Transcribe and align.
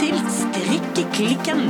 til 0.00 0.16
Strikkeklikken. 0.28 1.60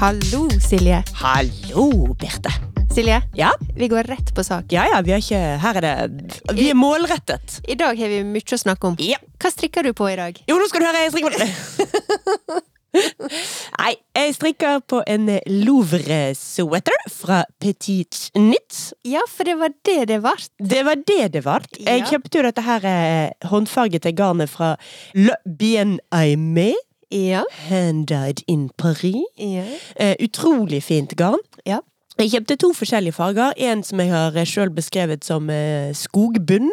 Hallo, 0.00 0.48
Silje. 0.60 1.02
Hallo, 1.14 2.14
Birte. 2.20 2.50
Silje, 2.94 3.22
Ja, 3.34 3.50
vi 3.76 3.88
går 3.88 4.02
rett 4.08 4.34
på 4.34 4.44
sak. 4.44 4.64
ja, 4.72 4.86
ja 4.88 5.00
vi 5.04 5.12
er 5.12 5.20
ikke 5.20 5.40
Her 5.60 5.76
er 5.76 5.80
det 6.08 6.56
Vi 6.56 6.70
er 6.70 6.74
målrettet. 6.74 7.60
I 7.68 7.74
dag 7.74 7.98
har 7.98 8.08
vi 8.08 8.22
mye 8.24 8.40
å 8.56 8.58
snakke 8.58 8.86
om. 8.86 8.96
Ja. 8.98 9.18
Hva 9.38 9.50
strikker 9.52 9.82
du 9.82 9.92
på 9.92 10.08
i 10.12 10.16
dag? 10.16 10.38
Jo, 10.48 10.56
nå 10.56 10.68
skal 10.68 10.80
du 10.80 10.86
høre, 10.86 11.02
jeg 11.04 11.12
strikker 11.12 11.36
på 11.36 12.60
Nei, 13.80 13.92
jeg 14.16 14.34
strikker 14.36 14.80
på 14.88 15.02
en 15.06 15.28
Louvre-sweater 15.46 16.96
fra 17.12 17.42
Petit 17.60 18.30
Knit. 18.34 18.78
Ja, 19.06 19.20
for 19.30 19.44
det 19.48 19.56
var 19.60 19.72
det 19.86 19.98
det 20.10 20.20
ble. 20.24 20.34
Det 20.72 20.82
var 20.86 20.96
det 21.06 21.32
det 21.36 21.44
var. 21.44 21.62
Jeg 21.78 22.00
Ja. 22.00 22.06
kjøpte 22.10 22.38
jo 22.40 22.42
dette 22.46 22.62
her 22.66 22.84
eh, 22.84 23.30
håndfargete 23.50 24.12
garnet 24.16 24.50
fra 24.50 24.76
Le 25.14 25.34
Bien 25.46 25.98
Aimé. 26.14 26.72
Ja. 27.10 27.44
Hand-dyed 27.68 28.42
in 28.48 28.68
Paris. 28.76 29.22
ja. 29.38 29.64
Eh, 29.96 30.16
utrolig 30.20 30.82
fint 30.82 31.14
garn. 31.16 31.38
Ja. 31.66 31.80
Jeg 32.18 32.30
kjøpte 32.32 32.56
to 32.56 32.72
forskjellige 32.72 33.12
farger. 33.12 33.52
En 33.56 33.82
som 33.84 34.00
jeg 34.00 34.08
har 34.10 34.32
sjøl 34.48 34.70
beskrevet 34.74 35.24
som 35.24 35.50
eh, 35.50 35.92
skogbunn. 35.92 36.70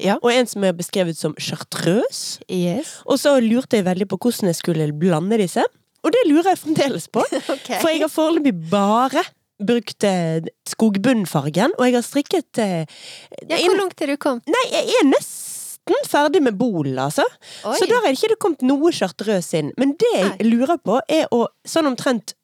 Ja. 0.00 0.16
Og 0.22 0.32
en 0.32 0.48
som 0.48 0.64
er 0.66 0.76
beskrevet 0.76 1.18
som 1.18 1.34
chartreuse. 1.40 2.40
Yes. 2.50 2.98
Og 3.06 3.20
så 3.22 3.36
lurte 3.44 3.80
jeg 3.80 3.86
veldig 3.88 4.08
på 4.10 4.18
hvordan 4.20 4.50
jeg 4.50 4.58
skulle 4.60 4.88
blande 4.96 5.38
disse. 5.40 5.64
Og 6.00 6.14
det 6.14 6.24
lurer 6.28 6.54
jeg 6.54 6.62
fremdeles 6.62 7.08
på. 7.12 7.24
okay. 7.54 7.78
For 7.82 7.92
jeg 7.92 8.04
har 8.04 8.12
foreløpig 8.12 8.54
bare 8.70 9.24
brukt 9.60 10.06
eh, 10.08 10.40
skogbunnfargen, 10.68 11.76
og 11.76 11.84
jeg 11.84 11.96
har 11.98 12.04
strikket 12.06 12.60
eh, 12.64 13.00
Ja, 13.44 13.58
hvor 13.60 13.76
langt 13.76 14.00
er 14.00 14.14
du 14.14 14.16
kommet? 14.20 14.48
Nei, 14.48 14.62
jeg 14.72 15.00
er 15.02 15.08
nesten 15.10 16.06
ferdig 16.08 16.40
med 16.44 16.56
bolen, 16.56 16.96
altså. 17.02 17.26
Oi. 17.68 17.76
Så 17.76 17.88
der 17.88 17.98
er 17.98 18.08
det 18.08 18.16
ikke 18.16 18.32
det 18.32 18.40
kommet 18.40 18.64
noe 18.64 18.92
chartreuse 18.94 19.60
inn. 19.60 19.72
Men 19.80 19.92
det 20.00 20.12
jeg 20.16 20.48
lurer 20.48 20.80
på, 20.80 21.00
er 21.08 21.28
å 21.34 21.44
sånn 21.68 21.90
omtrent 21.90 22.34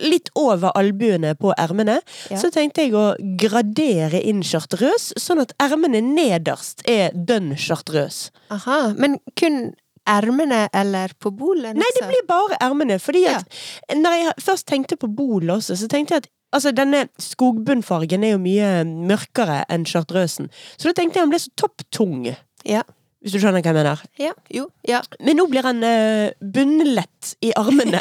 litt 0.00 0.30
over 0.38 0.72
albuene 0.78 1.34
på 1.38 1.52
ermene, 1.58 2.00
Ja. 2.30 2.38
så 2.40 2.50
tenkte 2.50 2.82
jeg 2.82 2.92
å 2.96 3.14
gradere 3.36 4.22
inn 4.24 4.42
chartreuse, 4.42 5.12
sånn 5.20 5.40
at 5.40 5.52
ermene 5.60 6.00
nederst 6.02 6.82
er 6.88 7.10
dønn 7.14 7.54
chartreuse. 7.56 8.30
Aha, 8.50 8.94
men 8.96 9.18
kun 9.36 9.74
ermene 10.08 10.68
eller 10.74 11.12
på 11.20 11.30
bolen 11.36 11.76
Nei, 11.76 11.90
det 12.00 12.06
blir 12.08 12.24
bare 12.26 12.56
ermene, 12.60 12.96
fordi 12.98 13.26
at 13.28 13.44
når 13.94 14.16
jeg 14.24 14.34
først 14.42 14.66
tenkte 14.66 14.96
på 14.96 15.06
bolen 15.14 15.50
også, 15.50 15.76
så 15.76 15.88
tenkte 15.88 16.14
jeg 16.16 16.24
at 16.24 16.30
Altså, 16.52 16.72
denne 16.74 17.04
skogbunnfargen 17.22 18.24
er 18.26 18.32
jo 18.32 18.38
mye 18.42 18.82
mørkere 18.84 19.60
enn 19.70 19.84
chartreusen, 19.86 20.48
så 20.76 20.88
da 20.88 20.96
tenkte 20.98 21.20
jeg 21.20 21.22
han 21.22 21.30
ble 21.30 21.38
så 21.38 21.52
topptung. 21.54 22.24
Ja. 22.66 22.82
Hvis 23.20 23.34
du 23.34 23.40
skjønner 23.42 23.60
hva 23.60 23.68
jeg 23.68 23.76
mener. 23.76 24.02
Ja, 24.16 24.32
jo, 24.48 24.64
ja. 24.88 25.02
Men 25.20 25.36
nå 25.36 25.44
blir 25.52 25.66
han 25.66 25.84
uh, 25.84 26.32
bunnlett 26.40 27.34
i 27.44 27.52
armene. 27.58 28.00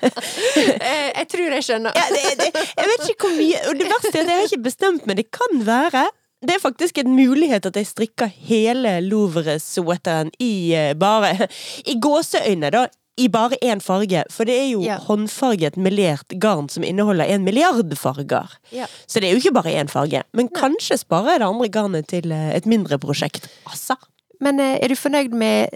jeg, 0.00 1.10
jeg 1.20 1.26
tror 1.34 1.56
jeg 1.58 1.66
skjønner. 1.68 1.92
ja, 1.92 2.06
det, 2.14 2.22
det, 2.40 2.64
jeg 2.64 2.92
vet 2.92 3.08
ikke 3.12 3.28
hvor 3.28 3.36
mye 3.36 3.60
Og 3.68 3.80
det 3.80 3.88
verste 3.92 4.14
er 4.14 4.22
at 4.22 4.32
jeg 4.32 4.40
har 4.40 4.48
ikke 4.48 4.68
bestemt 4.70 5.08
meg. 5.08 5.20
Det 5.20 5.28
kan 5.36 5.64
være 5.68 6.06
det 6.44 6.58
er 6.58 6.60
faktisk 6.60 6.98
en 7.00 7.14
mulighet 7.16 7.66
at 7.66 7.76
jeg 7.78 7.88
strikker 7.88 8.28
hele 8.48 8.98
Louvre-sweateren 9.00 10.32
i 10.44 10.74
eh, 10.76 10.92
bare 10.92 11.48
I 11.88 11.96
gåseøyne, 12.00 12.68
da. 12.74 12.82
I 13.20 13.28
bare 13.30 13.54
én 13.62 13.78
farge. 13.82 14.24
For 14.34 14.44
det 14.48 14.54
er 14.58 14.68
jo 14.72 14.80
Ja. 14.82 14.96
håndfarget 14.98 15.76
melert 15.76 16.28
garn 16.42 16.68
som 16.68 16.82
inneholder 16.82 17.24
en 17.30 17.44
milliard 17.44 17.92
farger. 17.98 18.48
Ja. 18.72 18.86
Så 19.06 19.20
det 19.20 19.28
er 19.30 19.36
jo 19.36 19.40
ikke 19.42 19.54
bare 19.54 19.74
én 19.74 19.88
farge. 19.90 20.22
Men 20.34 20.48
kanskje 20.48 20.98
sparer 20.98 21.36
jeg 21.36 21.40
det 21.44 21.46
andre 21.46 21.68
garnet 21.68 22.08
til 22.10 22.32
eh, 22.32 22.56
et 22.56 22.66
mindre 22.66 22.98
prosjekt. 22.98 23.46
Altså. 23.70 23.94
Men 24.40 24.58
eh, 24.60 24.78
er 24.82 24.88
du 24.88 24.96
fornøyd 24.98 25.30
med 25.32 25.68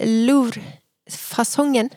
Louvre-fasongen? 1.07 1.89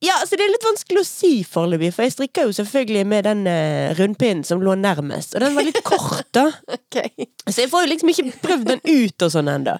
Ja, 0.00 0.12
altså 0.22 0.36
det 0.38 0.44
er 0.46 0.52
litt 0.52 0.62
vanskelig 0.62 1.00
å 1.02 1.06
si 1.08 1.30
foreløpig, 1.42 1.88
for 1.92 2.06
jeg 2.06 2.12
strikka 2.14 2.44
jo 2.46 2.52
selvfølgelig 2.54 3.00
med 3.10 3.24
den 3.26 3.40
eh, 3.50 3.90
rundpinnen 3.98 4.44
som 4.46 4.60
lå 4.62 4.76
nærmest, 4.78 5.34
og 5.34 5.42
den 5.42 5.56
var 5.56 5.66
litt 5.66 5.80
kort, 5.82 6.28
da. 6.36 6.44
okay. 6.76 7.10
Så 7.50 7.64
jeg 7.64 7.70
får 7.72 7.82
jo 7.82 7.90
liksom 7.90 8.12
ikke 8.12 8.36
prøvd 8.44 8.68
den 8.70 8.82
ut 8.86 9.26
og 9.26 9.32
sånn 9.34 9.50
ennå. 9.50 9.74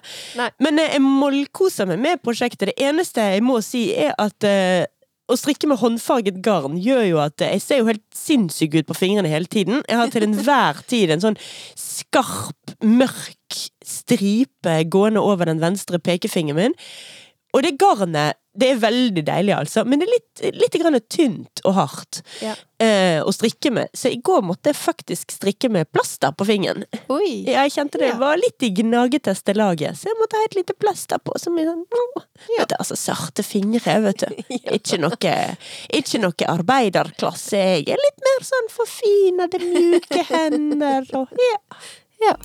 Men 0.59 0.81
jeg 0.83 0.99
mollkoser 1.05 1.87
meg 1.87 2.03
med 2.03 2.21
prosjektet. 2.25 2.73
Det 2.73 2.89
eneste 2.89 3.29
jeg 3.37 3.45
må 3.47 3.61
si, 3.63 3.85
er 3.95 4.11
at 4.19 4.43
eh, 4.43 4.83
å 5.29 5.37
strikke 5.37 5.69
med 5.69 5.79
håndfarget 5.81 6.39
garn 6.45 6.79
gjør 6.81 7.03
jo 7.05 7.21
at 7.21 7.43
jeg 7.43 7.61
ser 7.61 7.81
jo 7.81 7.89
helt 7.91 8.05
sinnssyk 8.15 8.79
ut 8.79 8.89
på 8.89 8.97
fingrene 8.97 9.29
hele 9.29 9.49
tiden. 9.49 9.83
Jeg 9.85 9.99
har 9.99 10.09
til 10.13 10.25
enhver 10.25 10.81
tid 10.89 11.13
en 11.13 11.23
sånn 11.23 11.39
skarp, 11.77 12.73
mørk 12.81 13.59
stripe 13.85 14.75
gående 14.89 15.21
over 15.21 15.49
den 15.49 15.61
venstre 15.61 16.01
pekefingeren 16.01 16.59
min. 16.59 16.77
Og 17.53 17.65
det 17.65 17.77
garnet, 17.81 18.37
det 18.59 18.69
er 18.73 18.79
veldig 18.81 19.23
deilig, 19.27 19.53
altså, 19.55 19.83
men 19.87 20.01
det 20.01 20.07
er 20.09 20.13
litt, 20.15 20.41
litt 20.59 21.07
tynt 21.09 21.61
og 21.65 21.73
hardt 21.77 22.21
Ja. 22.43 22.55
eh, 22.79 23.19
å 23.23 23.31
strikke 23.33 23.71
med. 23.71 23.89
Så 23.93 24.11
i 24.11 24.19
går 24.23 24.41
måtte 24.45 24.71
jeg 24.71 24.75
faktisk 24.79 25.31
strikke 25.35 25.69
med 25.71 25.89
plaster 25.91 26.31
på 26.35 26.45
fingeren. 26.47 26.83
Oi. 27.09 27.43
Ja, 27.47 27.63
jeg 27.65 27.71
kjente 27.77 27.99
det 28.01 28.09
Ja. 28.13 28.17
var 28.17 28.37
litt 28.37 28.61
i 28.63 28.69
gnageteste 28.81 29.55
laget, 29.55 29.97
så 29.99 30.09
jeg 30.11 30.19
måtte 30.19 30.37
ha 30.39 30.43
et 30.49 30.55
lite 30.55 30.73
plaster 30.77 31.17
på. 31.19 31.37
Som 31.39 31.57
er 31.59 31.65
sånn, 31.71 31.85
ja. 31.87 32.59
vet 32.59 32.69
du, 32.69 32.75
altså 32.79 32.97
sarte 32.99 33.43
fingre, 33.43 34.01
vet 34.03 34.25
du. 34.25 34.35
Ikke 34.79 34.99
noe, 34.99 35.57
ikke 35.93 36.19
noe 36.23 36.51
arbeiderklasse. 36.57 37.57
Jeg 37.57 37.87
er 37.89 38.03
litt 38.05 38.23
mer 38.27 38.45
sånn 38.47 38.69
forfinede, 38.75 39.59
mjuke 39.63 40.25
hender 40.31 41.07
og 41.13 41.27
ja. 41.39 41.57
Ja. 42.19 42.35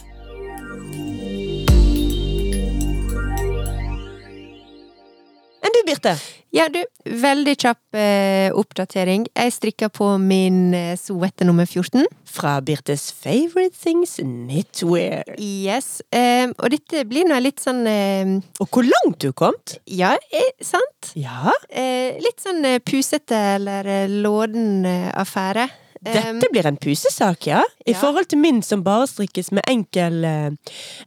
Enn 5.64 5.72
du, 5.72 5.80
Birte? 5.88 6.12
Ja, 6.52 6.66
du, 6.68 6.82
veldig 7.08 7.54
kjapp 7.56 7.96
eh, 7.96 8.50
oppdatering. 8.52 9.24
Jeg 9.32 9.52
strikker 9.54 9.88
på 9.94 10.10
min 10.20 10.74
eh, 10.76 10.92
sweater 11.00 11.48
nummer 11.48 11.64
14. 11.64 12.04
Fra 12.28 12.58
Birtes 12.60 13.08
Favorite 13.16 13.72
Things 13.80 14.18
Knitwear. 14.20 15.24
Yes. 15.40 16.02
Eh, 16.12 16.50
og 16.52 16.68
dette 16.74 17.06
blir 17.08 17.24
nå 17.30 17.38
litt 17.40 17.64
sånn 17.64 17.80
eh, 17.88 18.34
Og 18.60 18.68
hvor 18.68 18.84
langt 18.84 19.22
du 19.24 19.30
kom? 19.32 19.56
Ja, 19.88 20.12
eh, 20.30 20.52
sant? 20.60 21.14
Ja, 21.16 21.54
Eh, 21.74 22.20
litt 22.22 22.42
sånn 22.42 22.62
eh, 22.68 22.78
pusete 22.84 23.38
eller 23.56 23.88
låden 24.10 24.84
affære. 24.86 25.66
Dette 26.04 26.50
blir 26.52 26.66
en 26.68 26.76
pusesak, 26.76 27.46
ja. 27.48 27.62
I 27.86 27.94
ja. 27.94 27.98
forhold 27.98 28.28
til 28.30 28.38
min 28.42 28.60
som 28.62 28.82
bare 28.84 29.08
strikkes 29.08 29.48
med 29.56 29.64
enkel, 29.70 30.20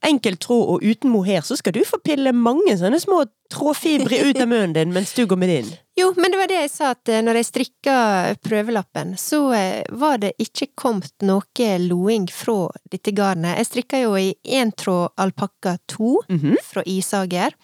enkel 0.07 0.39
tråd 0.41 0.71
og 0.73 0.85
uten 0.85 1.13
mohair, 1.13 1.45
så 1.45 1.55
skal 1.59 1.75
du 1.77 1.83
få 1.85 2.01
pille 2.01 2.33
mange 2.33 2.73
sånne 2.79 2.97
små 3.03 3.21
trådfibre 3.49 4.19
ut 4.29 4.41
av 4.41 4.47
munnen 4.47 4.73
din 4.73 4.93
mens 4.93 5.13
du 5.13 5.25
går 5.25 5.37
med 5.37 5.49
din. 5.49 5.75
Jo, 5.97 6.13
men 6.17 6.29
det 6.31 6.37
var 6.37 6.47
det 6.47 6.57
jeg 6.59 6.69
sa, 6.69 6.91
at 6.93 7.09
eh, 7.09 7.23
når 7.25 7.39
jeg 7.39 7.45
strikka 7.47 7.93
prøvelappen, 8.45 9.15
så 9.17 9.39
eh, 9.57 9.87
var 9.97 10.19
det 10.21 10.35
ikke 10.37 10.67
kommet 10.77 11.25
noe 11.25 11.69
loing 11.81 12.27
fra 12.29 12.67
dette 12.91 13.09
garnet. 13.17 13.57
Jeg 13.57 13.65
strikka 13.71 14.01
jo 14.03 14.11
i 14.19 14.27
én 14.45 14.69
tråd 14.77 15.15
alpakka 15.17 15.77
2 15.89 16.21
-hmm. 16.29 16.55
fra 16.63 16.83
Isager, 16.85 17.55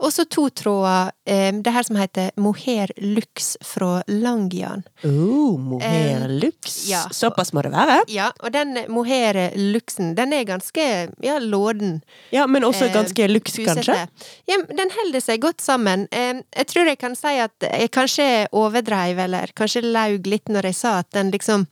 og 0.00 0.12
så 0.12 0.24
to 0.24 0.48
tråder 0.48 1.12
eh, 1.26 1.52
det 1.52 1.72
her 1.72 1.82
som 1.82 1.96
heter 1.96 2.30
mohair 2.36 2.88
lux 2.96 3.56
fra 3.60 4.02
Langjan. 4.08 4.82
Oh, 5.04 5.58
mohair 5.60 6.24
Eh, 6.24 6.28
lux. 6.28 6.88
ja. 6.88 7.04
Såpass 7.10 7.52
må 7.52 7.62
det 7.62 7.72
være. 7.72 8.00
Ja, 8.08 8.32
og 8.40 8.52
den 8.52 8.78
mohair 8.88 9.52
luxen, 9.56 10.14
den 10.14 10.32
er 10.32 10.44
ganske, 10.44 11.12
ja, 11.22 11.38
låden. 11.38 12.00
Ja, 12.30 12.46
men 12.46 12.64
også 12.64 12.84
Eh, 12.84 12.92
ganske 12.94 13.28
lux, 13.28 13.52
kanskje. 13.56 14.08
Ja, 14.46 14.56
den 14.68 14.90
holder 15.02 15.20
seg 15.24 15.40
godt 15.42 15.64
sammen. 15.64 16.06
Eh, 16.12 16.42
Jeg 16.56 16.66
tror 16.70 16.90
jeg 16.90 17.00
kan 17.00 17.16
si 17.18 17.36
at 17.40 17.66
jeg 17.66 17.90
kanskje 17.94 18.28
overdreiv, 18.52 19.18
eller 19.26 19.52
kanskje 19.56 19.82
laug 19.84 20.26
litt 20.30 20.48
når 20.52 20.70
jeg 20.70 20.80
sa 20.82 20.98
at 21.02 21.10
den 21.16 21.32
liksom 21.34 21.66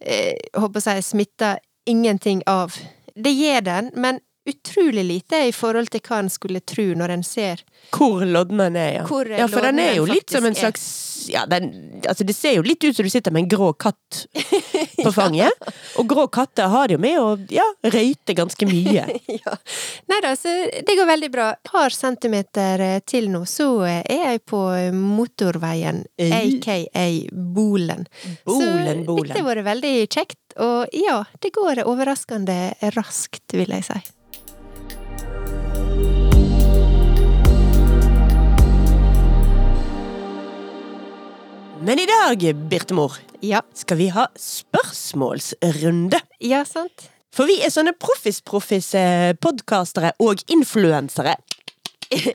jeg 0.00 0.36
Håper 0.56 0.80
jeg 0.80 1.04
smitta 1.04 1.58
ingenting 1.86 2.40
av. 2.48 2.72
Det 3.14 3.32
gjør 3.36 3.60
den, 3.66 3.90
men 4.00 4.20
utrolig 4.50 5.04
lite 5.08 5.44
i 5.48 5.52
forhold 5.54 5.90
til 5.94 6.02
hva 6.06 6.20
en 6.24 6.30
skulle 6.32 6.60
tro 6.66 6.88
når 6.98 7.14
en 7.16 7.24
ser. 7.26 7.62
Hvor 7.94 8.24
lodden 8.28 8.60
den 8.60 8.76
er, 8.76 8.90
ja. 9.00 9.04
Hvor 9.08 9.28
ja, 9.30 9.46
for 9.50 9.64
den 9.64 9.80
er 9.82 9.94
jo 9.96 10.04
litt 10.10 10.30
som 10.30 10.44
en 10.46 10.54
slags 10.58 10.84
Ja, 11.30 11.46
den 11.48 11.70
Altså, 12.06 12.24
det 12.24 12.32
ser 12.36 12.54
jo 12.56 12.62
litt 12.64 12.80
ut 12.84 12.96
som 12.96 13.04
du 13.04 13.10
sitter 13.12 13.32
med 13.34 13.44
en 13.44 13.48
grå 13.52 13.72
katt 13.76 14.22
på 15.04 15.10
fanget. 15.12 15.52
Og 16.00 16.08
grå 16.08 16.24
katter 16.32 16.70
har 16.72 16.88
det 16.88 16.96
jo 16.96 17.00
med 17.02 17.18
å, 17.20 17.26
ja, 17.52 17.66
røyte 17.92 18.32
ganske 18.36 18.68
mye. 18.68 19.04
ja. 19.42 19.56
Nei 20.08 20.20
da, 20.24 20.32
så 20.38 20.54
det 20.86 20.96
går 20.96 21.08
veldig 21.10 21.30
bra. 21.34 21.50
Et 21.52 21.70
par 21.72 21.92
centimeter 21.92 22.84
eh, 22.86 23.00
til 23.04 23.28
nå, 23.32 23.42
så 23.48 23.68
eh, 23.84 24.00
er 24.08 24.24
jeg 24.32 24.44
på 24.48 24.62
motorveien, 24.96 26.04
Eh. 26.20 26.32
aka 26.36 26.78
Bolen. 27.32 28.06
Bolen, 28.44 29.04
så 29.04 29.04
bolen. 29.06 29.28
dette 29.28 29.40
har 29.40 29.48
vært 29.48 29.66
veldig 29.68 29.94
kjekt, 30.12 30.40
og 30.60 30.96
ja, 30.96 31.20
det 31.40 31.52
går 31.56 31.84
overraskende 31.84 32.58
raskt, 32.96 33.44
vil 33.56 33.76
jeg 33.76 33.86
si. 33.86 34.00
Men 41.80 41.98
i 41.98 42.06
dag, 42.06 42.54
Birtemor, 42.68 43.12
Ja, 43.40 43.62
skal 43.74 43.96
vi 43.96 44.08
ha 44.12 44.26
spørsmålsrunde. 44.36 46.20
ja 46.44 46.64
sant? 46.64 47.10
For 47.32 47.46
vi 47.48 47.60
er 47.64 47.70
sånne 47.72 47.92
proffis-proffis-podkastere 47.96 50.12
og 50.20 50.36
influensere. 50.52 51.36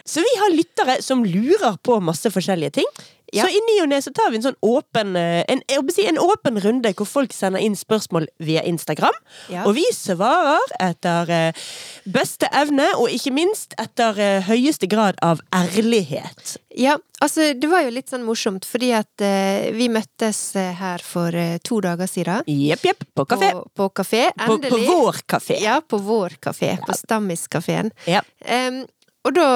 Så 0.07 0.21
vi 0.23 0.37
har 0.39 0.49
lyttere 0.55 1.01
som 1.03 1.25
lurer 1.27 1.75
på 1.83 1.99
masse 2.01 2.31
forskjellige 2.31 2.71
ting. 2.79 2.87
Ja. 3.35 3.43
Så 3.43 3.51
i 3.51 3.61
ny 3.67 3.79
og 3.83 3.89
ne 3.91 3.99
så 4.03 4.13
tar 4.15 4.31
vi 4.31 4.39
en 4.39 4.45
sånn 4.45 4.57
åpen 4.63 5.15
eh, 5.19 5.43
en, 5.51 5.61
si 5.91 6.05
en 6.07 6.19
åpen 6.21 6.59
runde 6.63 6.91
hvor 6.95 7.07
folk 7.09 7.33
sender 7.35 7.63
inn 7.63 7.75
spørsmål 7.75 8.29
via 8.43 8.63
Instagram. 8.63 9.15
Ja. 9.51 9.65
Og 9.67 9.75
vi 9.77 9.83
svarer 9.95 10.63
etter 10.79 11.31
eh, 11.33 11.65
beste 12.07 12.47
evne, 12.55 12.87
og 12.99 13.11
ikke 13.11 13.33
minst 13.35 13.75
etter 13.81 14.19
eh, 14.21 14.47
høyeste 14.47 14.87
grad 14.91 15.19
av 15.25 15.43
ærlighet. 15.55 16.55
Ja, 16.75 16.97
altså 17.23 17.51
det 17.55 17.69
var 17.71 17.85
jo 17.85 17.93
litt 17.95 18.11
sånn 18.11 18.25
morsomt, 18.27 18.67
fordi 18.67 18.91
at 18.95 19.23
eh, 19.23 19.69
vi 19.75 19.89
møttes 19.91 20.41
her 20.55 21.03
for 21.03 21.35
to 21.65 21.79
dager 21.83 22.09
siden. 22.09 22.47
Jepp, 22.47 22.87
jepp. 22.87 23.07
På 23.15 23.27
kafé. 23.29 23.51
På, 23.55 23.67
på 23.83 23.91
kafé, 24.01 24.25
endelig. 24.35 24.71
på 24.71 24.81
vår 24.87 25.23
kafé. 25.35 25.59
Ja, 25.63 25.79
på 25.83 25.99
vår 26.03 26.39
kafé. 26.43 26.75
På 26.85 26.95
Stammiskafeen. 26.95 27.91
Ja. 28.07 28.23
Em, 28.45 28.85
og 29.25 29.33
da 29.33 29.49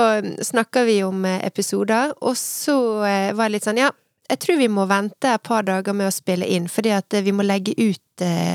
snakka 0.44 0.83
vi 0.88 1.01
om 1.06 1.25
eh, 1.30 1.42
episoder, 1.45 2.13
og 2.25 2.38
så 2.38 2.77
eh, 3.06 3.31
var 3.38 3.50
jeg 3.50 3.57
litt 3.57 3.68
sånn, 3.68 3.81
ja, 3.81 3.92
jeg 4.30 4.42
tror 4.44 4.60
vi 4.60 4.69
må 4.69 4.86
vente 4.89 5.31
et 5.33 5.45
par 5.45 5.66
dager 5.66 5.95
med 5.98 6.10
å 6.10 6.13
spille 6.13 6.45
inn, 6.45 6.68
fordi 6.69 6.94
at 6.94 7.13
eh, 7.18 7.25
vi 7.25 7.33
må 7.33 7.45
legge 7.45 7.75
ut 7.77 8.04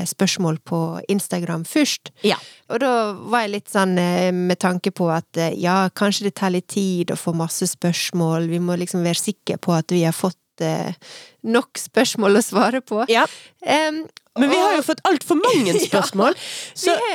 spørsmål 0.05 0.59
på 0.61 0.79
Instagram 1.09 1.63
først. 1.65 2.11
Ja. 2.21 2.35
Og 2.69 2.83
da 2.83 2.89
var 3.17 3.47
jeg 3.47 3.55
litt 3.55 3.71
sånn 3.73 3.95
med 3.97 4.59
tanke 4.61 4.91
på 4.93 5.07
at 5.09 5.39
ja, 5.57 5.87
kanskje 5.89 6.27
det 6.27 6.35
tar 6.37 6.53
litt 6.53 6.67
tid 6.69 7.09
å 7.09 7.17
få 7.17 7.33
masse 7.33 7.65
spørsmål, 7.71 8.45
vi 8.51 8.59
må 8.61 8.77
liksom 8.77 9.01
være 9.01 9.17
sikre 9.17 9.57
på 9.57 9.73
at 9.73 9.89
vi 9.89 10.03
har 10.05 10.13
fått 10.13 10.37
eh, 10.63 10.93
nok 11.43 11.79
spørsmål 11.79 12.39
å 12.39 12.43
svare 12.45 12.81
på. 12.85 13.03
Ja. 13.11 13.25
Um, 13.61 14.05
Men 14.35 14.51
vi 14.51 14.57
har 14.59 14.73
jo 14.75 14.83
fått 14.83 15.01
altfor 15.07 15.39
mange 15.39 15.75
spørsmål. 15.87 16.35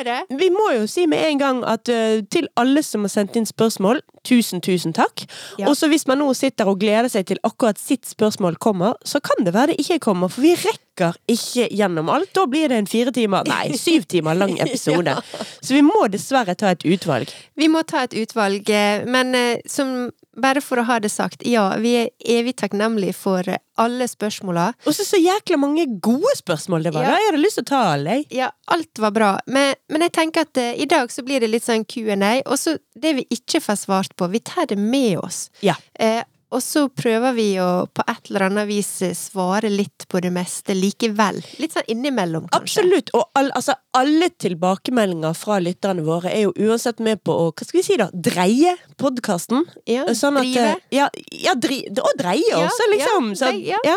Det. 0.06 0.18
Vi 0.40 0.50
må 0.54 0.70
jo 0.78 0.86
si 0.90 1.06
med 1.10 1.24
en 1.26 1.42
gang 1.42 1.62
at 1.68 1.88
uh, 1.92 2.20
til 2.32 2.48
alle 2.60 2.82
som 2.86 3.04
har 3.06 3.12
sendt 3.12 3.36
inn 3.36 3.48
spørsmål, 3.48 4.02
tusen, 4.26 4.62
tusen 4.64 4.96
takk. 4.96 5.26
Ja. 5.60 5.68
Og 5.68 5.76
så 5.76 5.90
hvis 5.92 6.06
man 6.08 6.20
nå 6.22 6.32
sitter 6.36 6.68
og 6.70 6.80
gleder 6.80 7.10
seg 7.12 7.28
til 7.28 7.40
akkurat 7.46 7.80
sitt 7.80 8.08
spørsmål 8.08 8.56
kommer, 8.60 8.96
så 9.04 9.20
kan 9.24 9.44
det 9.44 9.54
være 9.56 9.74
det 9.74 9.84
ikke 9.84 10.00
kommer, 10.10 10.32
for 10.32 10.44
vi 10.44 10.56
rekker 10.56 10.89
ikke 11.30 11.68
gjennom 11.70 12.10
alt. 12.12 12.32
Da 12.36 12.46
blir 12.50 12.70
det 12.70 12.80
en 12.82 12.90
fire 12.90 13.12
timer, 13.14 13.48
nei, 13.48 13.76
syv 13.78 14.06
timer 14.10 14.38
lang 14.38 14.56
episode. 14.66 15.16
Så 15.60 15.76
vi 15.76 15.82
må 15.86 16.06
dessverre 16.12 16.56
ta 16.58 16.74
et 16.74 16.86
utvalg. 16.86 17.32
Vi 17.58 17.68
må 17.72 17.84
ta 17.88 18.06
et 18.06 18.16
utvalg, 18.22 18.68
eh, 18.70 19.06
men 19.08 19.34
eh, 19.38 19.62
som 19.68 20.10
bare 20.40 20.62
for 20.62 20.80
å 20.80 20.84
ha 20.88 20.98
det 21.02 21.10
sagt, 21.12 21.42
ja, 21.46 21.64
vi 21.80 21.94
er 22.04 22.10
evig 22.38 22.54
takknemlige 22.60 23.14
for 23.16 23.46
alle 23.80 24.06
spørsmåla. 24.08 24.70
Og 24.86 24.94
så 24.96 25.04
så 25.06 25.18
jækla 25.20 25.58
mange 25.60 25.86
gode 26.02 26.32
spørsmål 26.38 26.86
det 26.86 26.94
var. 26.94 27.06
Ja. 27.06 27.14
Da 27.14 27.20
jeg 27.20 27.30
hadde 27.30 27.42
lyst 27.42 27.58
til 27.60 27.66
å 27.66 27.70
ta 27.70 27.80
alle. 27.94 28.16
Ja, 28.34 28.50
alt 28.70 29.02
var 29.02 29.14
bra, 29.16 29.30
men, 29.50 29.74
men 29.92 30.06
jeg 30.06 30.14
tenker 30.16 30.46
at 30.46 30.60
uh, 30.60 30.72
i 30.76 30.88
dag 30.90 31.12
så 31.12 31.24
blir 31.26 31.42
det 31.42 31.50
litt 31.50 31.66
sånn 31.66 31.86
Q&A, 31.88 32.32
og 32.46 32.56
så 32.60 32.76
det 33.00 33.16
vi 33.18 33.26
ikke 33.32 33.62
får 33.64 33.80
svart 33.84 34.16
på, 34.18 34.28
vi 34.32 34.42
tar 34.44 34.70
det 34.70 34.78
med 34.80 35.18
oss. 35.22 35.48
Ja. 35.64 35.76
Eh, 35.98 36.22
og 36.50 36.62
så 36.64 36.86
prøver 36.90 37.34
vi 37.36 37.44
å 37.62 37.86
på 37.94 38.02
et 38.10 38.30
eller 38.30 38.46
annet 38.48 38.66
vis 38.68 38.88
svare 39.16 39.70
litt 39.70 40.06
på 40.10 40.20
det 40.24 40.32
meste 40.34 40.74
likevel. 40.74 41.38
Litt 41.62 41.76
sånn 41.76 41.86
innimellom, 41.94 42.48
kanskje. 42.50 42.82
Absolutt. 42.82 43.12
Og 43.14 43.24
all, 43.38 43.52
altså, 43.54 43.76
alle 43.96 44.28
tilbakemeldinger 44.42 45.34
fra 45.38 45.60
lytterne 45.62 46.02
våre 46.06 46.32
er 46.34 46.48
jo 46.48 46.54
uansett 46.66 46.98
med 47.02 47.22
på 47.26 47.34
å 47.34 47.48
hva 47.52 47.66
skal 47.68 47.78
vi 47.80 47.84
si 47.86 47.98
da, 48.00 48.08
dreie 48.12 48.74
podkasten. 49.00 49.64
Ja, 49.88 50.04
Sånn 50.14 50.36
at, 50.40 50.48
drive. 50.50 50.66
eh, 50.74 50.98
Ja, 50.98 51.06
ja 51.46 51.54
dri, 51.54 51.80
og 52.02 52.10
dreie 52.18 52.42
Ja, 52.50 52.64
også, 52.66 52.88
liksom. 52.96 53.30
så, 53.38 53.52
ja. 53.54 53.96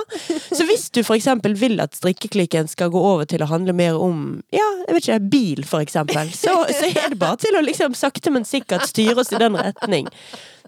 så 0.53 0.63
hvis 0.69 0.87
du 0.93 1.01
for 1.03 1.17
eksempel 1.17 1.57
vil 1.59 1.79
at 1.83 1.97
strikkeklikken 1.97 2.69
skal 2.71 2.93
gå 2.93 3.01
over 3.01 3.25
til 3.29 3.41
å 3.43 3.49
handle 3.49 3.73
mer 3.75 3.97
om 3.99 4.23
ja, 4.53 4.65
jeg 4.87 4.95
vet 4.97 5.07
ikke, 5.09 5.19
bil, 5.33 5.63
for 5.67 5.81
eksempel, 5.83 6.29
så, 6.37 6.53
så 6.69 6.89
er 6.93 7.13
det 7.15 7.19
bare 7.21 7.39
til 7.41 7.57
å 7.57 7.65
liksom 7.65 7.97
sakte, 7.97 8.31
men 8.33 8.45
sikkert 8.47 8.85
styre 8.89 9.17
oss 9.23 9.33
i 9.33 9.41
den 9.41 9.57
retning. 9.57 10.07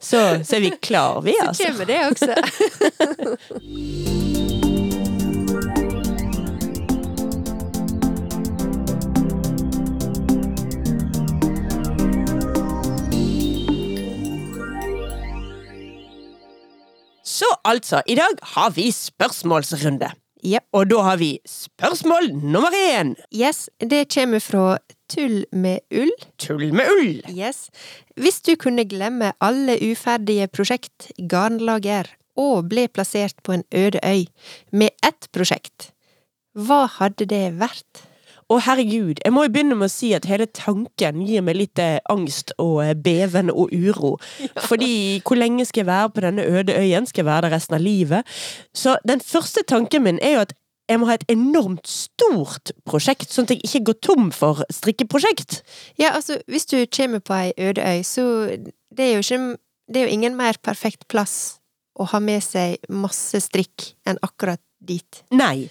Så, 0.02 0.44
så 0.44 0.56
er 0.56 0.60
vi 0.60 0.72
klar, 0.82 1.22
vi, 1.22 1.34
Så 1.40 1.48
altså. 1.48 1.64
kommer 1.64 1.86
det 1.86 2.00
også. 2.06 2.36
Så 17.26 17.46
altså, 17.66 18.02
i 18.08 18.16
dag 18.16 18.38
har 18.56 18.70
vi 18.70 18.92
spørsmålsrunde. 18.92 20.12
Jep. 20.46 20.66
Og 20.78 20.90
da 20.92 21.02
har 21.08 21.18
vi 21.18 21.32
spørsmål 21.50 22.30
nummer 22.38 22.74
én. 22.76 23.16
Yes, 23.34 23.66
det 23.80 24.06
kommer 24.14 24.44
fra 24.44 24.78
Tull 25.10 25.44
med 25.54 25.82
ull. 25.94 26.12
Tull 26.42 26.72
med 26.74 26.90
ull. 26.90 27.20
Yes. 27.30 27.70
Hvis 28.18 28.42
du 28.46 28.56
kunne 28.58 28.88
glemme 28.90 29.34
alle 29.44 29.78
uferdige 29.82 30.48
prosjekt, 30.50 31.12
garnlager, 31.30 32.10
og 32.36 32.68
ble 32.72 32.88
plassert 32.92 33.38
på 33.46 33.56
en 33.56 33.64
øde 33.72 34.02
øy 34.04 34.26
med 34.76 34.92
ett 35.06 35.30
prosjekt, 35.32 35.92
hva 36.56 36.86
hadde 36.98 37.28
det 37.32 37.46
vært? 37.60 38.06
Å 38.46 38.60
herregud, 38.62 39.24
jeg 39.24 39.34
må 39.34 39.48
jo 39.48 39.50
begynne 39.56 39.74
med 39.74 39.88
å 39.88 39.94
si 39.94 40.12
at 40.14 40.28
hele 40.30 40.46
tanken 40.54 41.24
gir 41.26 41.42
meg 41.42 41.58
litt 41.58 41.80
eh, 41.82 41.98
angst 42.14 42.52
og 42.62 42.84
eh, 42.84 42.92
beven 42.94 43.50
og 43.50 43.74
uro. 43.74 44.12
Fordi 44.70 45.24
hvor 45.26 45.40
lenge 45.40 45.66
skal 45.66 45.82
jeg 45.82 45.90
være 45.90 46.12
på 46.14 46.24
denne 46.28 46.46
øde 46.46 46.76
øyen? 46.78 47.10
Skal 47.10 47.24
jeg 47.24 47.30
være 47.32 47.48
der 47.48 47.56
resten 47.58 47.80
av 47.80 47.82
livet? 47.82 48.38
Så 48.78 49.00
den 49.10 49.24
første 49.26 49.66
tanken 49.66 50.06
min 50.06 50.22
er 50.22 50.38
jo 50.38 50.46
at 50.46 50.54
jeg 50.86 51.02
må 51.02 51.10
ha 51.10 51.16
et 51.18 51.26
enormt 51.34 51.90
stort 51.90 52.70
prosjekt, 52.86 53.32
sånn 53.34 53.48
at 53.48 53.56
jeg 53.56 53.66
ikke 53.66 53.88
går 53.90 54.00
tom 54.06 54.28
for 54.30 54.62
strikkeprosjekt. 54.70 55.64
Ja, 55.98 56.12
altså, 56.14 56.38
hvis 56.46 56.70
du 56.70 56.78
kommer 56.86 57.24
på 57.26 57.34
ei 57.34 57.50
øde 57.58 57.82
øy, 57.82 58.04
så 58.06 58.26
det 58.94 59.10
er 59.10 59.16
jo 59.18 59.26
ikke 59.26 59.44
Det 59.86 60.02
er 60.02 60.08
jo 60.08 60.16
ingen 60.18 60.34
mer 60.34 60.58
perfekt 60.66 61.04
plass 61.08 61.60
å 61.94 62.08
ha 62.10 62.18
med 62.20 62.42
seg 62.42 62.82
masse 62.90 63.38
strikk 63.38 63.92
enn 64.10 64.18
akkurat 64.26 64.62
dit. 64.88 65.22
Nei. 65.36 65.70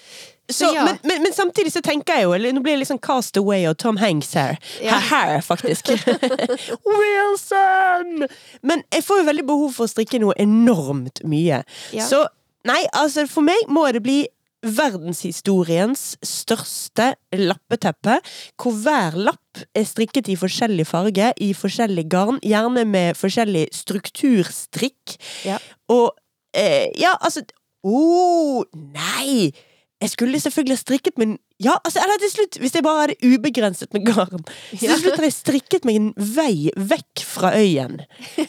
Så, 0.48 0.54
Så 0.58 0.70
ja. 0.74 0.84
men, 0.84 0.98
men, 1.02 1.22
men 1.24 1.32
samtidig 1.32 1.72
så 1.72 1.80
tenker 1.80 2.18
jeg 2.18 2.26
jo 2.26 2.34
eller 2.36 2.52
Nå 2.52 2.60
blir 2.60 2.74
det 2.74 2.82
litt 2.82 2.90
sånn 2.90 3.00
Cast 3.00 3.38
Away 3.40 3.64
og 3.70 3.78
Tom 3.80 3.96
Hanks 3.96 4.34
her. 4.36 4.58
Ja. 4.84 4.98
Her 5.00 5.38
faktisk. 5.44 5.88
Wilson! 6.98 8.28
Men 8.60 8.84
jeg 8.92 9.06
får 9.06 9.22
jo 9.22 9.28
veldig 9.30 9.46
behov 9.48 9.72
for 9.78 9.88
å 9.88 9.92
strikke 9.94 10.20
noe 10.20 10.36
enormt 10.40 11.24
mye. 11.24 11.62
Ja. 11.96 12.04
Så 12.04 12.26
nei, 12.68 12.82
altså 12.92 13.24
for 13.30 13.46
meg 13.46 13.72
må 13.72 13.86
det 13.96 14.04
bli 14.04 14.20
verdenshistoriens 14.64 16.14
største 16.24 17.10
lappeteppe, 17.36 18.18
hvor 18.60 18.76
hver 18.84 19.16
lapp 19.28 19.64
er 19.76 19.84
strikket 19.88 20.30
i 20.32 20.38
forskjellig 20.40 20.86
farge, 20.88 21.32
i 21.40 21.52
forskjellig 21.56 22.06
garn, 22.12 22.40
gjerne 22.44 22.86
med 22.88 23.18
forskjellig 23.18 23.66
strukturstrikk. 23.76 25.18
Ja. 25.44 25.60
Og 25.92 26.14
eh, 26.56 26.88
ja, 27.00 27.14
altså 27.20 27.44
Å, 27.84 28.64
nei! 28.72 29.52
Jeg 30.02 30.10
skulle 30.10 30.40
selvfølgelig 30.42 30.76
ha 30.76 30.80
strikket 30.82 31.18
min 31.20 31.36
Ja, 31.62 31.76
altså, 31.78 32.00
eller 32.02 32.18
til 32.20 32.32
slutt, 32.32 32.58
hvis 32.60 32.74
jeg 32.76 32.84
bare 32.84 33.04
hadde 33.04 33.30
ubegrenset 33.30 33.92
med 33.94 34.04
garn 34.08 34.42
Så 34.72 34.82
til 34.82 34.98
slutt 35.00 35.16
hadde 35.16 35.28
jeg 35.30 35.36
strikket 35.36 35.86
meg 35.88 36.00
en 36.00 36.08
vei 36.34 36.72
vekk 36.76 37.22
fra 37.28 37.54
øyen. 37.56 38.00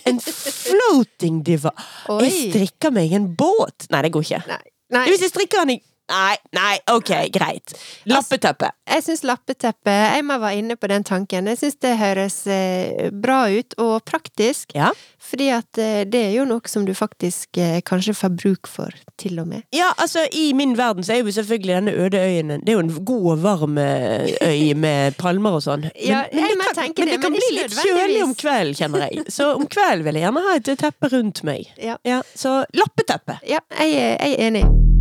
En 0.10 0.20
floating 0.24 1.44
diva. 1.46 1.72
Oi. 2.12 2.24
Jeg 2.26 2.50
strikker 2.50 2.96
meg 2.96 3.14
en 3.16 3.30
båt. 3.38 3.88
Nei, 3.94 4.02
det 4.08 4.12
går 4.16 4.26
ikke. 4.26 4.42
Nei. 4.50 4.64
Nei, 4.96 5.06
Hvis 5.10 5.24
jeg 5.26 5.32
strikker 5.34 5.64
den 5.64 5.78
i 5.78 5.82
Nei, 6.06 6.36
nei, 6.54 6.76
ok, 6.92 7.10
greit. 7.34 7.74
Lappeteppe. 8.06 8.70
jeg 8.86 9.02
syns 9.08 9.24
lappeteppe 9.26 9.94
Eima 10.14 10.38
var 10.38 10.54
inne 10.54 10.76
på 10.78 10.88
den 10.92 11.04
tanken. 11.04 11.48
Jeg 11.50 11.58
syns 11.58 11.80
det 11.82 11.96
høres 11.98 12.36
eh, 12.48 13.10
bra 13.10 13.48
ut, 13.50 13.74
og 13.82 14.04
praktisk. 14.06 14.76
Ja. 14.78 14.92
Fordi 15.26 15.48
at 15.56 15.80
eh, 15.82 16.04
det 16.06 16.22
er 16.28 16.36
jo 16.36 16.46
noe 16.46 16.70
som 16.70 16.86
du 16.86 16.94
faktisk 16.94 17.58
eh, 17.58 17.80
kanskje 17.82 18.14
får 18.14 18.36
bruk 18.38 18.70
for, 18.70 18.94
til 19.18 19.42
og 19.42 19.50
med. 19.50 19.66
Ja, 19.74 19.90
altså 19.98 20.28
I 20.32 20.52
min 20.54 20.78
verden 20.78 21.04
så 21.04 21.16
er 21.16 21.24
jo 21.24 21.34
selvfølgelig 21.34 21.74
denne 21.80 21.98
øde 22.06 22.22
øyen 22.22 22.54
Det 22.62 22.70
er 22.70 22.78
jo 22.78 22.86
en 22.86 23.06
god 23.06 23.32
og 23.34 23.44
varm 23.44 23.78
øy 23.82 24.74
med 24.78 25.18
palmer 25.18 25.58
og 25.58 25.66
sånn. 25.66 25.88
Men, 25.90 25.98
Ja, 26.12 26.24
men, 26.32 26.44
det 26.46 26.76
kan, 26.76 26.94
men 26.98 27.10
det, 27.10 27.22
kan 27.22 27.32
men 27.34 27.40
bli 27.42 27.54
litt 27.58 27.80
kjølig 27.82 28.24
om 28.24 28.36
kvelden, 28.38 28.78
kjenner 28.78 29.08
jeg. 29.10 29.26
Så 29.34 29.56
om 29.58 29.66
kvelden 29.76 30.06
vil 30.06 30.22
jeg 30.22 30.28
gjerne 30.28 30.46
ha 30.46 30.58
et 30.62 30.74
teppe 30.86 31.10
rundt 31.18 31.42
meg. 31.48 31.74
Ja, 31.82 31.98
Ja, 32.06 32.22
Så 32.38 32.62
lappeteppe. 32.78 33.40
ja 33.50 33.64
jeg, 33.80 33.96
jeg 33.98 34.36
er 34.36 34.46
enig. 34.52 34.95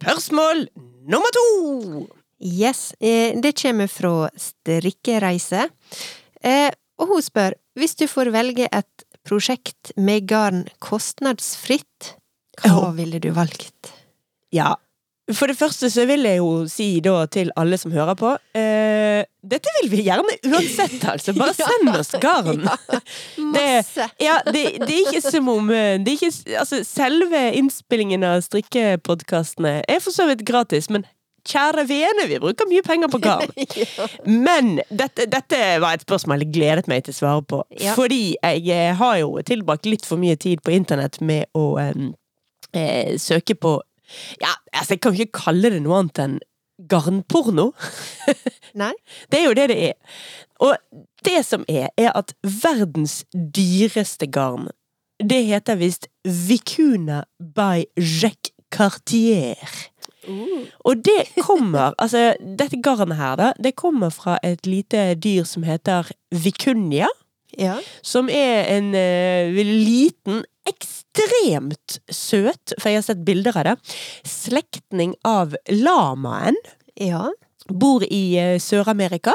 Spørsmål 0.00 0.62
nummer 1.12 1.28
to! 1.36 2.06
Yes, 2.40 2.94
eh, 3.04 3.36
det 3.36 3.52
kommer 3.60 3.86
fra 3.86 4.30
Strikkereise. 4.32 5.66
Eh, 6.40 6.70
og 6.96 7.12
hun 7.12 7.24
spør, 7.24 7.52
hvis 7.76 7.98
du 8.00 8.06
får 8.08 8.30
velge 8.32 8.64
et 8.64 9.04
prosjekt 9.28 9.92
med 10.00 10.24
garn 10.30 10.62
kostnadsfritt, 10.80 12.14
hva 12.64 12.94
ville 12.96 13.20
du 13.20 13.28
valgt? 13.36 13.92
Ja, 14.56 14.72
For 15.36 15.50
det 15.50 15.56
første 15.58 15.90
så 15.92 16.06
vil 16.08 16.24
jeg 16.26 16.40
jo 16.40 16.64
si 16.70 16.88
da 17.04 17.24
til 17.30 17.52
alle 17.60 17.78
som 17.80 17.92
hører 17.94 18.16
på 18.18 18.32
eh, 18.58 19.22
Dette 19.40 19.72
vil 19.78 19.90
vi 19.92 20.02
gjerne 20.06 20.36
uansett, 20.48 20.98
altså. 21.08 21.34
Bare 21.36 21.54
send 21.58 21.92
oss 21.92 22.12
garn. 22.20 22.64
Masse. 23.54 24.08
Ja, 24.20 24.40
det, 24.46 24.64
det 24.82 24.96
er 24.96 25.06
ikke 25.06 25.22
som 25.24 25.48
om 25.52 25.70
eh, 25.74 25.96
det 26.02 26.18
ikke, 26.18 26.32
altså, 26.60 26.82
Selve 26.86 27.46
innspillingen 27.56 28.26
av 28.26 28.42
strikkepodkastene 28.46 29.80
er 29.88 30.04
for 30.04 30.14
så 30.14 30.28
vidt 30.30 30.44
gratis, 30.48 30.90
men 30.92 31.06
kjære 31.48 31.86
vene, 31.88 32.26
vi 32.28 32.38
bruker 32.40 32.68
mye 32.68 32.82
penger 32.84 33.10
på 33.12 33.20
garn. 33.24 33.52
Men 34.46 34.78
dette, 34.88 35.26
dette 35.30 35.60
var 35.82 35.96
et 35.96 36.04
spørsmål 36.04 36.44
jeg 36.44 36.52
gledet 36.54 36.90
meg 36.90 37.06
til 37.06 37.14
å 37.14 37.18
svare 37.20 37.44
på. 37.48 37.62
Ja. 37.80 37.94
Fordi 37.98 38.36
jeg 38.36 38.66
eh, 38.74 38.92
har 38.96 39.20
jo 39.22 39.32
tilbrakt 39.46 39.88
litt 39.88 40.06
for 40.06 40.20
mye 40.20 40.36
tid 40.40 40.62
på 40.64 40.74
internett 40.76 41.20
med 41.24 41.48
å 41.56 41.72
em, 41.80 42.12
eh, 42.76 43.16
søke 43.20 43.56
på 43.56 43.78
Ja, 44.42 44.54
altså, 44.72 44.94
jeg 44.94 45.00
kan 45.04 45.16
ikke 45.18 45.38
kalle 45.44 45.70
det 45.74 45.82
noe 45.84 46.00
annet 46.00 46.22
enn 46.24 46.38
garnporno. 46.90 47.70
Nei? 48.80 48.92
Det 49.30 49.40
er 49.40 49.48
jo 49.48 49.56
det 49.58 49.68
det 49.72 49.78
er. 49.90 50.18
Og 50.64 50.76
det 51.26 51.40
som 51.46 51.64
er, 51.68 51.90
er 52.00 52.12
at 52.16 52.32
verdens 52.42 53.22
dyreste 53.34 54.28
garn, 54.32 54.70
det 55.20 55.42
heter 55.50 55.76
visst 55.80 56.08
Vicuna 56.24 57.24
by 57.38 57.84
Jacques 58.00 58.54
Cartier. 58.72 59.56
Uh. 60.28 60.68
Og 60.84 61.00
det 61.04 61.26
kommer, 61.42 61.92
altså 62.02 62.34
dette 62.40 62.80
garnet 62.84 63.16
her 63.20 63.36
da, 63.40 63.50
det 63.60 63.74
kommer 63.76 64.12
fra 64.14 64.38
et 64.44 64.66
lite 64.68 65.14
dyr 65.20 65.44
som 65.48 65.64
heter 65.68 66.12
vicunia, 66.30 67.08
Ja. 67.58 67.80
som 68.06 68.28
er 68.30 68.68
en 68.76 68.92
uh, 68.94 69.56
liten, 69.66 70.44
ekstremt 70.68 71.98
søt, 72.12 72.74
for 72.78 72.90
jeg 72.90 73.00
har 73.00 73.06
sett 73.06 73.24
bilder 73.26 73.56
av 73.60 73.64
det, 73.70 73.76
slektning 74.26 75.14
av 75.26 75.56
lamaen, 75.70 76.56
Ja. 77.00 77.28
bor 77.70 78.02
i 78.04 78.36
eh, 78.36 78.58
Sør-Amerika. 78.58 79.32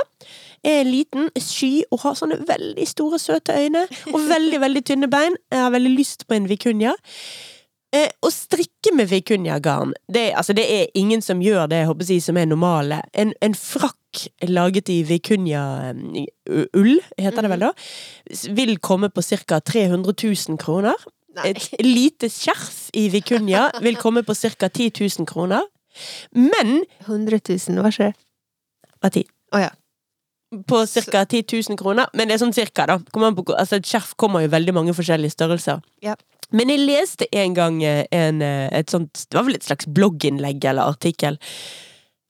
Er 0.65 0.84
liten, 0.84 1.29
sky 1.38 1.84
og 1.91 2.00
har 2.01 2.15
sånne 2.17 2.39
veldig 2.48 2.86
store, 2.89 3.20
søte 3.22 3.53
øyne. 3.53 3.86
Og 4.13 4.20
veldig, 4.34 4.60
veldig 4.62 4.84
tynne 4.86 5.08
bein. 5.10 5.36
Jeg 5.51 5.62
har 5.62 5.72
veldig 5.72 5.94
lyst 5.98 6.25
på 6.27 6.36
en 6.36 6.48
vikunja. 6.50 6.96
Eh, 7.96 8.10
å 8.25 8.29
strikke 8.34 8.91
med 8.98 9.08
vikunjagarn, 9.08 9.94
det, 10.12 10.34
altså, 10.36 10.53
det 10.58 10.65
er 10.67 10.89
ingen 11.00 11.22
som 11.24 11.39
gjør 11.39 11.70
det 11.72 11.86
håper 11.88 12.10
jeg, 12.10 12.24
som 12.25 12.36
er 12.38 12.50
normale. 12.50 12.98
En, 13.13 13.32
en 13.46 13.53
frakk 13.55 14.25
laget 14.50 14.89
i 14.91 14.98
vikunja-ull, 15.08 16.94
heter 17.17 17.46
det 17.46 17.51
vel 17.51 17.63
da, 17.67 17.72
vil 18.58 18.77
komme 18.84 19.10
på 19.13 19.24
ca. 19.46 19.60
300 19.60 20.13
000 20.24 20.60
kroner. 20.62 20.96
Nei. 21.36 21.51
Et 21.51 21.82
lite 21.84 22.30
skjerf 22.32 22.89
i 22.96 23.08
vikunja 23.13 23.68
vil 23.84 23.98
komme 24.00 24.24
på 24.24 24.36
ca. 24.36 24.70
10 24.70 24.92
000 25.01 25.27
kroner. 25.30 25.65
Men 26.32 26.84
100 27.08 27.39
000, 27.48 27.82
hva 27.84 27.92
skjer? 27.94 28.15
av 29.06 29.13
ti. 29.15 29.25
Å 29.56 29.63
ja. 29.65 29.72
På 30.70 30.84
ca. 30.86 31.25
10 31.25 31.44
000 31.70 31.80
kroner. 31.80 32.12
Men 32.13 32.30
det 32.30 32.38
er 32.38 32.44
sånn 32.44 32.56
cirka, 32.56 32.86
da. 32.89 33.00
På, 33.12 33.46
altså, 33.56 33.80
et 33.80 33.89
skjerf 33.89 34.13
kommer 34.20 34.46
jo 34.46 34.54
veldig 34.54 34.75
mange 34.75 34.96
forskjellige 34.96 35.36
størrelser. 35.36 35.82
Ja. 36.06 36.15
Men 36.56 36.70
jeg 36.72 36.86
leste 36.86 37.27
en 37.34 37.56
gang 37.58 37.82
eh, 37.84 38.06
en, 38.13 38.42
eh, 38.46 38.70
et 38.70 38.92
sånt 38.94 39.24
Det 39.25 39.34
var 39.34 39.48
vel 39.48 39.58
et 39.58 39.65
slags 39.65 39.88
blogginnlegg 39.89 40.68
eller 40.70 40.94
artikkel 40.94 41.39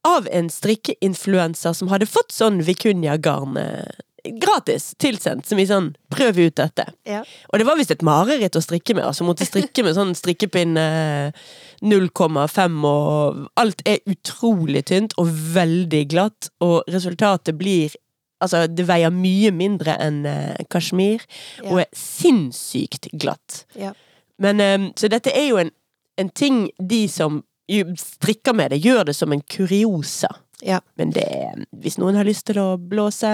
av 0.08 0.28
en 0.32 0.46
strikkeinfluenser 0.48 1.74
som 1.76 1.90
hadde 1.90 2.06
fått 2.08 2.32
sånn 2.32 2.60
vikunja-garn 2.64 3.58
eh, 3.60 3.98
gratis 4.40 4.94
tilsendt, 4.98 5.46
som 5.46 5.58
i 5.58 5.66
sånn 5.66 5.94
'prøv 6.10 6.38
ut 6.46 6.54
dette'. 6.56 6.92
Ja. 7.06 7.22
Og 7.52 7.58
det 7.58 7.66
var 7.66 7.76
visst 7.76 7.90
et 7.90 8.02
mareritt 8.02 8.56
å 8.56 8.62
strikke 8.62 8.94
med. 8.94 9.04
Altså 9.04 9.24
måtte 9.24 9.46
strikke 9.46 9.84
med 9.84 9.94
sånn 9.94 10.14
strikkepinne 10.14 11.32
0,5 11.82 12.84
og 12.84 13.48
Alt 13.56 13.82
er 13.86 13.98
utrolig 14.06 14.84
tynt 14.86 15.14
og 15.18 15.28
veldig 15.54 16.08
glatt, 16.08 16.50
og 16.60 16.82
resultatet 16.88 17.56
blir 17.58 17.94
Altså, 18.38 18.66
det 18.68 18.84
veier 18.84 19.08
mye 19.08 19.48
mindre 19.50 19.94
enn 19.98 20.26
uh, 20.26 20.54
kasjmir, 20.68 21.22
Ja. 21.64 21.70
og 21.70 21.78
er 21.80 21.86
sinnssykt 21.96 23.08
glatt. 23.16 23.64
Ja. 23.74 23.94
Men 24.38 24.60
um, 24.60 24.92
Så 24.94 25.08
dette 25.08 25.32
er 25.32 25.48
jo 25.48 25.56
en, 25.56 25.70
en 26.18 26.28
ting 26.28 26.70
de 26.78 27.08
som 27.08 27.42
strikker 27.66 28.52
med 28.54 28.70
det, 28.70 28.82
gjør 28.84 29.06
det 29.06 29.16
som 29.16 29.32
en 29.32 29.40
kuriosa. 29.40 30.28
Ja. 30.64 30.80
Men 30.96 31.12
det 31.12 31.26
hvis 31.76 31.98
noen 32.00 32.16
har 32.16 32.28
lyst 32.28 32.46
til 32.48 32.60
å 32.62 32.68
blåse 32.80 33.32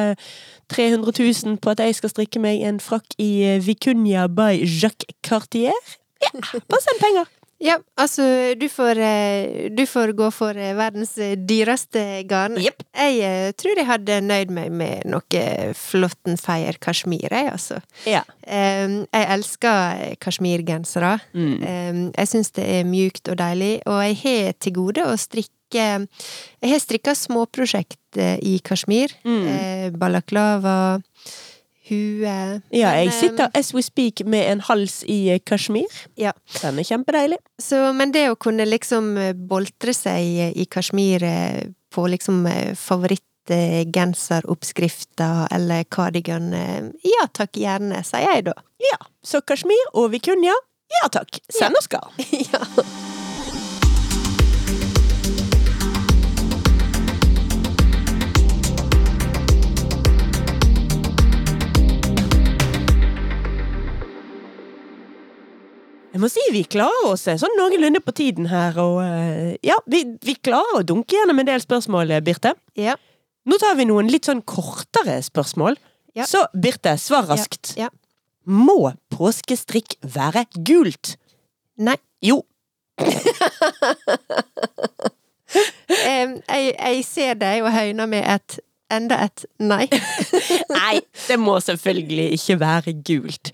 300 0.72 1.14
000 1.18 1.60
på 1.62 1.74
at 1.74 1.82
jeg 1.84 1.98
skal 1.98 2.10
strikke 2.10 2.42
meg 2.42 2.64
en 2.66 2.80
frakk 2.82 3.14
i 3.22 3.30
eh, 3.46 3.60
Vicunia 3.62 4.26
by 4.26 4.58
Jacques 4.64 5.14
Cartier, 5.22 5.76
ja, 6.22 6.32
bare 6.34 6.82
send 6.82 7.02
penger! 7.02 7.30
Ja, 7.62 7.76
altså, 8.00 8.24
du 8.58 8.66
får, 8.68 8.98
eh, 8.98 9.70
du 9.70 9.84
får 9.86 10.12
gå 10.18 10.28
for 10.34 10.58
eh, 10.58 10.74
verdens 10.74 11.14
eh, 11.22 11.36
dyreste 11.38 12.24
garn. 12.26 12.58
Yep. 12.58 12.82
Jeg 12.98 13.54
tror 13.60 13.78
jeg 13.78 13.86
hadde 13.86 14.18
nøyd 14.26 14.50
meg 14.54 14.72
med 14.74 15.06
noe 15.10 15.44
Flåttenfeier 15.78 16.78
kasjmir, 16.82 17.30
jeg, 17.30 17.50
altså. 17.52 17.78
Ja. 18.08 18.24
Jeg 18.42 19.26
elsker 19.36 20.16
kasjmirgensere. 20.22 21.14
Mm. 21.32 22.10
Jeg 22.10 22.30
syns 22.30 22.52
det 22.56 22.66
er 22.80 22.88
mjukt 22.88 23.30
og 23.30 23.38
deilig, 23.40 23.76
og 23.86 24.02
jeg 24.08 24.18
har 24.24 24.56
til 24.58 24.76
gode 24.76 25.06
å 25.06 25.16
strikke 25.20 25.48
Jeg 25.72 26.68
har 26.68 26.80
strikka 26.82 27.14
småprosjekt 27.16 28.18
i 28.44 28.58
kasjmir. 28.60 29.14
Mm. 29.24 29.94
Balaklava, 29.96 30.74
hue 31.88 32.60
Ja, 32.70 32.92
jeg 33.00 33.12
sitter 33.16 33.48
as 33.58 33.74
we 33.74 33.82
speak 33.82 34.22
med 34.26 34.50
en 34.50 34.60
hals 34.68 35.04
i 35.08 35.30
eh, 35.34 35.40
kasjmir. 35.44 35.90
Ja. 36.20 36.32
Den 36.60 36.78
er 36.78 36.84
kjempedeilig. 36.86 37.38
Så, 37.60 37.92
men 37.96 38.12
det 38.14 38.30
å 38.30 38.36
kunne 38.40 38.64
liksom 38.68 39.16
eh, 39.18 39.32
boltre 39.34 39.92
seg 39.96 40.22
eh, 40.22 40.52
i 40.54 40.64
kasjmir 40.70 41.22
eh, 41.26 41.62
på 41.92 42.06
liksom 42.12 42.46
eh, 42.46 42.74
favorittgenseroppskrifter 42.78 45.46
eller 45.52 45.84
cardigan, 45.84 46.54
eh, 46.54 46.82
ja 47.06 47.26
takk, 47.34 47.56
gjerne, 47.58 48.02
sier 48.06 48.30
jeg 48.36 48.44
da. 48.50 48.54
Ja, 48.82 48.98
så 49.24 49.40
kasjmir 49.44 49.86
og 49.92 50.10
vikunja, 50.14 50.54
ja 51.00 51.08
takk, 51.12 51.40
send 51.52 51.76
oss 51.78 51.88
garn. 51.92 52.12
ja. 52.52 52.60
Jeg 66.12 66.20
må 66.20 66.28
si 66.28 66.42
vi 66.52 66.60
klarer 66.68 67.06
oss 67.08 67.24
eh, 67.30 67.38
sånn 67.40 67.54
noenlunde 67.56 68.02
på 68.04 68.12
tiden 68.16 68.50
her, 68.50 68.76
og 68.82 68.98
eh, 69.00 69.54
ja, 69.64 69.78
vi, 69.88 70.02
vi 70.20 70.34
klarer 70.44 70.82
å 70.82 70.84
dunke 70.84 71.16
gjennom 71.16 71.40
en 71.40 71.48
del 71.48 71.62
spørsmål, 71.62 72.12
eh, 72.12 72.20
Birte. 72.24 72.52
Ja. 72.76 72.98
Nå 73.48 73.56
tar 73.58 73.78
vi 73.78 73.86
noen 73.88 74.10
litt 74.12 74.28
sånn 74.28 74.42
kortere 74.44 75.16
spørsmål. 75.24 75.78
Ja. 76.18 76.26
Så 76.28 76.44
Birte, 76.52 76.98
svar 77.00 77.24
raskt. 77.30 77.72
Ja. 77.80 77.88
Må 78.44 78.92
påskestrikk 79.14 79.96
være 80.04 80.44
gult? 80.60 81.14
Nei. 81.80 81.96
Jo. 82.22 82.42
um, 83.02 83.08
jeg, 85.96 86.74
jeg 86.76 87.04
ser 87.08 87.40
deg 87.40 87.64
og 87.64 87.72
høyner 87.72 88.10
med 88.10 88.28
et 88.36 88.60
enda 88.94 89.18
et 89.26 89.44
nei. 89.62 89.86
Nei, 90.76 91.00
det 91.28 91.38
må 91.40 91.56
selvfølgelig 91.62 92.28
ikke 92.36 92.56
være 92.60 92.94
gult. 93.06 93.50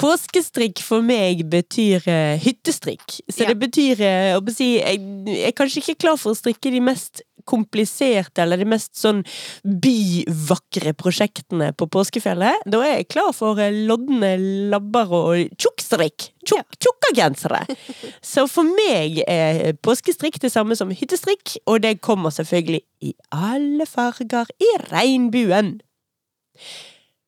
Påskestrikk 0.00 0.80
for 0.84 1.04
meg 1.04 1.42
betyr 1.52 2.06
eh, 2.10 2.36
hyttestrikk. 2.42 3.18
Så 3.30 3.44
Ja. 3.44 3.50
det 3.52 3.58
betyr 3.62 4.00
eh, 4.04 4.32
å 4.38 4.42
si, 4.54 4.72
jeg, 4.78 5.00
jeg 5.28 5.48
er 5.50 5.56
kanskje 5.58 5.82
ikke 5.84 5.98
klar 6.06 6.18
for 6.20 6.32
å 6.34 6.38
strikke 6.38 6.72
de 6.74 6.80
mest 6.84 7.22
kompliserte 7.48 8.42
eller 8.44 8.60
de 8.60 8.68
mest 8.68 8.94
sånn 8.98 9.22
byvakre 9.64 10.94
prosjektene 10.98 11.70
på 11.76 11.88
påskefjellet. 11.92 12.66
Da 12.70 12.82
er 12.84 13.00
jeg 13.00 13.10
klar 13.14 13.32
for 13.36 13.60
eh, 13.62 13.74
lodne 13.88 14.34
labber 14.72 15.14
og 15.16 15.56
tjukkstrikk. 15.56 16.30
Ja. 16.50 16.62
Tjukkagensere. 16.80 17.64
Så 18.32 18.46
for 18.50 18.66
meg 18.66 19.20
er 19.26 19.74
påskestrikk 19.84 20.40
det 20.42 20.52
samme 20.52 20.76
som 20.78 20.92
hyttestrikk, 20.94 21.58
og 21.66 21.82
det 21.84 21.98
kommer 22.04 22.34
selvfølgelig 22.34 22.82
i 23.04 23.14
alle 23.34 23.86
farger 23.88 24.50
i 24.60 24.72
regnbuen. 24.90 25.78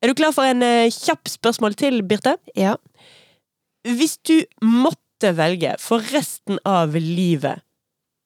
Er 0.03 0.11
du 0.11 0.17
klar 0.19 0.33
for 0.35 0.43
en 0.43 0.63
eh, 0.65 0.91
kjapp 0.91 1.29
spørsmål 1.31 1.77
til, 1.79 2.01
Birte? 2.03 2.35
Ja. 2.59 2.75
Hvis 3.87 4.17
du 4.27 4.41
måtte 4.63 5.31
velge 5.37 5.77
for 5.79 6.03
resten 6.11 6.59
av 6.67 6.97
livet, 6.99 7.63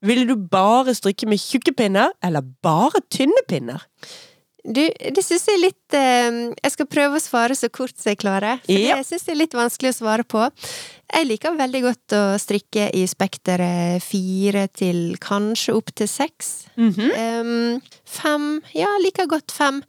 ville 0.05 0.25
du 0.29 0.35
bare 0.35 0.93
strikke 0.95 1.27
med 1.29 1.41
tjukke 1.41 1.73
pinner, 1.77 2.13
eller 2.23 2.45
bare 2.63 3.01
tynne 3.09 3.43
pinner? 3.49 3.85
Du, 4.67 4.81
det 4.83 5.21
syns 5.23 5.45
jeg 5.47 5.55
er 5.55 5.61
litt 5.61 5.95
eh, 5.95 6.37
Jeg 6.57 6.73
skal 6.73 6.87
prøve 6.91 7.15
å 7.15 7.23
svare 7.23 7.55
så 7.55 7.69
kort 7.71 7.93
som 7.95 8.09
jeg 8.11 8.19
klarer. 8.19 8.59
For 8.65 8.75
Ja. 8.75 8.97
det 8.99 9.07
syns 9.07 9.23
jeg 9.23 9.37
er 9.37 9.39
litt 9.39 9.55
vanskelig 9.55 9.93
å 9.93 9.95
svare 10.01 10.25
på. 10.27 10.41
Jeg 11.07 11.27
liker 11.29 11.55
veldig 11.55 11.81
godt 11.85 12.15
å 12.17 12.23
strikke 12.41 12.89
i 12.91 13.05
spekteret 13.07 14.03
fire 14.03 14.65
til 14.75 15.15
kanskje 15.23 15.77
opp 15.77 15.93
til 15.95 16.09
seks. 16.11 16.67
Mm 16.75 16.91
-hmm. 16.91 17.11
um, 17.41 17.81
fem 18.03 18.61
Ja, 18.75 18.89
liker 18.99 19.25
godt 19.25 19.51
fem. 19.51 19.83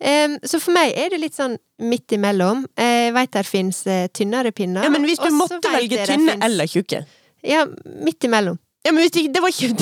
Um, 0.00 0.38
så 0.42 0.58
for 0.58 0.72
meg 0.72 0.98
er 0.98 1.10
det 1.10 1.20
litt 1.20 1.34
sånn 1.36 1.56
midt 1.78 2.10
imellom. 2.12 2.66
Jeg 2.76 3.14
veit 3.14 3.30
der 3.32 3.42
fins 3.44 3.84
tynnere 4.12 4.50
pinner. 4.50 4.82
Ja, 4.82 4.90
men 4.90 5.04
hvis 5.04 5.22
du 5.22 5.30
måtte 5.30 5.60
velge 5.62 6.06
tynne 6.06 6.32
finnes- 6.32 6.44
eller 6.44 6.66
tjukke? 6.66 7.06
Ja, 7.44 7.66
midt 8.02 8.24
imellom. 8.24 8.58
Ja, 8.84 8.92
men 8.92 9.00
hvis 9.04 9.14
det 9.32 9.40
var 9.40 9.48
ikke 9.48 9.74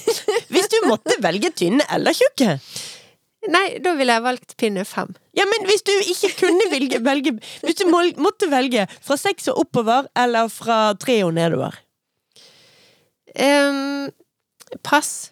Hvis 0.52 0.70
du 0.72 0.78
måtte 0.88 1.14
velge 1.22 1.50
tynne 1.54 1.84
eller 1.94 2.16
tjukke 2.16 2.56
Nei, 3.48 3.78
da 3.78 3.92
ville 3.94 4.16
jeg 4.16 4.24
valgt 4.24 4.56
pinne 4.58 4.82
fem. 4.84 5.12
Ja, 5.38 5.44
men 5.46 5.68
hvis 5.68 5.84
du 5.86 5.92
ikke 5.94 6.32
kunne 6.40 6.64
velge, 6.72 6.98
velge 7.06 7.36
Hvis 7.62 7.78
du 7.78 7.84
må, 7.86 8.02
måtte 8.18 8.50
velge 8.50 8.88
fra 8.98 9.16
seks 9.20 9.46
og 9.52 9.60
oppover 9.62 10.08
eller 10.18 10.50
fra 10.52 10.80
tre 10.98 11.20
og 11.24 11.36
nedover 11.38 11.78
Um, 13.38 14.08
pass. 14.82 15.30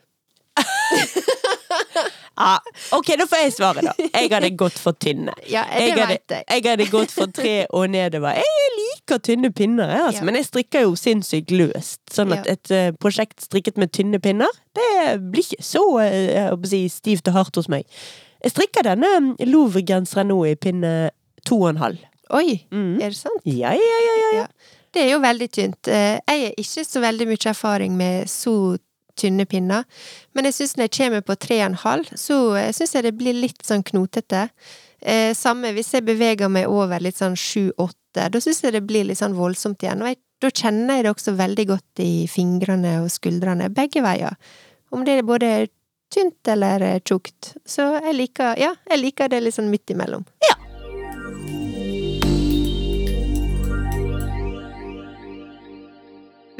Ja, 2.37 2.59
ok, 2.93 3.07
da 3.17 3.25
får 3.25 3.39
jeg 3.41 3.53
svare, 3.57 3.83
da. 3.87 3.93
Jeg 4.05 4.29
hadde 4.29 4.51
gått 4.61 4.77
for 4.81 4.93
tynne. 5.01 5.33
Ja, 5.55 5.63
Jeg 5.73 5.95
hadde, 5.97 6.19
jeg. 6.45 6.65
hadde 6.67 6.87
gått 6.93 7.15
for 7.15 7.31
tre 7.33 7.55
og 7.71 7.87
nedover. 7.91 8.37
Jeg 8.37 8.73
liker 8.77 9.23
tynne 9.25 9.49
pinner, 9.57 9.89
jeg, 9.95 10.03
altså. 10.11 10.21
Ja. 10.21 10.27
men 10.29 10.37
jeg 10.37 10.49
strikker 10.51 10.85
jo 10.85 10.93
sinnssykt 11.01 11.55
løst. 11.57 12.03
Sånn 12.13 12.35
at 12.37 12.47
et 12.53 12.73
uh, 12.77 12.91
prosjekt 13.01 13.41
strikket 13.47 13.81
med 13.81 13.93
tynne 13.97 14.21
pinner, 14.21 14.53
det 14.77 14.89
blir 15.33 15.47
ikke 15.47 15.65
så 15.65 15.85
uh, 15.97 16.69
si, 16.69 16.83
stivt 16.93 17.29
og 17.33 17.39
hardt 17.41 17.57
hos 17.63 17.71
meg. 17.73 17.89
Jeg 18.45 18.53
strikker 18.53 18.85
denne 18.85 19.09
mm, 19.23 19.31
Louvre-genseren 19.49 20.29
nå 20.29 20.37
i 20.51 20.55
pinne 20.61 20.93
to 21.49 21.63
og 21.63 21.71
en 21.73 21.81
halv. 21.81 22.05
Oi, 22.37 22.59
Mm. 22.75 22.97
er 23.01 23.13
det 23.15 23.17
sant? 23.17 23.41
Ja, 23.49 23.71
ja, 23.73 23.99
ja, 24.05 24.15
ja. 24.21 24.31
Ja. 24.43 24.47
Det 24.93 25.03
er 25.05 25.11
jo 25.15 25.19
veldig 25.25 25.47
tynt. 25.53 25.89
Eh, 25.93 26.19
Jeg 26.27 26.43
har 26.43 26.55
ikke 26.61 26.85
så 26.85 27.01
veldig 27.03 27.27
mye 27.29 27.49
erfaring 27.51 27.97
med 27.97 28.29
så 28.33 28.53
tynne 29.17 29.47
pinner, 29.49 29.85
men 30.35 30.49
jeg 30.49 30.57
syns 30.59 30.77
når 30.77 30.89
jeg 30.89 30.97
kommer 30.99 31.25
på 31.27 31.37
tre 31.41 31.61
og 31.63 31.67
en 31.71 31.79
halv, 31.83 32.11
så 32.19 32.37
syns 32.77 32.95
jeg 32.97 33.07
det 33.07 33.15
blir 33.19 33.37
litt 33.37 33.63
sånn 33.67 33.85
knotete. 33.87 34.49
Eh, 35.01 35.33
Samme 35.37 35.73
hvis 35.77 35.93
jeg 35.95 36.07
beveger 36.07 36.51
meg 36.53 36.69
over 36.73 37.03
litt 37.03 37.19
sånn 37.21 37.37
sju-åtte, 37.39 38.29
da 38.33 38.41
syns 38.43 38.63
jeg 38.65 38.77
det 38.77 38.85
blir 38.89 39.07
litt 39.09 39.21
sånn 39.21 39.37
voldsomt 39.37 39.83
igjen. 39.85 40.03
Og 40.05 40.13
jeg, 40.13 40.21
da 40.43 40.51
kjenner 40.53 40.99
jeg 40.99 41.07
det 41.07 41.15
også 41.15 41.37
veldig 41.37 41.67
godt 41.73 42.05
i 42.05 42.13
fingrene 42.31 42.99
og 43.05 43.11
skuldrene, 43.13 43.71
begge 43.73 44.05
veier. 44.05 44.37
Om 44.95 45.05
det 45.05 45.19
er 45.19 45.27
både 45.27 45.51
tynt 46.13 46.49
eller 46.49 46.83
eh, 46.83 47.01
tjukt. 47.05 47.55
Så 47.67 47.89
jeg 47.99 48.17
liker, 48.17 48.57
ja, 48.61 48.75
jeg 48.91 49.03
liker 49.03 49.33
det 49.33 49.43
litt 49.45 49.57
sånn 49.59 49.73
midt 49.73 49.93
imellom. 49.95 50.25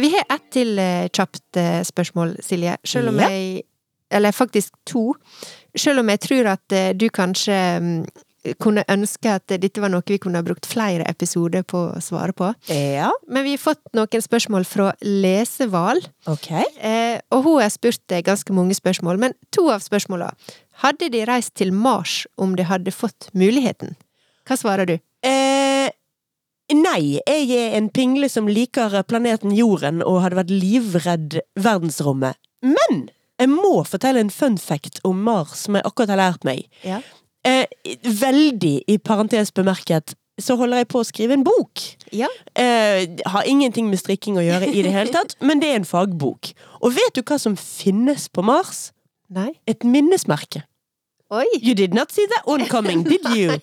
Vi 0.07 0.13
har 0.15 0.27
ett 0.31 0.45
til 0.55 0.77
eh, 0.79 1.09
kjapt 1.11 1.59
eh, 1.59 1.81
spørsmål, 1.87 2.37
Silje. 2.47 2.77
Selv 2.87 3.11
om 3.11 3.19
Ja. 3.21 3.29
jeg 3.33 3.65
Eller 4.11 4.31
faktisk 4.31 4.71
to. 4.87 5.15
Selv 5.77 5.99
om 5.99 6.09
jeg 6.13 6.21
tror 6.23 6.47
at 6.53 6.73
eh, 6.73 6.93
du 6.95 7.09
kanskje 7.11 7.57
mm, 7.83 8.05
kunne 8.63 8.85
ønske 8.89 9.33
at 9.35 9.49
dette 9.59 9.81
var 9.83 9.91
noe 9.91 10.05
vi 10.07 10.21
kunne 10.23 10.39
ha 10.39 10.45
brukt 10.47 10.69
flere 10.71 11.03
episoder 11.11 11.65
på 11.67 11.81
å 11.97 12.01
svare 12.05 12.31
på. 12.39 12.53
Ja, 12.71 13.09
Men 13.27 13.43
vi 13.49 13.57
har 13.57 13.63
fått 13.65 13.83
noen 13.99 14.23
spørsmål 14.23 14.63
fra 14.71 14.93
Leseval, 15.03 15.99
ok. 16.31 16.47
eh, 16.79 17.19
og 17.35 17.43
hun 17.49 17.59
har 17.65 17.73
spurt 17.75 18.07
ganske 18.29 18.55
mange 18.55 18.79
spørsmål. 18.79 19.19
Men 19.19 19.35
to 19.51 19.67
av 19.75 19.83
spørsmåla 19.83 20.31
Hadde 20.85 21.09
de 21.11 21.25
reist 21.27 21.55
til 21.57 21.73
Mars 21.73 22.27
om 22.39 22.55
de 22.55 22.63
hadde 22.69 22.93
fått 22.95 23.31
muligheten? 23.35 23.97
Hva 24.47 24.59
svarer 24.61 24.87
du? 24.87 24.99
Eh, 25.27 25.56
nei, 26.75 27.19
jeg 27.21 27.51
er 27.55 27.77
en 27.79 27.91
pingle 27.95 28.29
som 28.33 28.49
liker 28.51 28.97
planeten 29.07 29.55
Jorden 29.55 30.03
og 30.03 30.23
hadde 30.25 30.41
vært 30.41 30.55
livredd 30.55 31.39
verdensrommet. 31.55 32.39
Men 32.67 33.07
jeg 33.39 33.53
må 33.53 33.83
fortelle 33.87 34.23
en 34.25 34.33
fun 34.33 34.57
fact 34.59 35.03
om 35.07 35.21
Mars 35.27 35.67
som 35.67 35.77
jeg 35.77 35.87
akkurat 35.87 36.15
har 36.15 36.23
lært 36.23 36.47
meg. 36.49 36.65
Ja. 36.87 37.03
Eh, 37.47 37.67
veldig 38.03 38.77
i 38.91 38.99
parentes 38.99 39.53
bemerket 39.55 40.17
så 40.43 40.57
holder 40.61 40.83
jeg 40.83 40.91
på 40.93 41.01
å 41.01 41.07
skrive 41.07 41.37
en 41.37 41.45
bok. 41.47 41.81
Ja. 42.13 42.29
Eh, 42.59 43.07
har 43.25 43.49
ingenting 43.49 43.89
med 43.89 44.01
strikking 44.01 44.37
å 44.37 44.45
gjøre 44.45 44.69
i 44.69 44.83
det 44.85 44.93
hele 44.93 45.13
tatt, 45.15 45.37
men 45.47 45.63
det 45.63 45.71
er 45.71 45.81
en 45.81 45.89
fagbok. 45.89 46.53
Og 46.83 46.97
vet 46.97 47.17
du 47.17 47.23
hva 47.23 47.39
som 47.41 47.57
finnes 47.61 48.29
på 48.29 48.45
Mars? 48.45 48.91
Nei? 49.33 49.55
Et 49.71 49.87
minnesmerke. 49.87 50.67
Oi! 51.35 51.47
You 51.59 51.75
did 51.75 51.95
not 51.95 52.13
see 52.15 52.27
that 52.31 52.47
one 52.47 52.67
coming, 52.71 53.03
did 53.03 53.25
you? 53.37 53.57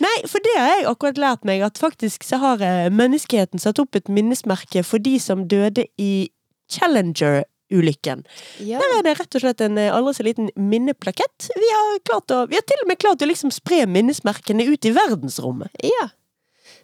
Nei, 0.00 0.16
for 0.30 0.40
det 0.44 0.54
har 0.56 0.70
jeg 0.78 0.86
akkurat 0.88 1.18
lært 1.20 1.44
meg, 1.48 1.60
at 1.66 1.80
faktisk 1.80 2.24
så 2.24 2.38
har 2.40 2.62
eh, 2.64 2.88
menneskeheten 2.88 3.60
satt 3.60 3.80
opp 3.82 3.98
et 3.98 4.08
minnesmerke 4.08 4.80
for 4.86 5.02
de 5.04 5.18
som 5.20 5.44
døde 5.50 5.84
i 6.00 6.30
Challenger-ulykken. 6.72 8.24
Ja. 8.64 8.80
Der 8.80 8.96
er 8.98 9.04
det 9.04 9.16
rett 9.20 9.36
og 9.36 9.44
slett 9.44 9.60
en 9.64 9.76
eh, 9.80 9.92
aldri 9.92 10.14
så 10.16 10.24
liten 10.26 10.48
minneplakett. 10.56 11.50
Vi 11.52 11.74
har, 11.74 11.98
klart 12.08 12.32
å, 12.32 12.46
vi 12.48 12.56
har 12.56 12.64
til 12.68 12.86
og 12.86 12.88
med 12.88 13.02
klart 13.02 13.20
å 13.20 13.28
liksom 13.28 13.52
spre 13.52 13.84
minnesmerkene 13.90 14.64
ut 14.70 14.88
i 14.88 14.94
verdensrommet. 14.96 15.76
Ja. 15.84 16.08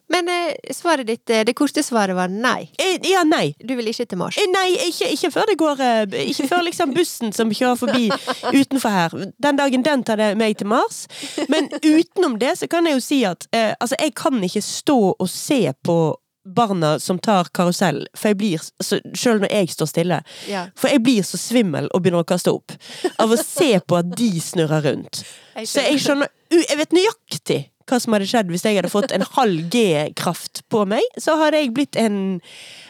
Men 0.09 0.29
eh, 0.29 0.73
svaret 0.75 1.07
ditt, 1.07 1.31
eh, 1.31 1.45
det 1.45 1.55
korte 1.59 1.83
svaret 1.83 2.17
var 2.17 2.29
nei. 2.31 2.69
Eh, 2.79 2.99
ja, 3.11 3.25
nei. 3.27 3.55
Du 3.59 3.75
vil 3.77 3.89
ikke 3.91 4.07
til 4.07 4.21
Mars. 4.21 4.39
Eh, 4.39 4.47
Nei, 4.53 4.69
ikke, 4.89 5.09
ikke 5.17 5.31
før 5.35 5.51
det 5.51 5.57
går 5.59 5.83
eh, 5.83 6.19
Ikke 6.31 6.47
før 6.51 6.63
liksom 6.69 6.93
bussen 6.95 7.35
som 7.35 7.51
kjører 7.51 7.81
forbi 7.81 8.11
utenfor 8.55 8.95
her. 8.95 9.17
Den 9.43 9.59
dagen 9.59 9.83
den 9.87 10.05
tar 10.07 10.21
det 10.21 10.31
meg 10.39 10.59
til 10.61 10.71
Mars. 10.71 11.07
Men 11.51 11.71
utenom 11.83 12.39
det 12.39 12.55
så 12.61 12.71
kan 12.71 12.87
jeg 12.87 13.01
jo 13.01 13.03
si 13.03 13.25
at 13.27 13.49
altså, 13.57 13.99
jeg 13.99 14.15
kan 14.17 14.39
ikke 14.47 14.63
stå 14.63 15.01
og 15.17 15.29
se 15.31 15.61
på 15.85 15.99
barna 16.47 16.99
som 17.03 17.19
tar 17.19 17.49
karusell, 17.55 18.05
for 18.15 18.31
jeg 18.31 18.39
blir 18.39 18.61
altså, 18.63 19.01
Selv 19.19 19.43
når 19.43 19.51
jeg 19.51 19.73
står 19.75 19.91
stille. 19.91 20.21
Ja. 20.47 20.67
For 20.79 20.93
jeg 20.93 21.03
blir 21.03 21.27
så 21.27 21.41
svimmel 21.41 21.91
og 21.91 22.05
begynner 22.05 22.23
å 22.23 22.29
kaste 22.29 22.55
opp 22.55 22.75
av 23.19 23.35
å 23.35 23.39
se 23.41 23.73
på 23.83 23.99
at 23.99 24.13
de 24.15 24.31
snurrer 24.41 24.87
rundt. 24.87 25.25
Jeg 25.57 25.71
Så 25.73 25.83
jeg 25.89 26.03
skjønner 26.05 26.31
Jeg 26.55 26.79
vet 26.79 26.95
nøyaktig 26.95 27.61
hva 27.87 28.01
som 28.03 28.17
hadde 28.17 28.29
skjedd 28.31 28.51
hvis 28.53 28.67
jeg 28.67 28.79
hadde 28.79 28.93
fått 28.93 29.15
en 29.15 29.25
halv 29.37 29.69
G-kraft 29.73 30.65
på 30.73 30.85
meg. 30.91 31.05
Så 31.21 31.37
hadde 31.41 31.63
jeg 31.63 31.75
blitt 31.77 31.99
en 32.01 32.19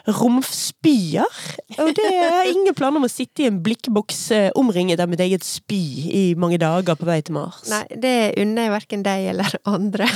romspyer. 0.06 1.38
Og 1.82 1.90
det 1.96 2.06
har 2.06 2.48
ingen 2.48 2.74
planer 2.76 3.00
om 3.00 3.08
å 3.08 3.10
sitte 3.10 3.42
i 3.42 3.48
en 3.50 3.58
blikkboks 3.64 4.20
eh, 4.34 4.48
omringet 4.58 5.00
av 5.02 5.10
mitt 5.10 5.22
eget 5.22 5.44
spy 5.46 5.80
i 6.14 6.24
mange 6.38 6.60
dager 6.62 6.98
på 6.98 7.08
vei 7.08 7.18
til 7.26 7.36
Mars. 7.36 7.64
Nei, 7.70 7.82
det 8.02 8.16
unner 8.40 8.68
jeg 8.68 8.74
verken 8.76 9.02
deg 9.06 9.30
eller 9.32 9.56
andre. 9.66 10.08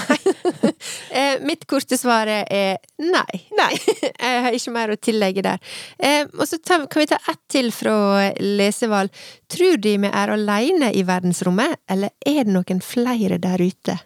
eh, 1.19 1.43
mitt 1.43 1.67
korte 1.71 1.99
svar 2.01 2.31
er 2.31 2.79
nei. 3.03 3.43
Nei. 3.59 3.73
jeg 4.07 4.45
har 4.47 4.57
ikke 4.57 4.75
mer 4.77 4.95
å 4.95 5.01
tillegge 5.01 5.45
der. 5.47 5.75
Eh, 5.99 6.23
og 6.39 6.47
så 6.49 6.61
kan 6.63 6.87
vi 6.95 7.11
ta 7.11 7.19
ett 7.31 7.43
til 7.51 7.73
fra 7.75 8.31
lesevalg. 8.39 9.13
Tror 9.51 9.81
de 9.83 9.97
vi 10.05 10.11
er 10.11 10.31
alene 10.37 10.93
i 10.95 11.03
verdensrommet, 11.07 11.81
eller 11.91 12.15
er 12.27 12.45
det 12.47 12.55
noen 12.55 12.85
flere 12.85 13.41
der 13.43 13.59
ute? 13.59 13.99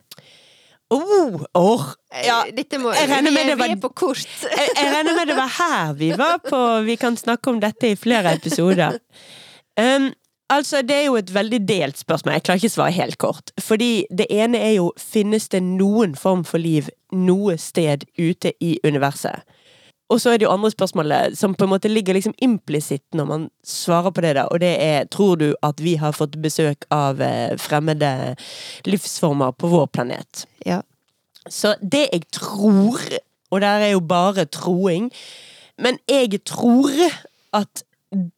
Oh, 0.94 1.42
åh. 1.58 1.84
ja. 2.24 2.40
Dette 2.54 2.78
må, 2.78 2.92
jeg 2.94 3.08
regner 3.10 3.34
med 3.34 3.48
det 3.50 3.56
var- 3.58 3.74
på 3.82 3.90
kort. 4.04 4.26
Jeg, 4.44 4.68
jeg 4.76 4.92
regner 4.94 5.16
med 5.18 5.26
det 5.32 5.36
var 5.38 5.50
her 5.58 5.94
vi 5.98 6.10
var 6.16 6.38
på 6.44 6.60
Vi 6.86 6.96
kan 7.00 7.16
snakke 7.18 7.50
om 7.50 7.58
dette 7.62 7.90
i 7.92 7.96
flere 7.98 8.34
episoder. 8.38 8.98
Um, 9.80 10.12
altså, 10.50 10.82
det 10.86 10.94
er 11.00 11.04
jo 11.08 11.16
et 11.18 11.32
veldig 11.34 11.60
delt 11.68 11.98
spørsmål. 11.98 12.36
Jeg 12.36 12.44
klarer 12.46 12.62
ikke 12.62 12.70
å 12.72 12.76
svare 12.76 12.94
helt 12.94 13.18
kort. 13.18 13.50
Fordi 13.60 14.04
det 14.10 14.26
ene 14.30 14.60
er 14.62 14.76
jo 14.76 14.92
Finnes 15.00 15.48
det 15.50 15.62
noen 15.66 16.14
form 16.14 16.44
for 16.46 16.62
liv 16.62 16.88
noe 17.12 17.56
sted 17.58 18.06
ute 18.18 18.52
i 18.62 18.76
universet? 18.84 19.42
Og 20.12 20.20
så 20.20 20.30
er 20.30 20.38
det 20.38 20.44
jo 20.44 20.52
andre 20.52 20.70
spørsmålet 20.70 21.36
som 21.38 21.54
på 21.56 21.64
en 21.64 21.72
måte 21.72 21.88
ligger 21.88 22.16
liksom 22.16 22.34
implisitt 22.44 23.04
når 23.16 23.28
man 23.28 23.46
svarer 23.64 24.12
på 24.12 24.20
det, 24.20 24.34
da, 24.36 24.44
og 24.52 24.60
det 24.60 24.74
er 24.82 25.06
Tror 25.10 25.36
du 25.40 25.54
at 25.62 25.80
vi 25.80 25.96
har 25.96 26.12
fått 26.12 26.36
besøk 26.42 26.84
av 26.92 27.22
eh, 27.24 27.56
fremmede 27.60 28.34
livsformer 28.84 29.54
på 29.56 29.70
vår 29.72 29.86
planet? 29.86 30.44
Ja. 30.66 30.82
Så 31.48 31.74
det 31.80 32.08
jeg 32.12 32.28
tror, 32.32 33.00
og 33.50 33.60
der 33.60 33.88
er 33.88 33.94
jo 33.94 34.00
bare 34.00 34.44
troing, 34.44 35.10
men 35.78 35.98
jeg 36.08 36.40
tror 36.44 36.92
at 37.52 37.84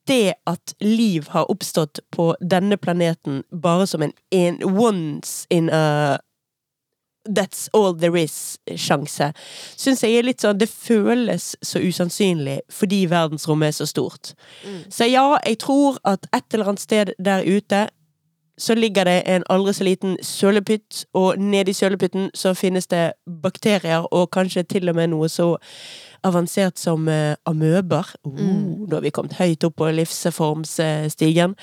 det 0.09 0.35
at 0.47 0.75
liv 0.81 1.29
har 1.29 1.51
oppstått 1.51 2.01
på 2.11 2.31
denne 2.41 2.77
planeten 2.77 3.43
bare 3.53 3.87
som 3.87 4.03
en, 4.03 4.13
en 4.31 4.63
once 4.65 5.47
in 5.51 5.69
a 5.71 6.17
That's 7.29 7.69
all 7.73 7.93
there 7.95 8.17
is-sjanse, 8.21 9.33
syns 9.77 10.03
jeg 10.03 10.17
er 10.19 10.27
litt 10.27 10.41
sånn 10.45 10.59
Det 10.59 10.69
føles 10.71 11.57
så 11.63 11.83
usannsynlig 11.83 12.61
fordi 12.73 13.07
verdensrommet 13.11 13.69
er 13.69 13.77
så 13.81 13.87
stort. 13.87 14.35
Så 14.89 15.09
ja, 15.11 15.39
jeg 15.47 15.59
tror 15.59 15.99
at 16.05 16.27
et 16.33 16.55
eller 16.55 16.73
annet 16.73 16.81
sted 16.81 17.15
der 17.19 17.43
ute 17.47 17.89
så 18.59 18.75
ligger 18.75 19.05
det 19.05 19.23
en 19.29 19.43
aldri 19.53 19.73
så 19.77 19.85
liten 19.85 20.17
sølepytt, 20.25 21.05
og 21.15 21.37
nedi 21.39 21.75
sølepytten 21.77 22.31
så 22.35 22.55
finnes 22.57 22.87
det 22.87 23.13
bakterier, 23.43 24.07
og 24.13 24.31
kanskje 24.33 24.63
til 24.63 24.89
og 24.89 24.97
med 24.97 25.11
noe 25.13 25.29
så 25.29 25.57
avansert 26.25 26.79
som 26.81 27.09
uh, 27.09 27.35
amøber. 27.47 28.15
Oh, 28.25 28.33
Mm. 28.33 28.87
Da 28.89 28.97
har 28.97 29.03
vi 29.03 29.11
kommet 29.11 29.37
høyt 29.37 29.65
opp 29.65 29.77
på 29.77 29.91
livsformsstigen. 29.91 31.55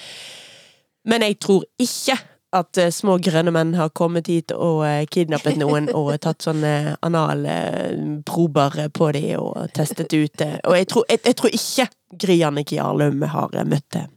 Men 1.06 1.22
jeg 1.22 1.40
tror 1.40 1.64
ikke 1.80 2.18
at 2.54 2.78
uh, 2.80 2.90
små 2.94 3.18
grønne 3.24 3.52
menn 3.56 3.74
har 3.78 3.90
kommet 3.98 4.30
hit 4.30 4.54
og 4.56 4.84
uh, 4.86 5.02
kidnappet 5.12 5.58
noen 5.62 5.90
og 5.94 6.12
tatt 6.24 6.46
sånne 6.46 6.96
analprober 7.06 8.90
på 8.94 9.12
de 9.16 9.24
og 9.40 9.74
testet 9.76 10.14
ut 10.14 10.38
det. 10.40 10.52
Og 10.70 10.78
jeg 10.78 10.90
tror, 10.92 11.06
jeg, 11.10 11.24
jeg 11.26 11.40
tror 11.40 11.58
ikke 11.58 11.88
Gry 12.24 12.38
Annike 12.46 12.78
Jarlum 12.78 13.24
har 13.34 13.56
eh, 13.58 13.66
møtt 13.66 13.98
eh, 13.98 14.08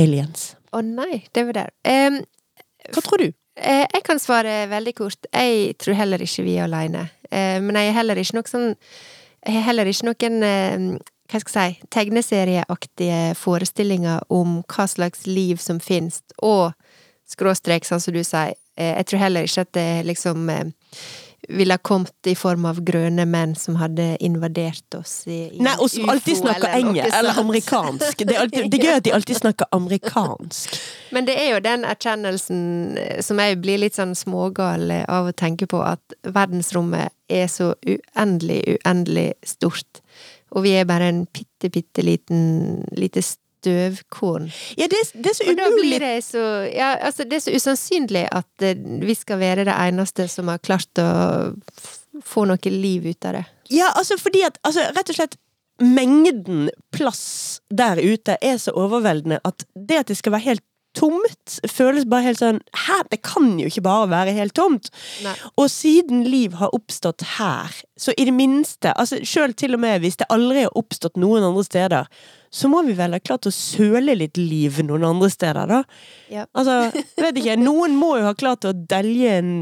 aliens. 0.00 0.54
Å 0.72 0.80
nei, 0.86 1.24
det 1.34 1.44
var 1.48 1.58
der. 1.58 1.70
Um, 1.84 2.20
Hva 2.94 3.02
tror 3.04 3.20
du? 3.20 3.30
Eh, 3.60 3.84
Jeg 3.92 4.04
kan 4.06 4.20
svare 4.22 4.64
veldig 4.70 4.94
kort. 4.96 5.26
Jeg 5.34 5.74
tror 5.82 5.98
heller 5.98 6.22
ikke 6.24 6.46
vi 6.46 6.56
er 6.56 6.68
alene. 6.68 7.08
Eh, 7.28 7.58
Men 7.60 7.76
jeg 7.76 7.90
er 7.90 7.98
heller 8.00 8.20
ikke 8.22 8.38
noe 8.38 8.48
sånn 8.50 8.68
Jeg 9.46 9.56
har 9.56 9.66
heller 9.70 9.88
ikke 9.90 10.08
noen 10.08 10.42
eh, 10.46 11.00
hva 11.30 11.38
skal 11.38 11.62
jeg 11.62 11.74
si, 11.76 11.88
tegneserieaktige 11.94 13.34
forestillinger 13.38 14.24
om 14.34 14.64
hva 14.66 14.86
slags 14.90 15.28
liv 15.30 15.60
som 15.62 15.78
finnes, 15.78 16.24
og 16.42 16.72
skråstrek, 17.30 17.86
sånn 17.86 18.02
som 18.02 18.16
du 18.16 18.22
sier. 18.26 18.56
Eh, 18.76 18.94
jeg 18.96 19.10
tror 19.10 19.24
heller 19.24 19.48
ikke 19.48 19.66
at 19.66 19.74
det 19.76 19.88
liksom 20.08 20.48
eh, 20.52 20.70
ville 21.48 21.74
ha 21.74 21.78
kommet 21.78 22.26
i 22.28 22.34
form 22.36 22.66
av 22.68 22.80
grønne 22.84 23.24
menn 23.28 23.54
som 23.58 23.78
hadde 23.80 24.12
invadert 24.24 24.94
oss 24.98 25.22
i, 25.26 25.38
i 25.56 25.62
Nei, 25.64 25.74
og 25.80 25.90
som 25.90 26.10
alltid 26.12 26.40
snakker 26.42 26.68
eller 26.68 26.90
engelsk, 26.90 27.16
eller 27.18 27.40
amerikansk. 27.42 28.24
Det 28.24 28.34
er, 28.34 28.40
alltid, 28.44 28.68
det 28.70 28.80
er 28.80 28.86
gøy 28.86 28.96
at 28.98 29.06
de 29.06 29.14
alltid 29.16 29.40
snakker 29.40 29.70
amerikansk. 29.76 30.80
Men 31.16 31.28
det 31.28 31.36
er 31.40 31.54
jo 31.54 31.62
den 31.64 31.86
erkjennelsen 31.88 32.60
eh, 33.00 33.22
som 33.24 33.40
jeg 33.42 33.60
blir 33.64 33.82
litt 33.82 33.98
sånn 33.98 34.14
smågal 34.18 34.92
av 35.06 35.30
å 35.30 35.36
tenke 35.36 35.68
på, 35.70 35.82
at 35.84 36.18
verdensrommet 36.26 37.14
er 37.30 37.48
så 37.50 37.72
uendelig, 37.86 38.62
uendelig 38.76 39.30
stort. 39.46 40.04
Og 40.50 40.64
vi 40.66 40.74
er 40.74 40.88
bare 40.88 41.10
en 41.12 41.24
bitte, 41.30 41.70
bitte 41.70 42.02
liten 42.02 42.40
lite 42.98 43.22
støvkorn. 43.60 44.48
Ja, 44.80 44.88
det, 44.90 45.02
det 45.14 45.32
er 45.32 45.38
så 45.38 45.46
umulig 45.52 46.00
det 46.00 46.14
så 46.26 46.44
Ja, 46.70 46.94
altså, 46.96 47.24
det 47.28 47.38
er 47.38 47.44
så 47.44 47.54
usannsynlig 47.54 48.24
at 48.32 48.64
eh, 48.64 48.78
vi 49.04 49.16
skal 49.18 49.40
være 49.40 49.66
det 49.68 49.76
eneste 49.76 50.28
som 50.28 50.48
har 50.52 50.62
klart 50.64 51.00
å 51.00 51.10
få 52.26 52.46
noe 52.48 52.72
liv 52.72 53.06
ut 53.06 53.28
av 53.28 53.38
det. 53.38 53.44
Ja, 53.70 53.92
altså 53.94 54.18
fordi 54.20 54.42
at 54.48 54.58
altså, 54.66 54.88
Rett 54.96 55.12
og 55.12 55.20
slett 55.20 55.38
Mengden 55.80 56.66
plass 56.92 57.62
der 57.72 57.96
ute 57.96 58.34
er 58.44 58.58
så 58.60 58.74
overveldende 58.76 59.38
at 59.48 59.64
det 59.72 60.02
at 60.02 60.10
det 60.10 60.18
skal 60.18 60.34
være 60.34 60.50
helt 60.50 60.64
tomt, 60.96 61.58
føles 61.70 62.06
bare 62.10 62.26
helt 62.30 62.40
sånn 62.40 62.60
Hæ, 62.86 63.00
det 63.12 63.20
kan 63.26 63.52
jo 63.60 63.68
ikke 63.70 63.84
bare 63.86 64.08
være 64.10 64.34
helt 64.36 64.54
tomt! 64.58 64.90
Nei. 65.24 65.34
Og 65.60 65.70
siden 65.72 66.24
liv 66.28 66.56
har 66.60 66.74
oppstått 66.76 67.24
her, 67.36 67.74
så 68.00 68.14
i 68.16 68.26
det 68.28 68.34
minste 68.36 68.94
altså 68.96 69.20
Sjøl 69.26 69.54
til 69.58 69.76
og 69.78 69.84
med 69.84 70.02
hvis 70.04 70.20
det 70.20 70.30
aldri 70.32 70.64
har 70.66 70.78
oppstått 70.78 71.20
noen 71.20 71.46
andre 71.46 71.64
steder, 71.66 72.08
så 72.50 72.70
må 72.70 72.82
vi 72.86 72.96
vel 72.98 73.14
ha 73.14 73.22
klart 73.22 73.46
å 73.46 73.54
søle 73.54 74.16
litt 74.18 74.40
liv 74.40 74.80
noen 74.82 75.06
andre 75.06 75.30
steder, 75.30 75.70
da. 75.70 75.82
Ja. 76.32 76.48
Altså, 76.58 77.04
vet 77.20 77.38
ikke, 77.38 77.60
noen 77.60 77.94
må 77.98 78.16
jo 78.18 78.26
ha 78.26 78.34
klart 78.38 78.66
å 78.66 78.74
delje 78.74 79.38
en 79.38 79.54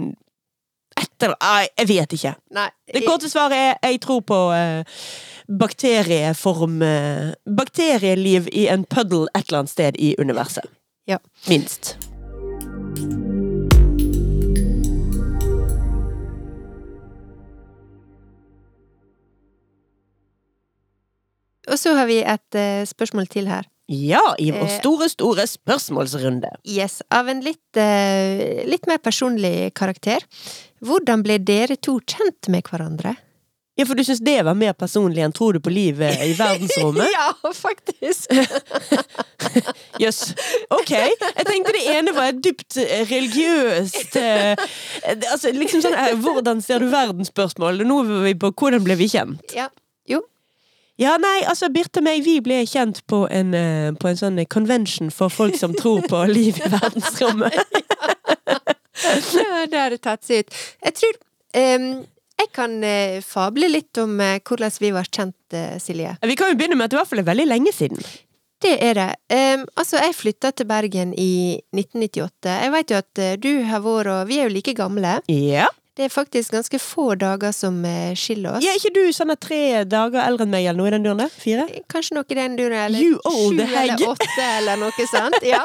etter 0.98 1.34
jeg 1.78 1.86
vet 1.88 2.14
ikke. 2.16 2.32
Nei. 2.56 2.68
Det 2.90 3.04
korte 3.04 3.30
svaret 3.30 3.76
er 3.78 3.92
jeg 3.92 4.00
tror 4.02 4.22
på 4.26 4.38
eh, 4.56 5.04
bakterieform 5.60 6.82
eh, 6.82 7.36
Bakterieliv 7.58 8.48
i 8.52 8.66
en 8.72 8.84
puddle 8.88 9.28
et 9.34 9.46
eller 9.46 9.62
annet 9.62 9.72
sted 9.72 10.00
i 10.00 10.14
universet. 10.18 10.66
Ja. 11.08 11.18
Minst. 11.48 11.96
Og 21.68 21.76
så 21.76 21.92
har 21.98 22.08
vi 22.08 22.20
et 22.24 22.56
uh, 22.56 22.84
spørsmål 22.88 23.28
til 23.32 23.48
her. 23.50 23.66
Ja, 23.88 24.20
i 24.40 24.50
vår 24.52 24.66
Eh. 24.68 24.78
store, 24.80 25.08
store 25.08 25.44
spørsmålsrunde. 25.48 26.48
Yes, 26.68 27.00
av 27.10 27.28
en 27.28 27.40
litt, 27.44 27.64
uh, 27.76 28.64
litt 28.68 28.86
mer 28.88 28.98
personlig 29.00 29.72
karakter. 29.74 30.24
Hvordan 30.84 31.22
ble 31.24 31.38
dere 31.38 31.76
to 31.76 31.98
kjent 32.00 32.48
med 32.52 32.64
hverandre? 32.68 33.16
Ja, 33.78 33.84
for 33.86 33.94
du 33.94 34.02
syns 34.02 34.18
det 34.26 34.40
var 34.42 34.56
mer 34.58 34.72
personlig 34.74 35.22
enn 35.22 35.32
tror 35.36 35.54
du 35.54 35.60
på 35.62 35.70
livet 35.70 36.18
i 36.24 36.32
verdensrommet? 36.40 37.06
ja, 37.14 37.28
faktisk! 37.54 38.32
Jøss. 40.02 40.32
Ok. 40.74 40.90
Jeg 40.90 41.46
tenkte 41.46 41.74
det 41.76 41.84
ene 41.92 42.12
var 42.16 42.32
et 42.32 42.40
dypt 42.44 42.76
eh, 42.82 43.04
religiøst 43.08 44.16
eh, 44.18 44.58
Altså 45.32 45.52
liksom 45.54 45.82
sånn 45.84 45.94
eh, 45.98 46.12
Hvordan 46.22 46.60
ser 46.64 46.82
du 46.82 46.88
verden-spørsmål. 46.92 47.84
Nå 47.86 48.00
er 48.04 48.10
vi 48.28 48.34
på 48.42 48.50
hvordan 48.52 48.82
ble 48.86 48.98
vi 49.00 49.08
kjent? 49.14 49.54
ja. 49.56 49.68
Jo. 50.08 50.22
Ja, 50.98 51.12
nei, 51.20 51.44
altså 51.46 51.68
Birte 51.70 52.00
og 52.00 52.06
meg, 52.08 52.24
vi 52.26 52.38
ble 52.42 52.56
kjent 52.66 53.04
på 53.06 53.20
en, 53.30 53.52
eh, 53.54 53.90
på 54.00 54.08
en 54.10 54.16
sånn 54.18 54.40
convention 54.50 55.12
for 55.14 55.30
folk 55.30 55.54
som 55.60 55.70
tror 55.76 56.02
på 56.10 56.22
liv 56.38 56.58
i 56.58 56.70
verdensrommet. 56.72 57.54
Ja, 59.36 59.66
det 59.70 59.78
har 59.78 59.92
det 59.94 60.00
tatt 60.02 60.24
seg 60.26 60.42
ut. 60.42 60.56
Jeg 60.88 60.96
tror 60.98 61.18
em, 61.60 61.84
Jeg 62.38 62.52
kan 62.54 62.78
eh, 62.86 63.18
fable 63.24 63.68
litt 63.70 63.98
om 63.98 64.18
eh, 64.22 64.38
hvordan 64.46 64.70
vi 64.80 64.92
var 64.94 65.08
kjent, 65.10 65.36
eh, 65.58 65.76
Silje. 65.82 66.14
Vi 66.22 66.36
kan 66.38 66.52
jo 66.52 66.58
begynne 66.60 66.78
med 66.78 66.86
at 66.86 66.92
det 66.94 66.98
i 66.98 67.00
hvert 67.02 67.10
fall 67.10 67.22
er 67.24 67.30
veldig 67.32 67.48
lenge 67.50 67.72
siden. 67.74 68.02
Det 68.62 68.74
er 68.82 68.94
det. 68.98 69.10
Em, 69.30 69.64
altså, 69.78 70.00
jeg 70.02 70.14
flytta 70.18 70.50
til 70.58 70.66
Bergen 70.66 71.12
i 71.14 71.60
1998. 71.74 72.54
Jeg 72.62 72.72
vet 72.74 72.90
jo 72.94 72.96
at 73.02 73.20
eh, 73.22 73.36
du 73.38 73.52
har 73.68 73.82
vært 73.84 74.10
og 74.14 74.30
Vi 74.30 74.38
er 74.40 74.48
jo 74.48 74.54
like 74.54 74.74
gamle. 74.74 75.20
Ja. 75.30 75.68
Det 75.98 76.06
er 76.06 76.12
faktisk 76.14 76.52
ganske 76.54 76.78
få 76.78 77.14
dager 77.18 77.50
som 77.54 77.80
eh, 77.86 78.14
skiller 78.14 78.54
oss. 78.58 78.62
ja 78.62 78.70
er 78.70 78.78
ikke 78.78 78.94
du 78.94 79.12
sånn 79.14 79.34
at 79.34 79.40
tre 79.42 79.82
dager 79.82 80.20
eldre 80.22 80.46
enn 80.46 80.52
meg, 80.54 80.66
eller 80.70 80.78
noe 80.78 80.90
i 80.90 80.94
den 80.94 81.06
duren 81.06 81.22
der? 81.24 81.32
Fire? 81.42 81.64
Kanskje 81.90 82.14
noe 82.18 82.26
i 82.30 82.38
den 82.38 82.54
duren, 82.58 82.76
eller 82.84 83.02
You 83.02 83.18
old 83.26 83.58
sju 83.58 83.72
hag. 83.74 83.94
eller 83.96 84.12
åtte, 84.14 84.46
eller 84.60 84.78
noe 84.78 85.08
sånt. 85.10 85.40
Ja. 85.42 85.64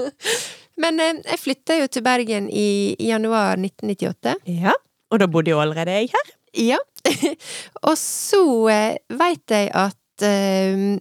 Men 0.82 1.00
eh, 1.04 1.20
jeg 1.34 1.40
flytta 1.42 1.76
jo 1.82 1.90
til 1.92 2.04
Bergen 2.04 2.48
i, 2.48 2.96
i 2.96 3.10
januar 3.12 3.60
1998. 3.60 4.38
Ja. 4.62 4.72
Og 5.12 5.20
da 5.20 5.28
bodde 5.28 5.52
jo 5.52 5.60
allerede 5.60 5.92
jeg 5.92 6.12
her. 6.12 6.32
Ja. 6.56 6.80
og 7.88 7.96
så 8.00 8.42
eh, 8.72 8.96
veit 9.12 9.52
jeg 9.52 9.68
at 9.76 10.26
eh, 10.26 10.96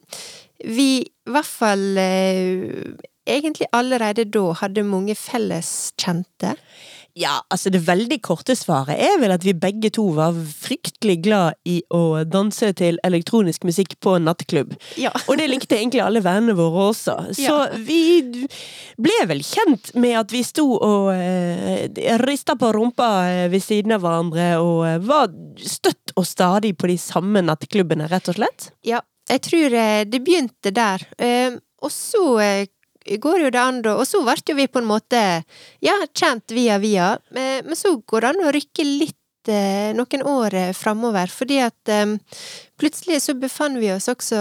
vi 0.67 0.89
i 1.01 1.31
hvert 1.31 1.47
fall 1.47 1.97
eh, 2.01 2.95
egentlig 3.27 3.69
allerede 3.75 4.25
da 4.27 4.51
hadde 4.61 4.83
mange 4.87 5.15
felles 5.15 5.93
kjente. 6.01 6.55
Ja, 7.19 7.41
altså 7.51 7.69
det 7.73 7.81
veldig 7.87 8.17
korte 8.23 8.55
svaret 8.55 8.99
er 9.01 9.17
vel 9.21 9.33
at 9.35 9.43
vi 9.43 9.53
begge 9.57 9.89
to 9.93 10.05
var 10.15 10.35
fryktelig 10.35 11.17
glad 11.25 11.57
i 11.67 11.81
å 11.91 12.23
danse 12.23 12.69
til 12.79 12.99
elektronisk 13.07 13.65
musikk 13.67 13.97
på 14.03 14.15
en 14.17 14.27
nattklubb. 14.29 14.73
Ja. 15.01 15.11
Og 15.29 15.35
det 15.41 15.49
likte 15.51 15.75
egentlig 15.79 16.03
alle 16.05 16.21
vennene 16.23 16.55
våre 16.57 16.87
også. 16.91 17.17
Så 17.35 17.41
Ja. 17.47 17.57
vi 17.75 18.47
ble 19.01 19.17
vel 19.27 19.43
kjent 19.43 19.93
med 19.99 20.17
at 20.21 20.31
vi 20.31 20.43
sto 20.47 20.67
og 20.77 21.11
eh, 21.15 21.89
rista 22.23 22.55
på 22.59 22.71
rumpa 22.75 23.09
eh, 23.29 23.47
ved 23.51 23.63
siden 23.63 23.95
av 23.97 24.03
hverandre 24.05 24.49
og 24.63 24.81
eh, 24.87 24.99
var 25.03 25.31
støtt 25.59 26.13
og 26.15 26.25
stadig 26.27 26.75
på 26.79 26.87
de 26.91 26.97
samme 27.01 27.41
nattklubbene, 27.45 28.07
rett 28.11 28.29
og 28.31 28.37
slett. 28.39 28.71
Ja, 28.87 29.01
jeg 29.29 29.43
tror 29.47 29.73
eh, 29.77 30.03
det 30.09 30.23
begynte 30.25 30.71
der. 30.75 31.03
Eh, 31.19 31.57
og 31.81 31.91
så 31.93 32.23
går 33.21 33.45
jo 33.45 33.49
det 33.53 33.61
an, 33.61 33.81
da. 33.85 33.95
Og 33.99 34.07
så 34.07 34.21
ble 34.25 34.37
jo 34.47 34.57
vi 34.57 34.67
på 34.71 34.81
en 34.81 34.89
måte 34.89 35.21
ja, 35.83 35.97
kjent 36.13 36.53
via 36.55 36.77
via. 36.81 37.15
Men, 37.35 37.65
men 37.65 37.79
så 37.79 37.95
går 37.97 38.21
det 38.21 38.31
an 38.33 38.45
å 38.47 38.53
rykke 38.55 38.85
litt 38.87 39.51
eh, 39.51 39.91
noen 39.97 40.23
år 40.27 40.53
eh, 40.53 40.73
framover, 40.77 41.31
fordi 41.33 41.59
at 41.63 41.91
um, 42.03 42.17
plutselig 42.81 43.21
så 43.25 43.35
befant 43.37 43.79
vi 43.81 43.91
oss 43.93 44.09
også 44.11 44.37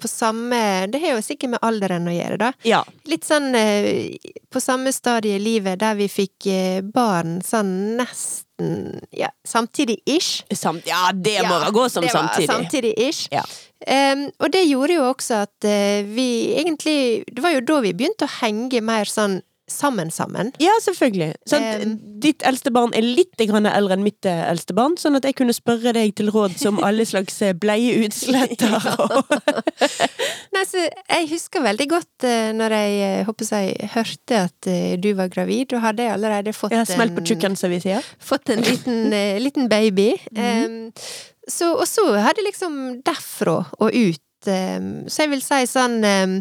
på 0.00 0.08
samme 0.08 0.86
Det 0.92 1.00
har 1.02 1.16
jo 1.16 1.24
sikkert 1.24 1.54
med 1.56 1.64
alderen 1.64 2.08
å 2.08 2.14
gjøre, 2.14 2.38
da. 2.40 2.52
Ja. 2.66 2.82
Litt 3.10 3.26
sånn 3.28 3.54
eh, 3.58 4.16
på 4.52 4.62
samme 4.62 4.92
stadie 4.94 5.38
i 5.38 5.42
livet 5.42 5.80
der 5.82 5.96
vi 5.98 6.08
fikk 6.12 6.48
eh, 6.52 6.80
barn 6.84 7.40
sånn 7.44 7.96
nesten 8.00 9.00
ja, 9.10 9.32
samtidig-ish. 9.48 10.44
Samt, 10.54 10.86
ja, 10.86 11.08
det 11.12 11.40
må 11.48 11.56
Ja, 11.58 11.70
gå 11.74 11.88
som 11.90 12.06
samtidig. 12.06 12.50
Samtidig-ish. 12.52 13.28
Ja. 13.34 13.42
Em, 13.86 14.28
og 14.40 14.52
det 14.54 14.64
gjorde 14.68 14.94
jo 14.96 15.08
også 15.10 15.42
at 15.44 15.66
uh, 15.68 16.06
vi 16.14 16.28
egentlig 16.56 17.24
Det 17.28 17.42
var 17.44 17.52
jo 17.52 17.60
da 17.68 17.80
vi 17.84 17.92
begynte 17.92 18.24
å 18.24 18.34
henge 18.40 18.80
mer 18.80 19.04
sånn 19.10 19.42
sammen 19.70 20.10
sammen. 20.12 20.50
Ja, 20.60 20.74
selvfølgelig. 20.84 21.34
Sånn, 21.48 21.62
Um, 21.64 21.92
ditt 22.20 22.42
eldste 22.44 22.68
barn 22.70 22.92
er 22.96 23.00
litt 23.00 23.32
grann 23.48 23.64
eldre 23.66 23.96
enn 23.96 24.04
mitt 24.04 24.26
eh, 24.28 24.42
eldste 24.50 24.74
barn, 24.76 24.98
sånn 25.00 25.16
at 25.16 25.24
jeg 25.24 25.36
kunne 25.38 25.54
spørre 25.56 25.94
deg 25.96 26.12
til 26.20 26.28
råd 26.32 26.58
som 26.60 26.82
alle 26.84 27.06
slags 27.08 27.40
eh, 27.42 27.54
bleieutsletter 27.56 28.76
og 29.00 29.32
Nei, 30.54 30.62
så 30.68 30.84
jeg 30.84 31.30
husker 31.32 31.64
veldig 31.64 31.86
godt 31.90 32.26
uh, 32.28 32.52
når 32.56 32.76
jeg 32.76 33.24
håper 33.28 33.50
jeg 33.56 33.90
hørte 33.96 34.42
at 34.50 34.68
uh, 34.70 34.94
du 35.00 35.10
var 35.16 35.32
gravid. 35.32 35.70
Da 35.72 35.80
hadde 35.88 36.04
jeg 36.06 36.12
allerede 36.14 36.52
fått 36.54 36.76
Jeg 36.76 36.84
har 36.84 36.90
smelt 36.92 37.16
på 37.16 37.24
en- 37.24 37.30
tjukken, 37.32 37.56
som 37.58 37.72
vi 37.72 37.80
sier. 37.82 38.04
fått 38.20 38.52
en 38.54 38.62
liten, 38.68 39.00
uh, 39.16 39.38
liten 39.40 39.68
baby. 39.72 40.12
Mhm. 40.34 40.44
Em, 40.44 40.92
så, 41.50 41.72
og 41.74 41.88
så 41.88 42.06
har 42.16 42.36
det 42.36 42.46
liksom 42.46 43.02
derfra 43.04 43.58
og 43.78 43.90
ut 43.92 44.20
Så 44.44 45.22
jeg 45.22 45.30
vil 45.32 45.40
si 45.40 45.60
sånn 45.70 46.04
eh, 46.04 46.34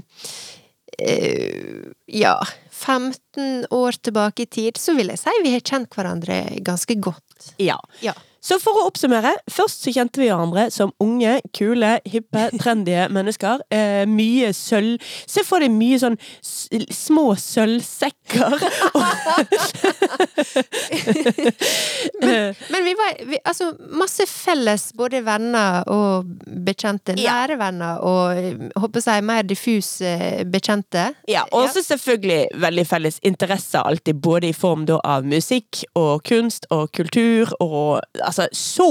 Ja, 2.12 2.36
15 2.70 3.66
år 3.72 3.92
tilbake 4.04 4.44
i 4.44 4.50
tid, 4.52 4.78
så 4.78 4.94
vil 4.98 5.14
jeg 5.14 5.22
si 5.22 5.34
vi 5.46 5.54
har 5.56 5.64
kjent 5.64 5.96
hverandre 5.96 6.42
ganske 6.60 6.98
godt. 7.00 7.54
Ja. 7.64 7.80
Ja. 8.04 8.14
Så 8.44 8.58
for 8.60 8.76
å 8.76 8.88
oppsummere, 8.90 9.32
først 9.52 9.86
så 9.86 9.94
kjente 9.96 10.20
vi 10.20 10.28
hverandre 10.28 10.66
som 10.74 10.92
unge, 11.04 11.38
kule, 11.56 11.96
hippe, 12.04 12.50
trendy 12.62 12.98
mennesker. 13.14 13.64
Eh, 13.72 14.04
mye 14.10 14.52
sølv 14.56 15.00
Se 15.30 15.44
for 15.46 15.64
deg 15.64 15.72
mye 15.74 15.98
sånn 16.00 16.18
små 16.44 17.34
sølvsekker. 17.40 18.54
men, 22.24 22.56
Men 22.74 22.86
vi 22.86 22.94
var 23.00 23.16
vi, 23.30 23.40
altså 23.44 23.72
masse 23.96 24.26
felles, 24.30 24.90
både 24.98 25.24
venner 25.26 25.88
og 25.92 26.28
bekjente. 26.66 27.16
Nære 27.18 27.58
venner 27.62 28.04
og 28.04 28.38
eh, 28.38 28.68
håper 28.80 29.08
jeg 29.08 29.26
mer 29.28 29.48
diffuse 29.48 30.14
bekjente. 30.52 31.06
ja, 31.30 31.46
og 31.52 31.70
så 31.74 31.84
selvfølgelig 31.86 32.60
veldig 32.64 32.86
felles 32.88 33.20
interesser 33.24 33.80
alltid, 33.84 34.20
både 34.24 34.52
i 34.52 34.54
form 34.58 34.86
da 34.90 35.00
av 35.04 35.26
musikk 35.28 35.84
og 36.00 36.24
kunst 36.28 36.68
og 36.74 36.92
kultur 36.96 37.54
og 37.64 38.02
altså 38.34 38.50
så 38.52 38.90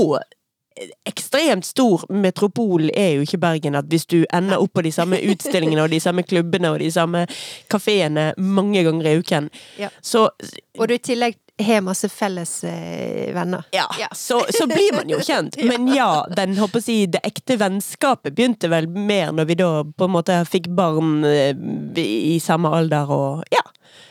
ekstremt 1.07 1.67
stor 1.69 2.05
metropol 2.09 2.87
er 2.97 3.19
jo 3.19 3.27
ikke 3.27 3.39
Bergen. 3.43 3.75
At 3.77 3.91
hvis 3.93 4.07
du 4.09 4.23
ender 4.33 4.57
opp 4.63 4.73
på 4.79 4.85
de 4.87 4.93
samme 4.95 5.19
utstillingene 5.21 5.83
og 5.85 5.91
de 5.93 6.01
samme 6.01 6.25
klubbene 6.25 6.71
og 6.73 6.81
de 6.81 6.89
samme 6.95 7.27
kafeene 7.71 8.31
mange 8.39 8.85
ganger 8.87 9.11
i 9.11 9.19
uken, 9.21 9.51
Ja. 9.79 9.89
så 10.03 10.31
Og 10.79 10.89
du 10.89 10.95
i 10.95 10.99
tillegg 10.99 11.37
har 11.61 11.81
masse 11.85 12.09
felles 12.09 12.65
eh, 12.65 13.35
venner. 13.35 13.65
ja, 13.73 13.87
Ja. 14.01 14.09
Så, 14.17 14.41
så 14.51 14.67
blir 14.67 14.95
man 14.97 15.09
jo 15.13 15.19
kjent. 15.21 15.57
Men 15.69 15.87
ja, 15.95 16.25
den, 16.37 16.57
håper 16.59 16.81
jeg, 16.87 17.11
det 17.13 17.21
ekte 17.29 17.59
vennskapet 17.61 18.35
begynte 18.35 18.71
vel 18.73 18.89
mer 18.89 19.33
når 19.37 19.45
vi 19.51 19.55
da 19.61 19.69
på 19.85 20.09
en 20.09 20.15
måte 20.17 20.39
fikk 20.49 20.71
barn 20.75 21.25
eh, 21.29 21.53
i 22.01 22.39
samme 22.43 22.73
alder 22.73 23.11
og 23.13 23.45
ja. 23.53 23.63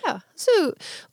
Ja. 0.05 0.15
Så, 0.37 0.53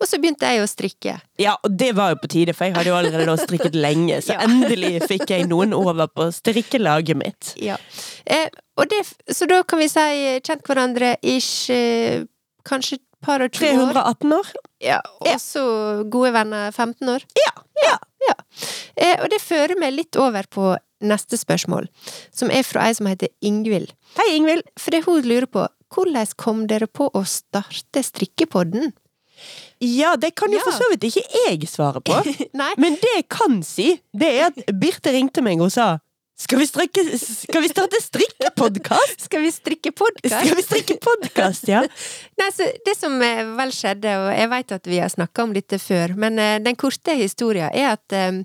og 0.00 0.06
så 0.08 0.16
begynte 0.20 0.48
jeg 0.48 0.62
å 0.64 0.68
strikke. 0.68 1.18
Ja, 1.40 1.54
og 1.64 1.74
det 1.76 1.90
var 1.96 2.14
jo 2.14 2.20
på 2.22 2.28
tide, 2.32 2.54
for 2.56 2.68
jeg 2.68 2.74
hadde 2.76 2.88
jo 2.88 2.96
allerede 2.96 3.26
da 3.28 3.34
strikket 3.40 3.76
lenge, 3.76 4.20
så 4.24 4.36
Ja. 4.36 4.46
endelig 4.48 5.02
fikk 5.08 5.28
jeg 5.32 5.48
noen 5.48 5.74
over 5.76 6.08
på 6.08 6.28
strikkelaget 6.32 7.16
mitt. 7.20 7.52
Ja. 7.60 7.76
Eh, 8.24 8.48
og 8.80 8.88
det, 8.92 9.02
så 9.34 9.48
da 9.50 9.60
kan 9.68 9.80
vi 9.82 9.88
si 9.92 10.00
eh, 10.00 10.40
kjent 10.44 10.64
hverandre 10.68 11.16
ish 11.20 11.68
eh, 11.74 12.24
kanskje 12.68 12.96
et 13.00 13.04
par 13.24 13.44
og 13.44 13.52
20 13.52 13.82
år. 13.88 13.92
318 13.92 14.36
år? 14.38 14.50
Ja, 14.82 15.00
og 15.24 15.40
så 15.42 15.62
gode 16.10 16.32
venner 16.36 16.70
15 16.70 17.08
år. 17.10 17.24
Ja. 17.38 17.54
ja. 18.28 18.34
Eh, 18.96 19.16
og 19.22 19.28
det 19.32 19.40
fører 19.42 19.78
meg 19.80 19.96
litt 19.96 20.18
over 20.20 20.46
på 20.50 20.76
neste 21.04 21.38
spørsmål, 21.38 21.86
som 22.34 22.50
er 22.50 22.64
fra 22.66 22.88
ei 22.88 22.94
som 22.98 23.06
heter 23.10 23.30
Ingvild. 23.44 23.92
Hei, 24.18 24.30
Ingvild. 24.36 24.66
Det 24.90 25.04
hun 25.06 25.26
lurer 25.26 25.46
på, 25.50 25.66
hvordan 25.94 26.32
kom 26.36 26.64
dere 26.70 26.86
på 26.90 27.10
å 27.14 27.22
starte 27.26 28.02
strikkepodden? 28.02 28.92
Ja, 29.78 30.16
det 30.18 30.32
kan 30.34 30.50
jo 30.50 30.58
Ja. 30.58 30.64
for 30.66 30.74
så 30.74 30.88
vidt 30.90 31.06
ikke 31.06 31.22
jeg 31.46 31.68
svare 31.70 32.02
på. 32.02 32.18
Men 32.82 32.98
det 32.98 33.12
jeg 33.14 33.28
kan 33.30 33.62
si, 33.62 34.00
det 34.12 34.30
er 34.34 34.46
at 34.50 34.58
Birte 34.74 35.14
ringte 35.14 35.42
meg 35.42 35.62
og 35.62 35.70
sa 35.74 35.98
skal 36.38 36.60
vi, 36.60 36.66
strikke, 36.70 37.02
skal 37.18 37.62
vi 37.64 37.68
starte 37.70 37.98
strikkepodkast? 38.02 39.24
skal 39.26 39.42
vi 39.42 39.50
strikke 39.52 39.90
podkast? 39.90 40.34
Skal 40.34 40.54
vi 40.56 40.62
strikke 40.62 40.98
podkast, 41.02 41.66
ja? 41.70 41.80
Nei, 42.38 42.50
så 42.54 42.68
det 42.86 42.94
som 42.98 43.16
eh, 43.26 43.42
vel 43.58 43.72
skjedde, 43.74 44.12
og 44.22 44.28
jeg 44.36 44.50
vet 44.52 44.76
at 44.78 44.86
vi 44.86 45.00
har 45.02 45.10
snakka 45.10 45.48
om 45.48 45.56
dette 45.56 45.80
før, 45.82 46.14
men 46.14 46.38
eh, 46.38 46.60
den 46.62 46.78
korte 46.78 47.16
historien 47.18 47.72
er 47.74 47.96
at 47.96 48.14
eh, 48.14 48.38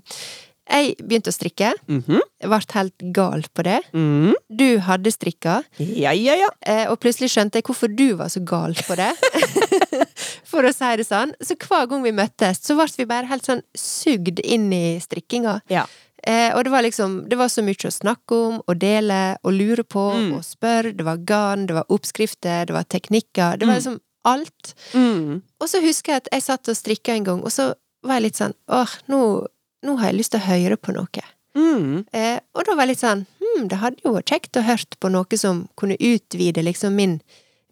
jeg 0.64 0.94
begynte 1.04 1.30
å 1.30 1.36
strikke. 1.36 1.70
Mhm. 1.92 2.20
Ble 2.44 2.58
helt 2.74 3.04
gal 3.14 3.44
på 3.54 3.64
det. 3.66 3.78
Mhm. 3.94 4.32
Du 4.48 4.68
hadde 4.88 5.12
strikka, 5.14 5.60
Ja, 5.78 6.12
ja, 6.16 6.34
ja. 6.40 6.50
og 6.90 6.98
plutselig 7.04 7.30
skjønte 7.34 7.60
jeg 7.60 7.68
hvorfor 7.68 7.92
du 7.94 8.14
var 8.18 8.32
så 8.32 8.42
gal 8.42 8.74
på 8.74 8.96
det. 8.98 9.12
For 10.50 10.66
å 10.66 10.72
si 10.74 10.90
det 11.00 11.06
sånn. 11.08 11.34
Så 11.42 11.56
hver 11.58 11.88
gang 11.90 12.02
vi 12.04 12.12
møttes, 12.14 12.60
så 12.64 12.76
ble 12.78 12.86
vi 12.96 13.06
bare 13.10 13.28
helt 13.30 13.46
sånn 13.46 13.62
sugd 13.76 14.40
inn 14.44 14.70
i 14.74 14.98
strikkinga. 15.02 15.60
Ja. 15.72 15.86
Eh, 16.26 16.54
og 16.56 16.64
det 16.64 16.70
var 16.72 16.82
liksom 16.82 17.28
Det 17.28 17.36
var 17.36 17.48
så 17.52 17.60
mye 17.62 17.74
å 17.88 17.92
snakke 17.92 18.32
om, 18.48 18.62
og 18.66 18.78
dele, 18.80 19.36
og 19.44 19.52
lure 19.52 19.84
på, 19.84 20.04
Mm. 20.14 20.32
og 20.38 20.42
spørre. 20.44 20.96
Det 20.96 21.04
var 21.04 21.16
garn, 21.18 21.66
det 21.66 21.74
var 21.74 21.84
oppskrifter, 21.90 22.66
det 22.66 22.72
var 22.72 22.84
teknikker. 22.84 23.58
Det 23.58 23.66
var 23.66 23.74
Mm. 23.74 23.80
liksom 23.80 24.00
alt. 24.24 24.74
Mm. 24.94 25.42
Og 25.60 25.68
så 25.68 25.80
husker 25.82 26.12
jeg 26.12 26.16
at 26.22 26.28
jeg 26.32 26.42
satt 26.42 26.68
og 26.68 26.76
strikka 26.76 27.12
en 27.14 27.24
gang, 27.24 27.42
og 27.44 27.50
så 27.52 27.74
var 28.02 28.14
jeg 28.20 28.22
litt 28.22 28.36
sånn 28.36 28.54
åh, 28.68 28.88
nå, 29.08 29.46
nå 29.84 29.98
har 29.98 30.06
jeg 30.12 30.18
lyst 30.20 30.30
til 30.32 30.40
å 30.40 30.44
høre 30.48 30.76
på 30.76 30.94
noe. 30.94 31.22
Mm. 31.56 32.06
Eh, 32.12 32.40
og 32.54 32.64
da 32.64 32.74
var 32.74 32.86
jeg 32.86 32.96
litt 32.96 33.04
sånn 33.04 33.26
hm, 33.40 33.68
det 33.68 33.78
hadde 33.78 33.96
jo 34.04 34.12
vært 34.14 34.26
kjekt 34.32 34.56
å 34.58 34.64
hørt 34.64 34.96
på 35.00 35.10
noe 35.10 35.36
som 35.38 35.68
kunne 35.76 35.96
utvide 36.00 36.64
liksom 36.64 36.94
min, 36.96 37.20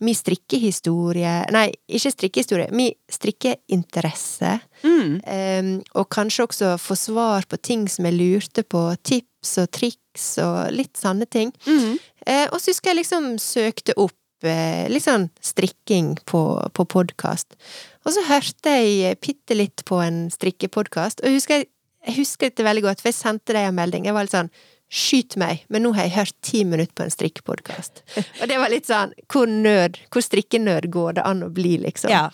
min 0.02 0.16
strikkehistorie 0.16 1.34
Nei, 1.54 1.68
ikke 1.90 2.12
strikkehistorie, 2.12 2.68
min 2.74 2.92
strikkeinteresse. 3.12 4.56
Mm. 4.82 5.20
Um, 5.22 5.70
og 5.98 6.08
kanskje 6.12 6.46
også 6.46 6.72
få 6.80 6.96
svar 6.98 7.46
på 7.48 7.58
ting 7.62 7.86
som 7.90 8.08
jeg 8.08 8.18
lurte 8.18 8.64
på, 8.66 8.84
tips 9.06 9.56
og 9.62 9.70
triks 9.74 10.26
og 10.42 10.72
litt 10.74 10.98
sånne 10.98 11.28
ting. 11.30 11.52
Mm. 11.66 12.00
Uh, 12.26 12.46
og 12.50 12.58
så 12.58 12.72
husker 12.72 12.92
jeg 12.92 13.02
liksom 13.02 13.30
søkte 13.42 13.96
opp 14.00 14.46
eh, 14.46 14.88
litt 14.90 15.06
sånn 15.06 15.28
strikking 15.44 16.16
på, 16.28 16.42
på 16.74 16.86
podkast. 16.90 17.56
Og 18.02 18.14
så 18.14 18.24
hørte 18.26 18.74
jeg 18.82 19.20
bitte 19.22 19.56
litt 19.56 19.84
på 19.88 20.00
en 20.02 20.24
strikkepodkast, 20.34 21.22
og 21.22 21.30
jeg 21.30 21.38
husker, 21.38 21.66
jeg 22.02 22.18
husker 22.18 22.50
dette 22.50 22.66
veldig 22.66 22.86
godt, 22.88 23.02
for 23.02 23.12
jeg 23.12 23.20
sendte 23.20 23.54
deg 23.54 23.68
en 23.68 23.78
melding. 23.78 24.08
Jeg 24.08 24.16
var 24.16 24.26
litt 24.26 24.34
sånn 24.34 24.50
Skyt 24.92 25.38
meg, 25.40 25.62
men 25.72 25.82
nå 25.86 25.94
har 25.96 26.04
jeg 26.04 26.12
hørt 26.18 26.34
ti 26.44 26.64
minutter 26.68 26.92
på 26.98 27.04
en 27.06 27.12
strikkepodkast. 27.14 28.02
Og 28.42 28.48
det 28.50 28.58
var 28.60 28.68
litt 28.68 28.84
sånn 28.90 29.14
Hvor 29.32 29.46
nerd, 29.48 29.96
hvor 30.12 30.20
strikkenerd 30.26 30.90
går 30.92 31.14
det 31.16 31.24
an 31.24 31.40
å 31.46 31.48
bli, 31.48 31.78
liksom? 31.80 32.10
Ja. 32.12 32.26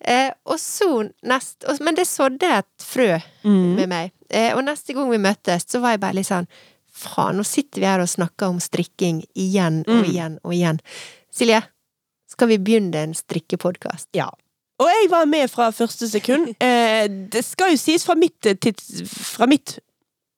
Eh, 0.00 0.30
og 0.46 0.60
så 0.62 0.86
nest 1.26 1.64
og, 1.66 1.80
Men 1.82 1.96
det 1.98 2.04
sådde 2.06 2.52
et 2.60 2.84
frø 2.84 3.16
Mm. 3.42 3.74
med 3.76 3.88
meg. 3.88 4.12
Eh, 4.30 4.52
og 4.54 4.62
neste 4.64 4.94
gang 4.94 5.10
vi 5.10 5.18
møttes, 5.18 5.66
så 5.66 5.80
var 5.80 5.90
jeg 5.96 6.00
bare 6.00 6.14
litt 6.20 6.26
sånn 6.30 6.46
Faen, 6.96 7.36
nå 7.36 7.44
sitter 7.44 7.80
vi 7.82 7.86
her 7.86 8.00
og 8.00 8.08
snakker 8.08 8.48
om 8.48 8.58
strikking 8.60 9.24
igjen 9.36 9.82
og 9.86 10.04
Mm. 10.04 10.10
igjen 10.10 10.38
og 10.44 10.52
igjen. 10.54 10.78
Silje, 11.34 11.62
skal 12.30 12.48
vi 12.48 12.56
begynne 12.58 12.94
en 13.02 13.14
strikkepodkast? 13.14 14.06
Ja. 14.14 14.30
Og 14.80 14.86
jeg 14.88 15.10
var 15.10 15.26
med 15.26 15.50
fra 15.50 15.70
første 15.72 16.08
sekund. 16.08 16.54
Eh, 16.60 17.06
det 17.08 17.44
skal 17.44 17.70
jo 17.72 17.76
sies 17.76 18.04
fra 18.04 18.14
mitt 18.14 18.40
tids... 18.60 19.02
Fra 19.08 19.46
mitt 19.46 19.78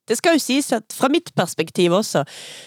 det 0.09 0.19
skal 0.19 0.37
jo 0.37 0.43
sies 0.43 0.73
at 0.77 0.93
fra 0.95 1.11
mitt 1.13 1.33
perspektiv 1.37 1.95
også, 1.99 2.25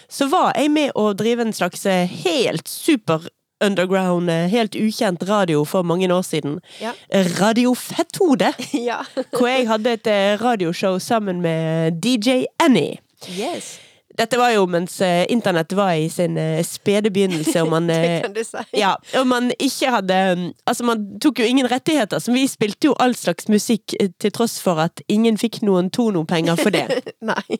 så 0.08 0.28
var 0.32 0.52
jeg 0.56 0.72
med 0.72 0.96
å 0.98 1.12
drive 1.18 1.46
en 1.46 1.54
slags 1.56 1.86
eh, 1.86 2.10
helt 2.24 2.68
super 2.68 3.28
underground, 3.62 4.30
eh, 4.30 4.48
helt 4.50 4.74
ukjent 4.78 5.22
radio 5.28 5.64
for 5.68 5.86
mange 5.86 6.10
år 6.10 6.24
siden. 6.26 6.58
Ja. 6.82 6.94
Eh, 7.10 7.28
Radio 7.40 7.74
Fetthode, 7.78 8.52
ja. 8.88 9.02
hvor 9.36 9.48
jeg 9.50 9.68
hadde 9.70 9.96
et 9.98 10.12
radioshow 10.42 10.98
sammen 10.98 11.42
med 11.44 12.02
DJ 12.02 12.44
Annie. 12.62 12.98
Yes. 13.30 13.76
Dette 14.18 14.36
var 14.36 14.52
jo 14.52 14.66
mens 14.68 14.98
eh, 15.04 15.24
internett 15.32 15.72
var 15.72 15.94
i 15.96 16.08
sin 16.12 16.36
eh, 16.40 16.60
spede 16.66 17.10
begynnelse, 17.10 17.62
og 17.62 17.70
man 17.72 17.88
Det 17.92 17.98
eh, 17.98 18.18
kan 18.24 18.34
du 18.36 18.42
si. 18.44 18.64
ja, 18.76 18.92
og 19.18 19.26
man 19.26 19.50
ikke 19.58 19.92
hadde 19.94 20.18
Altså, 20.66 20.84
man 20.84 21.04
tok 21.22 21.40
jo 21.40 21.46
ingen 21.48 21.68
rettigheter, 21.70 22.18
så 22.18 22.32
vi 22.32 22.44
spilte 22.50 22.90
jo 22.90 22.96
all 23.00 23.14
slags 23.16 23.48
musikk 23.48 23.94
til 24.20 24.34
tross 24.34 24.58
for 24.62 24.80
at 24.82 25.02
ingen 25.08 25.38
fikk 25.40 25.62
noen 25.66 25.90
tonopenger 25.90 26.58
for 26.60 26.74
det. 26.74 26.86
Nei. 27.32 27.58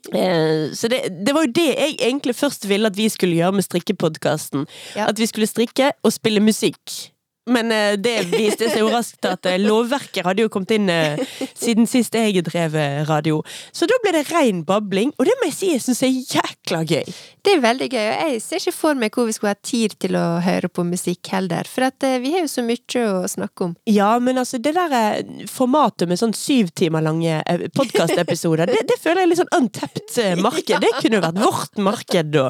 Så 0.76 0.90
det, 0.92 1.04
det 1.26 1.34
var 1.34 1.46
jo 1.46 1.54
det 1.56 1.68
jeg 1.70 1.96
egentlig 1.98 2.36
først 2.36 2.68
ville 2.68 2.90
at 2.90 2.98
vi 2.98 3.08
skulle 3.12 3.38
gjøre 3.38 3.58
med 3.58 3.66
strikkepodkasten. 3.66 4.66
Ja. 4.96 5.08
At 5.08 5.18
vi 5.20 5.28
skulle 5.30 5.48
strikke 5.50 5.92
og 6.02 6.14
spille 6.14 6.42
musikk. 6.44 7.12
Men 7.50 7.72
eh, 7.72 7.94
det 7.98 8.28
viste 8.30 8.68
seg 8.70 8.84
jo 8.84 8.90
raskt 8.92 9.26
at 9.26 9.46
eh, 9.50 9.58
lovverket 9.58 10.26
hadde 10.26 10.44
jo 10.44 10.50
kommet 10.52 10.74
inn 10.76 10.90
eh, 10.92 11.18
siden 11.58 11.88
sist 11.90 12.14
jeg 12.14 12.44
drev 12.46 12.76
radio. 13.08 13.40
Så 13.74 13.88
da 13.90 13.98
ble 14.02 14.12
det 14.14 14.28
rein 14.30 14.62
babling, 14.66 15.10
og 15.18 15.26
det 15.26 15.34
må 15.40 15.48
jeg 15.50 15.56
si 15.56 15.70
jeg 15.72 15.82
syns 15.82 16.04
er 16.06 16.12
jækla 16.12 16.82
gøy. 16.86 17.16
Det 17.42 17.56
er 17.56 17.64
veldig 17.64 17.88
gøy, 17.90 18.04
og 18.04 18.20
jeg 18.22 18.42
ser 18.44 18.62
ikke 18.62 18.76
for 18.76 18.98
meg 19.00 19.16
hvor 19.16 19.26
vi 19.26 19.34
skulle 19.34 19.54
ha 19.56 19.58
tid 19.58 19.96
til 20.02 20.14
å 20.18 20.26
høre 20.44 20.70
på 20.70 20.84
musikk 20.86 21.32
heller, 21.34 21.66
for 21.66 21.90
vi 22.22 22.34
har 22.36 22.44
jo 22.44 22.50
så 22.52 22.62
mye 22.66 23.02
å 23.08 23.26
snakke 23.30 23.66
om. 23.66 23.74
Ja, 23.90 24.12
men 24.22 24.38
altså, 24.38 24.60
det 24.62 24.76
der 24.76 25.24
formatet 25.50 26.06
med 26.10 26.20
sånn 26.20 26.36
syv 26.36 26.70
timer 26.78 27.02
lange 27.02 27.40
podkastepisoder, 27.74 28.70
det, 28.70 28.86
det 28.86 29.00
føler 29.02 29.24
jeg 29.24 29.26
er 29.26 29.32
litt 29.32 29.42
sånn 29.42 29.56
untapped 29.58 30.14
marked. 30.42 30.78
Det 30.82 30.90
kunne 30.98 31.18
jo 31.18 31.22
vært 31.22 31.38
vårt 31.42 31.78
marked, 31.82 32.30
da. 32.34 32.46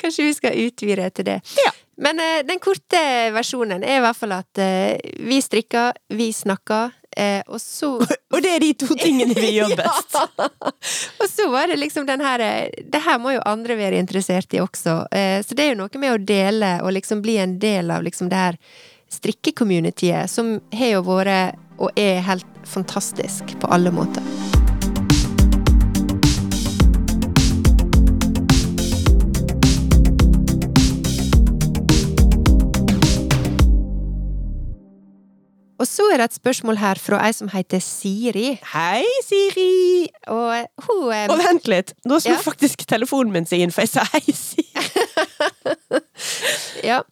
Kanskje 0.00 0.26
vi 0.26 0.34
skal 0.36 0.58
utvide 0.66 1.08
til 1.14 1.26
det. 1.28 1.38
Ja. 1.62 1.72
Men 1.96 2.20
eh, 2.20 2.40
den 2.48 2.60
korte 2.62 3.00
versjonen 3.34 3.84
er 3.84 3.98
i 3.98 4.02
hvert 4.04 4.16
fall 4.16 4.32
at 4.38 4.60
eh, 4.62 4.96
vi 5.20 5.40
strikker, 5.44 5.92
vi 6.16 6.30
snakker, 6.32 6.94
eh, 7.16 7.42
og 7.46 7.60
så 7.60 7.94
Og 8.32 8.40
det 8.40 8.54
er 8.54 8.64
de 8.64 8.70
to 8.80 8.96
tingene 8.96 9.36
vi 9.36 9.52
gjør 9.58 9.74
best. 9.82 10.16
Ja. 10.16 10.48
Og 11.22 11.28
så 11.28 11.48
var 11.52 11.68
det 11.68 11.76
liksom 11.82 12.06
den 12.08 12.24
her 12.24 12.40
eh, 12.40 12.70
Det 12.88 13.02
her 13.04 13.20
må 13.20 13.34
jo 13.36 13.44
andre 13.44 13.76
være 13.76 14.00
interessert 14.00 14.54
i 14.56 14.62
også. 14.62 15.02
Eh, 15.12 15.42
så 15.44 15.58
det 15.58 15.66
er 15.66 15.74
jo 15.74 15.82
noe 15.82 16.00
med 16.00 16.14
å 16.14 16.22
dele 16.32 16.72
og 16.80 16.96
liksom 16.96 17.20
bli 17.24 17.36
en 17.42 17.58
del 17.60 17.92
av 17.92 18.06
liksom 18.06 18.32
det 18.32 18.40
her 18.40 18.58
strikkecommunityet, 19.12 20.30
som 20.32 20.56
har 20.72 20.94
jo 20.96 21.04
vært 21.04 21.60
og 21.82 21.92
er 21.98 22.22
helt 22.24 22.48
fantastisk 22.68 23.56
på 23.60 23.68
alle 23.74 23.92
måter. 23.92 24.61
Og 35.82 35.88
så 35.90 36.04
er 36.12 36.20
det 36.20 36.28
et 36.30 36.36
spørsmål 36.36 36.76
her 36.78 36.94
fra 37.02 37.18
ei 37.26 37.32
som 37.34 37.48
heter 37.50 37.80
Siri. 37.82 38.52
Hei, 38.70 39.02
Siri! 39.26 40.06
Og 40.30 40.68
hun 40.86 41.00
um... 41.08 41.32
Og 41.34 41.40
vent 41.42 41.66
litt, 41.72 41.90
nå 42.06 42.20
slo 42.22 42.36
Ja. 42.36 42.42
faktisk 42.44 42.84
telefonen 42.86 43.32
min 43.34 43.48
seg 43.50 43.64
inn, 43.64 43.72
for 43.74 43.82
jeg 43.82 43.90
sa 43.96 44.04
hei, 44.14 44.22
Siri. 44.30 44.70
Ja. 46.86 47.02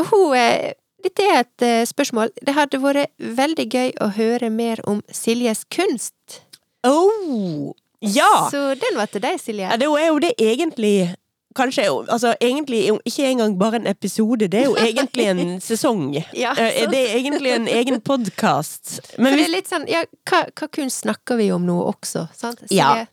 Og 0.00 0.08
hun 0.12 0.32
uh... 0.32 0.72
Dette 1.04 1.22
er 1.22 1.42
et 1.44 1.62
eh, 1.62 1.84
spørsmål. 1.86 2.32
Det 2.42 2.54
hadde 2.56 2.80
vært 2.82 3.12
veldig 3.20 3.66
gøy 3.70 3.90
å 4.02 4.08
høre 4.16 4.48
mer 4.50 4.80
om 4.90 5.02
Siljes 5.14 5.60
kunst. 5.70 6.40
Oh, 6.82 7.70
ja! 8.02 8.48
Så 8.50 8.72
den 8.80 8.96
var 8.98 9.06
til 9.12 9.22
deg, 9.22 9.36
Silje. 9.38 9.68
ja! 9.68 9.76
Det 9.78 9.86
er 9.86 10.08
jo 10.08 10.16
det 10.24 10.32
egentlig 10.42 11.12
Kanskje 11.56 11.86
altså, 11.88 12.34
egentlig 12.40 12.82
ikke 13.08 13.26
engang 13.30 13.58
bare 13.58 13.80
en 13.80 13.86
episode, 13.90 14.48
det 14.52 14.60
er 14.60 14.64
jo 14.68 14.76
egentlig 14.88 15.28
en 15.32 15.60
sesong. 15.60 16.10
Ja, 16.36 16.52
Eh. 16.56 16.90
Det 16.90 16.98
er 17.00 17.16
egentlig 17.18 17.52
en 17.54 17.68
egen 17.68 18.00
podkast. 18.00 19.00
Men 19.18 19.32
det 19.36 19.46
hvis 19.48 19.70
sånn 19.70 19.86
Ja, 19.88 20.04
hva, 20.28 20.44
hva 20.52 20.68
kunst 20.68 21.04
snakker 21.04 21.40
vi 21.40 21.50
om 21.52 21.64
nå 21.66 21.78
også? 21.88 22.26
Sant? 22.36 22.62
Ja. 22.70 22.92
Silje? 22.92 23.06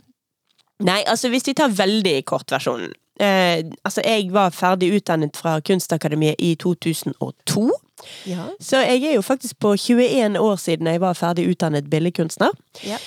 Nei, 0.84 1.00
altså 1.08 1.30
hvis 1.32 1.48
vi 1.48 1.54
tar 1.56 1.72
veldig 1.72 2.18
kortversjonen. 2.28 2.92
Eh, 3.20 3.62
altså, 3.86 4.02
jeg 4.02 4.32
var 4.34 4.50
ferdig 4.52 4.90
utdannet 4.98 5.38
fra 5.38 5.60
Kunstakademiet 5.62 6.36
i 6.42 6.56
2002. 6.60 7.68
Ja. 8.26 8.48
Så 8.60 8.82
jeg 8.82 9.04
er 9.06 9.14
jo 9.16 9.22
faktisk 9.22 9.60
på 9.62 9.76
21 9.78 10.40
år 10.42 10.56
siden 10.60 10.90
jeg 10.90 11.02
var 11.04 11.14
ferdig 11.14 11.46
utdannet 11.52 11.90
billedkunstner. 11.92 12.52
Ja. 12.84 12.98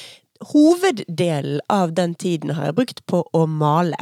Hoveddelen 0.52 1.60
av 1.72 1.92
den 1.96 2.14
tiden 2.14 2.54
har 2.56 2.70
jeg 2.70 2.76
brukt 2.78 3.02
på 3.10 3.24
å 3.34 3.46
male. 3.50 3.98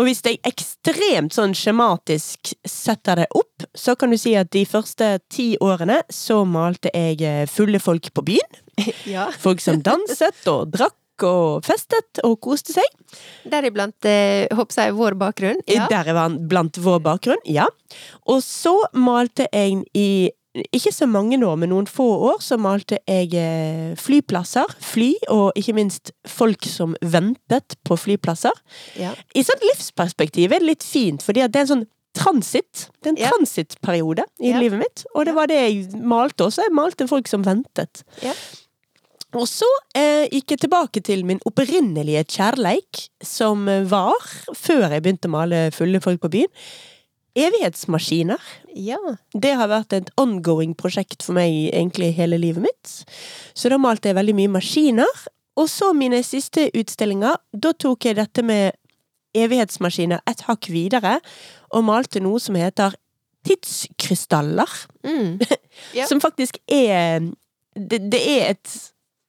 Og 0.00 0.06
hvis 0.08 0.22
jeg 0.24 0.38
ekstremt 0.48 1.34
sånn 1.36 1.52
skjematisk 1.52 2.54
setter 2.64 3.20
det 3.20 3.26
opp, 3.36 3.66
så 3.76 3.92
kan 4.00 4.08
du 4.08 4.16
si 4.16 4.32
at 4.38 4.48
de 4.54 4.62
første 4.64 5.18
ti 5.28 5.50
årene 5.60 5.98
så 6.08 6.38
malte 6.48 6.88
jeg 6.94 7.20
eh, 7.20 7.44
fulle 7.50 7.82
folk 7.84 8.08
på 8.16 8.24
byen. 8.30 8.56
ja. 9.14 9.28
Folk 9.44 9.60
som 9.60 9.82
danset 9.84 10.48
og 10.48 10.72
drakk 10.72 10.96
og 11.28 11.66
festet 11.66 12.22
og 12.24 12.38
koste 12.40 12.72
seg. 12.72 12.86
Deriblant 13.52 14.08
eh, 14.08 14.48
håper 14.56 14.86
jeg 14.86 14.96
vår 14.96 15.18
bakgrunn. 15.20 15.60
Ja. 15.68 15.84
Der 15.92 16.08
var 16.16 16.32
vår 16.32 17.04
bakgrunn, 17.04 17.44
ja. 17.44 17.68
Og 18.24 18.40
så 18.40 18.72
malte 18.96 19.50
jeg 19.52 19.82
i 19.92 20.30
ikke 20.74 20.90
så 20.92 21.06
mange 21.06 21.38
år, 21.46 21.56
men 21.62 21.70
noen 21.70 21.86
få 21.86 22.06
år, 22.32 22.40
så 22.42 22.56
malte 22.58 22.98
jeg 23.06 23.34
eh, 23.38 23.92
flyplasser, 24.00 24.66
fly, 24.82 25.12
og 25.30 25.52
ikke 25.58 25.74
minst 25.76 26.10
folk 26.26 26.66
som 26.66 26.96
ventet 27.02 27.76
på 27.86 27.94
flyplasser. 28.00 28.56
Ja. 28.98 29.12
I 29.34 29.44
sånn 29.46 29.62
livsperspektiv 29.68 30.50
er 30.52 30.58
det 30.64 30.70
litt 30.72 30.86
fint, 30.86 31.22
fordi 31.22 31.44
det 31.46 31.60
er 31.60 31.66
en 31.68 31.72
sånn 31.74 31.86
transit. 32.18 32.88
Det 33.00 33.06
er 33.06 33.14
en 33.14 33.20
Ja. 33.22 33.30
transittperiode 33.30 34.24
i 34.42 34.50
Ja. 34.50 34.58
livet 34.58 34.78
mitt, 34.80 35.04
og 35.14 35.24
det 35.26 35.34
var 35.36 35.46
det 35.46 35.60
jeg 35.60 36.02
malte 36.02 36.42
også. 36.48 36.62
Jeg 36.66 36.74
malte 36.74 37.06
folk 37.08 37.28
som 37.28 37.44
ventet. 37.46 38.02
Ja. 38.22 38.32
Og 39.32 39.46
så 39.46 39.68
eh, 39.94 40.26
gikk 40.32 40.50
jeg 40.50 40.58
tilbake 40.66 41.00
til 41.06 41.22
min 41.24 41.38
opprinnelige 41.46 42.24
kjærleik, 42.26 43.04
som 43.22 43.64
var, 43.86 44.18
før 44.58 44.90
jeg 44.90 45.02
begynte 45.04 45.28
å 45.30 45.36
male 45.36 45.70
fulle 45.70 46.00
folk 46.02 46.20
på 46.20 46.30
byen, 46.34 46.50
evighetsmaskiner. 47.38 48.40
ja. 48.74 48.98
Det 49.32 49.52
har 49.56 49.68
vært 49.70 49.92
et 49.92 50.10
ongoing 50.20 50.74
prosjekt 50.74 51.22
for 51.22 51.36
meg 51.38 51.70
egentlig 51.72 52.12
hele 52.16 52.38
livet 52.38 52.62
mitt. 52.62 52.92
Så 53.54 53.70
da 53.70 53.78
malte 53.78 54.10
jeg 54.10 54.18
veldig 54.18 54.34
mye 54.38 54.54
maskiner. 54.58 55.24
Og 55.60 55.68
så 55.68 55.92
mine 55.94 56.22
siste 56.24 56.68
utstillinger, 56.74 57.36
da 57.52 57.72
tok 57.72 58.06
jeg 58.06 58.16
dette 58.16 58.42
med 58.46 58.72
evighetsmaskiner 59.36 60.22
et 60.26 60.40
hakk 60.48 60.70
videre, 60.72 61.18
og 61.70 61.84
malte 61.86 62.22
noe 62.22 62.40
som 62.42 62.56
heter 62.58 62.96
tidskrystaller. 63.46 64.78
Mm. 65.06 65.38
Ja. 65.94 66.04
Som 66.06 66.20
faktisk 66.20 66.58
er 66.68 67.22
det, 67.74 67.98
det 68.12 68.18
er 68.20 68.50
et 68.50 68.72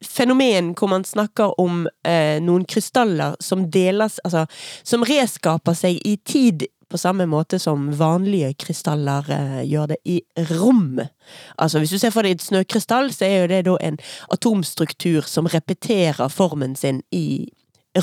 fenomen 0.04 0.74
hvor 0.78 0.90
man 0.92 1.06
snakker 1.08 1.54
om 1.62 1.86
eh, 2.08 2.42
noen 2.44 2.66
krystaller 2.66 3.38
som 3.40 3.68
deles 3.72 4.18
Altså, 4.26 4.46
som 4.84 5.06
reskaper 5.08 5.78
seg 5.78 6.02
i 6.08 6.18
tid 6.18 6.66
på 6.92 7.00
samme 7.00 7.26
måte 7.30 7.60
som 7.60 7.90
vanlige 7.98 8.52
krystaller 8.66 9.28
eh, 9.32 9.62
gjør 9.70 9.94
det 9.94 9.98
i 10.06 10.20
rom. 10.52 11.00
Altså, 11.58 11.80
hvis 11.80 11.94
du 11.96 11.98
ser 12.02 12.14
for 12.14 12.28
deg 12.28 12.38
et 12.38 12.46
snøkrystall, 12.46 13.12
så 13.16 13.26
er 13.28 13.38
jo 13.42 13.50
det 13.52 13.62
da 13.70 13.78
en 13.88 14.00
atomstruktur 14.36 15.28
som 15.28 15.50
repeterer 15.52 16.32
formen 16.32 16.76
sin 16.76 17.04
i 17.12 17.48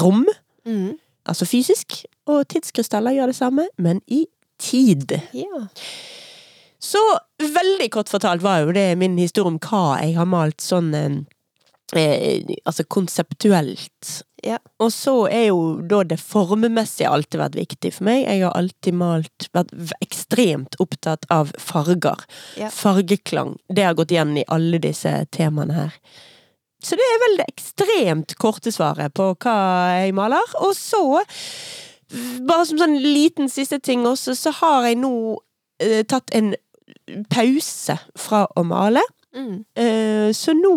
rom, 0.00 0.26
Mm. 0.68 0.98
altså 1.24 1.46
fysisk, 1.48 2.02
og 2.28 2.42
tidskrystaller 2.52 3.14
gjør 3.16 3.30
det 3.30 3.36
samme, 3.38 3.62
men 3.78 4.02
i 4.06 4.26
tid. 4.60 5.14
Ja. 5.32 5.62
Så 6.80 7.00
veldig 7.40 7.88
kort 7.94 8.10
fortalt 8.12 8.42
var 8.44 8.66
jo 8.66 8.74
det 8.76 8.98
min 8.98 9.16
historie 9.18 9.48
om 9.48 9.56
hva 9.62 9.96
jeg 10.02 10.16
har 10.18 10.28
malt 10.28 10.60
sånn 10.60 10.92
eh, 10.94 11.16
eh, 11.96 12.56
Altså 12.66 12.84
konseptuelt. 12.84 14.10
Ja. 14.44 14.58
Og 14.78 14.92
så 14.94 15.14
er 15.32 15.48
jo 15.48 15.60
da 15.90 16.04
det 16.06 16.20
formmessige 16.22 17.10
alltid 17.10 17.40
vært 17.40 17.58
viktig 17.58 17.92
for 17.96 18.08
meg. 18.08 18.22
Jeg 18.22 18.44
har 18.44 18.54
alltid 18.58 18.98
malt 18.98 19.48
Vært 19.56 19.72
ekstremt 20.04 20.76
opptatt 20.82 21.26
av 21.32 21.50
farger. 21.58 22.22
Ja. 22.60 22.70
Fargeklang. 22.74 23.56
Det 23.72 23.86
har 23.86 23.96
gått 23.98 24.12
igjen 24.14 24.36
i 24.38 24.46
alle 24.52 24.80
disse 24.82 25.12
temaene 25.34 25.76
her. 25.78 25.96
Så 26.84 26.94
det 26.98 27.06
er 27.10 27.20
vel 27.24 27.36
det 27.40 27.48
ekstremt 27.50 28.36
korte 28.38 28.70
svaret 28.74 29.14
på 29.18 29.32
hva 29.42 29.58
jeg 29.98 30.14
maler. 30.14 30.54
Og 30.62 30.76
så, 30.78 31.02
bare 32.46 32.66
som 32.68 32.78
sånn 32.82 32.98
liten 33.02 33.50
siste 33.50 33.80
ting 33.82 34.06
også, 34.06 34.36
så 34.38 34.54
har 34.60 34.86
jeg 34.90 35.00
nå 35.02 35.12
eh, 35.82 36.04
tatt 36.06 36.30
en 36.38 36.54
pause 37.32 37.98
fra 38.18 38.44
å 38.54 38.64
male. 38.68 39.02
Mm. 39.38 39.64
Eh, 39.74 40.32
så 40.32 40.52
nå 40.56 40.72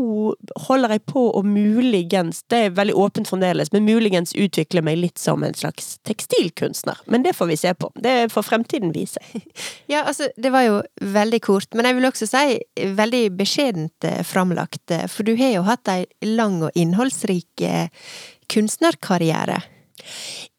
holder 0.68 0.96
jeg 0.96 1.04
på 1.10 1.24
å 1.34 1.42
muligens, 1.46 2.44
det 2.52 2.60
er 2.68 2.76
veldig 2.78 2.96
åpent 3.02 3.30
fremdeles, 3.32 3.72
men 3.74 3.88
muligens 3.88 4.36
utvikle 4.38 4.84
meg 4.86 5.00
litt 5.00 5.22
som 5.22 5.42
en 5.44 5.58
slags 5.58 5.96
tekstilkunstner. 6.08 7.02
Men 7.12 7.26
det 7.26 7.34
får 7.38 7.50
vi 7.50 7.58
se 7.58 7.74
på. 7.74 7.90
Det 7.96 8.16
får 8.34 8.48
fremtiden 8.52 8.94
vise. 8.96 9.22
Ja, 9.92 10.06
altså, 10.08 10.30
det 10.40 10.52
var 10.54 10.64
jo 10.64 10.78
veldig 11.02 11.42
kort, 11.44 11.74
men 11.76 11.88
jeg 11.88 11.98
vil 11.98 12.08
også 12.08 12.28
si 12.30 12.86
veldig 12.96 13.24
beskjedent 13.36 14.06
eh, 14.08 14.22
framlagt, 14.28 14.84
eh, 14.94 15.08
for 15.12 15.28
du 15.28 15.34
har 15.40 15.56
jo 15.56 15.66
hatt 15.68 15.90
ei 15.92 16.06
lang 16.28 16.62
og 16.64 16.78
innholdsrik 16.80 17.66
kunstnerkarriere 18.52 19.60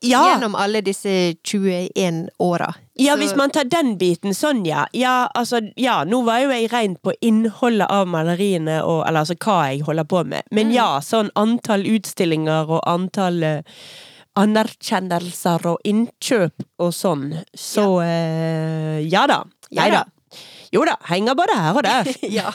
Ja, 0.04 0.22
gjennom 0.32 0.54
alle 0.58 0.82
disse 0.84 1.34
21 1.48 2.26
åra. 2.42 2.72
Ja, 3.04 3.16
hvis 3.20 3.34
man 3.38 3.50
tar 3.54 3.64
den 3.70 3.94
biten 4.00 4.34
sånn, 4.36 4.64
ja. 4.68 4.86
Ja, 4.96 5.28
altså, 5.34 5.60
ja, 5.80 6.00
nå 6.08 6.22
var 6.26 6.40
jo 6.44 6.50
jeg 6.54 6.70
rent 6.72 7.00
på 7.02 7.12
innholdet 7.20 7.90
av 7.90 8.06
maleriene, 8.10 8.80
og, 8.84 9.02
eller 9.08 9.24
altså 9.24 9.36
hva 9.42 9.58
jeg 9.72 9.82
holder 9.86 10.08
på 10.08 10.22
med. 10.24 10.42
Men 10.50 10.70
Mm. 10.70 10.74
ja, 10.76 10.88
sånn 11.04 11.30
antall 11.34 11.84
utstillinger 11.90 12.70
og 12.70 12.80
antall 12.86 13.42
uh, 13.42 13.60
anerkjennelser 14.38 15.66
og 15.70 15.80
innkjøp 15.88 16.64
og 16.82 16.92
sånn, 16.96 17.28
så 17.54 17.86
ja 18.02 19.26
da. 19.28 19.42
Ja 19.72 19.84
Nei 19.86 19.90
da. 19.92 20.02
da. 20.02 20.38
Jo 20.72 20.86
da, 20.88 20.94
henger 21.10 21.36
både 21.36 21.54
her 21.58 21.76
og 21.76 21.84
der. 21.84 22.08
ja, 22.38 22.48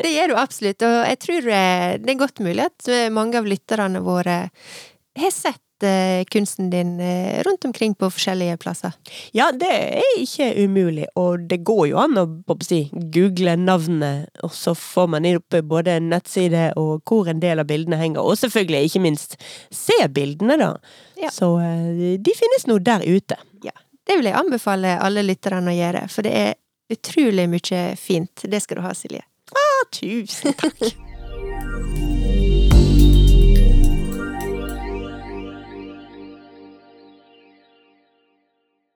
det 0.00 0.14
gjør 0.14 0.32
du 0.32 0.38
absolutt, 0.40 0.80
og 0.86 0.94
jeg 1.04 1.18
tror 1.20 1.48
eh, 1.52 1.90
det 2.00 2.14
er 2.14 2.20
godt 2.22 2.40
mulig 2.40 2.64
at 2.64 2.88
mange 3.12 3.36
av 3.36 3.44
lytterne 3.48 4.00
våre 4.04 4.38
har 5.20 5.30
sett 5.34 5.60
kunsten 6.30 6.70
din 6.72 7.00
eh, 7.00 7.42
rundt 7.46 7.64
omkring 7.64 7.94
på 7.94 8.10
forskjellige 8.10 8.56
plasser. 8.62 8.94
Ja, 9.36 9.50
det 9.52 9.70
er 9.70 10.20
ikke 10.20 10.50
umulig, 10.64 11.06
og 11.20 11.46
det 11.50 11.60
går 11.66 11.86
jo 11.90 12.00
an 12.02 12.20
å 12.20 12.26
å 12.50 12.56
si, 12.64 12.84
google 12.92 13.56
navnet, 13.60 14.30
og 14.44 14.52
så 14.54 14.74
får 14.78 15.10
man 15.14 15.28
opp 15.34 15.56
både 15.68 15.98
nettside 16.02 16.70
og 16.80 17.02
hvor 17.08 17.30
en 17.30 17.42
del 17.42 17.62
av 17.62 17.68
bildene 17.70 17.98
henger, 18.00 18.22
og 18.22 18.38
selvfølgelig, 18.40 18.90
ikke 18.90 19.04
minst, 19.04 19.38
se 19.74 19.98
bildene, 20.14 20.58
da. 20.60 20.72
Ja. 21.20 21.32
Så 21.34 21.54
eh, 21.62 22.16
de 22.20 22.36
finnes 22.36 22.68
nå 22.70 22.78
der 22.84 23.04
ute. 23.06 23.38
Ja, 23.64 23.74
det 24.06 24.18
vil 24.20 24.30
jeg 24.30 24.38
anbefale 24.38 24.98
alle 25.02 25.26
lytterne 25.26 25.72
å 25.72 25.78
gjøre, 25.78 26.06
for 26.12 26.26
det 26.26 26.34
er 26.40 26.52
utrolig 26.92 27.48
mye 27.50 27.86
fint. 27.98 28.44
Det 28.44 28.62
skal 28.62 28.80
du 28.80 28.86
ha, 28.86 28.94
Silje. 28.96 29.24
Ah, 29.54 29.84
tusen 29.92 30.56
takk. 30.58 30.90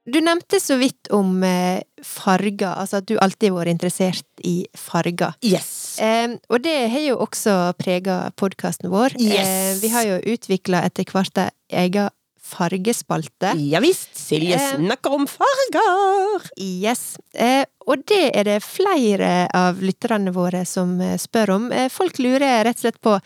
Du 0.09 0.21
nevnte 0.25 0.61
så 0.61 0.77
vidt 0.81 1.11
om 1.15 1.43
eh, 1.45 1.81
farger, 2.05 2.71
altså 2.73 3.03
at 3.03 3.09
du 3.11 3.17
alltid 3.21 3.51
har 3.53 3.59
vært 3.61 3.75
interessert 3.77 4.45
i 4.47 4.57
farger. 4.79 5.35
Yes. 5.45 5.99
Eh, 6.01 6.37
og 6.49 6.63
det 6.65 6.77
har 6.93 7.05
jo 7.11 7.19
også 7.25 7.57
prega 7.79 8.21
podkasten 8.41 8.89
vår. 8.93 9.19
Yes. 9.21 9.49
Eh, 9.49 9.75
vi 9.83 9.91
har 9.93 10.07
jo 10.09 10.21
utvikla 10.35 10.85
etter 10.89 11.09
hvert 11.13 11.43
ei 11.45 11.51
egen 11.85 12.09
fargespalte. 12.49 13.51
Ja 13.61 13.81
visst, 13.85 14.15
Silje 14.17 14.57
Eh. 14.57 14.77
snakker 14.79 15.13
om 15.13 15.27
farger. 15.29 16.47
Yes. 16.57 17.17
Eh, 17.35 17.65
og 17.87 18.07
det 18.09 18.31
er 18.35 18.45
det 18.45 18.63
flere 18.65 19.49
av 19.55 19.83
lytterne 19.85 20.33
våre 20.33 20.65
som 20.67 21.01
eh, 21.01 21.19
spør 21.21 21.51
om. 21.59 21.69
Folk 21.93 22.19
lurer 22.19 22.65
rett 22.65 22.77
og 22.81 22.87
slett 22.87 23.01
på 23.05 23.19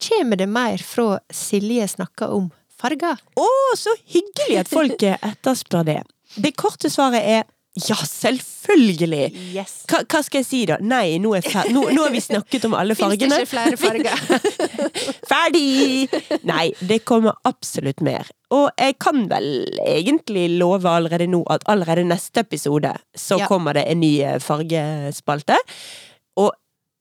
Kommer 0.00 0.36
det 0.40 0.46
mer 0.48 0.78
fra 0.80 1.18
Silje 1.28 1.84
snakker 1.92 2.32
om 2.32 2.46
farger? 2.80 3.18
Å, 3.36 3.48
så 3.76 3.92
hyggelig 4.08 4.62
at 4.62 4.70
folk 4.72 5.02
etterspør 5.02 5.84
det. 5.84 5.98
Det 6.36 6.52
korte 6.56 6.90
svaret 6.92 7.22
er 7.24 7.42
ja, 7.78 7.94
selvfølgelig. 7.94 9.28
Yes. 9.54 9.84
Hva, 9.88 10.00
hva 10.10 10.20
skal 10.26 10.40
jeg 10.42 10.46
si 10.48 10.60
da? 10.66 10.76
Nei, 10.82 11.20
nå, 11.22 11.36
er 11.38 11.46
nå, 11.70 11.84
nå 11.94 12.02
har 12.02 12.10
vi 12.10 12.20
snakket 12.24 12.66
om 12.66 12.74
alle 12.74 12.96
Fins 12.98 13.14
det 13.14 13.28
fargene. 13.30 13.38
ikke 13.38 13.52
flere 13.52 13.78
farger? 13.78 15.20
Ferdig! 15.30 16.08
Nei, 16.50 16.66
det 16.82 17.00
kommer 17.08 17.38
absolutt 17.46 18.02
mer. 18.04 18.26
Og 18.50 18.68
jeg 18.74 18.98
kan 19.02 19.22
vel 19.30 19.46
egentlig 19.86 20.48
love 20.58 20.90
allerede 20.90 21.30
nå 21.30 21.44
at 21.54 21.62
allerede 21.70 22.04
neste 22.10 22.42
episode 22.42 22.90
så 23.14 23.38
Ja. 23.38 23.46
kommer 23.46 23.78
det 23.78 23.86
en 23.86 24.02
ny 24.02 24.16
eh, 24.26 24.40
fargespalte. 24.42 25.56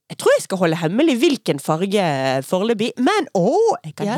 Jeg 0.09 0.17
tror 0.17 0.33
jeg 0.33 0.41
skal 0.47 0.57
holde 0.57 0.77
hemmelig 0.81 1.15
hvilken 1.21 1.59
farge 1.61 2.03
foreløpig, 2.47 2.93
men 2.97 3.27
å, 3.37 3.51
jeg 3.85 3.93
kan 3.95 4.07
Ja. 4.09 4.15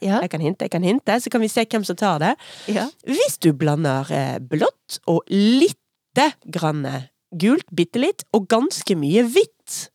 Ja. 0.00 0.20
Jeg 0.22 0.30
kan 0.30 0.40
hinte, 0.44 0.64
jeg 0.68 0.70
kan 0.70 0.84
hinte, 0.86 1.16
så 1.20 1.30
kan 1.32 1.42
vi 1.42 1.48
se 1.50 1.64
hvem 1.66 1.84
som 1.84 1.96
tar 1.98 2.20
det. 2.22 2.34
ja. 2.70 2.86
Hvis 3.04 3.38
du 3.42 3.52
blander 3.52 4.06
eh, 4.14 4.38
blått 4.38 5.00
og 5.10 5.24
lite 5.28 6.28
grann 6.46 6.84
gult, 7.34 7.66
bitte 7.74 7.98
litt, 7.98 8.22
og 8.32 8.46
ganske 8.48 8.94
mye 8.94 9.24
hvitt, 9.26 9.90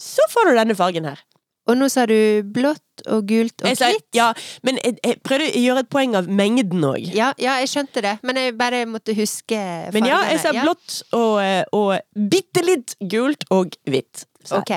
så 0.00 0.24
får 0.32 0.48
du 0.48 0.56
denne 0.56 0.74
fargen 0.74 1.04
her. 1.04 1.20
Og 1.68 1.76
nå 1.78 1.86
sa 1.92 2.06
du 2.08 2.42
blått 2.42 2.80
og 3.06 3.26
gult 3.28 3.64
og 3.64 3.76
hvitt. 3.76 4.08
ja, 4.16 4.32
men 4.66 4.78
jeg, 4.82 4.98
jeg 5.02 5.20
prøvde 5.26 5.50
å 5.50 5.62
gjøre 5.62 5.84
et 5.84 5.92
poeng 5.92 6.16
av 6.18 6.28
mengden 6.28 6.84
òg. 6.86 7.06
Ja, 7.14 7.32
ja, 7.42 7.58
jeg 7.62 7.72
skjønte 7.72 8.04
det, 8.04 8.16
men 8.22 8.40
jeg 8.40 8.56
bare 8.58 8.84
måtte 8.90 9.16
huske 9.18 9.56
fargene. 9.58 9.94
Men 9.96 10.10
ja, 10.10 10.20
jeg 10.32 10.42
sa 10.44 10.52
blått 10.56 10.98
og, 11.16 11.38
eh, 11.42 11.62
og 11.76 12.28
bitte 12.32 12.64
litt 12.66 12.96
gult 13.00 13.46
og 13.54 13.76
hvitt. 13.88 14.26
Ok. 14.50 14.72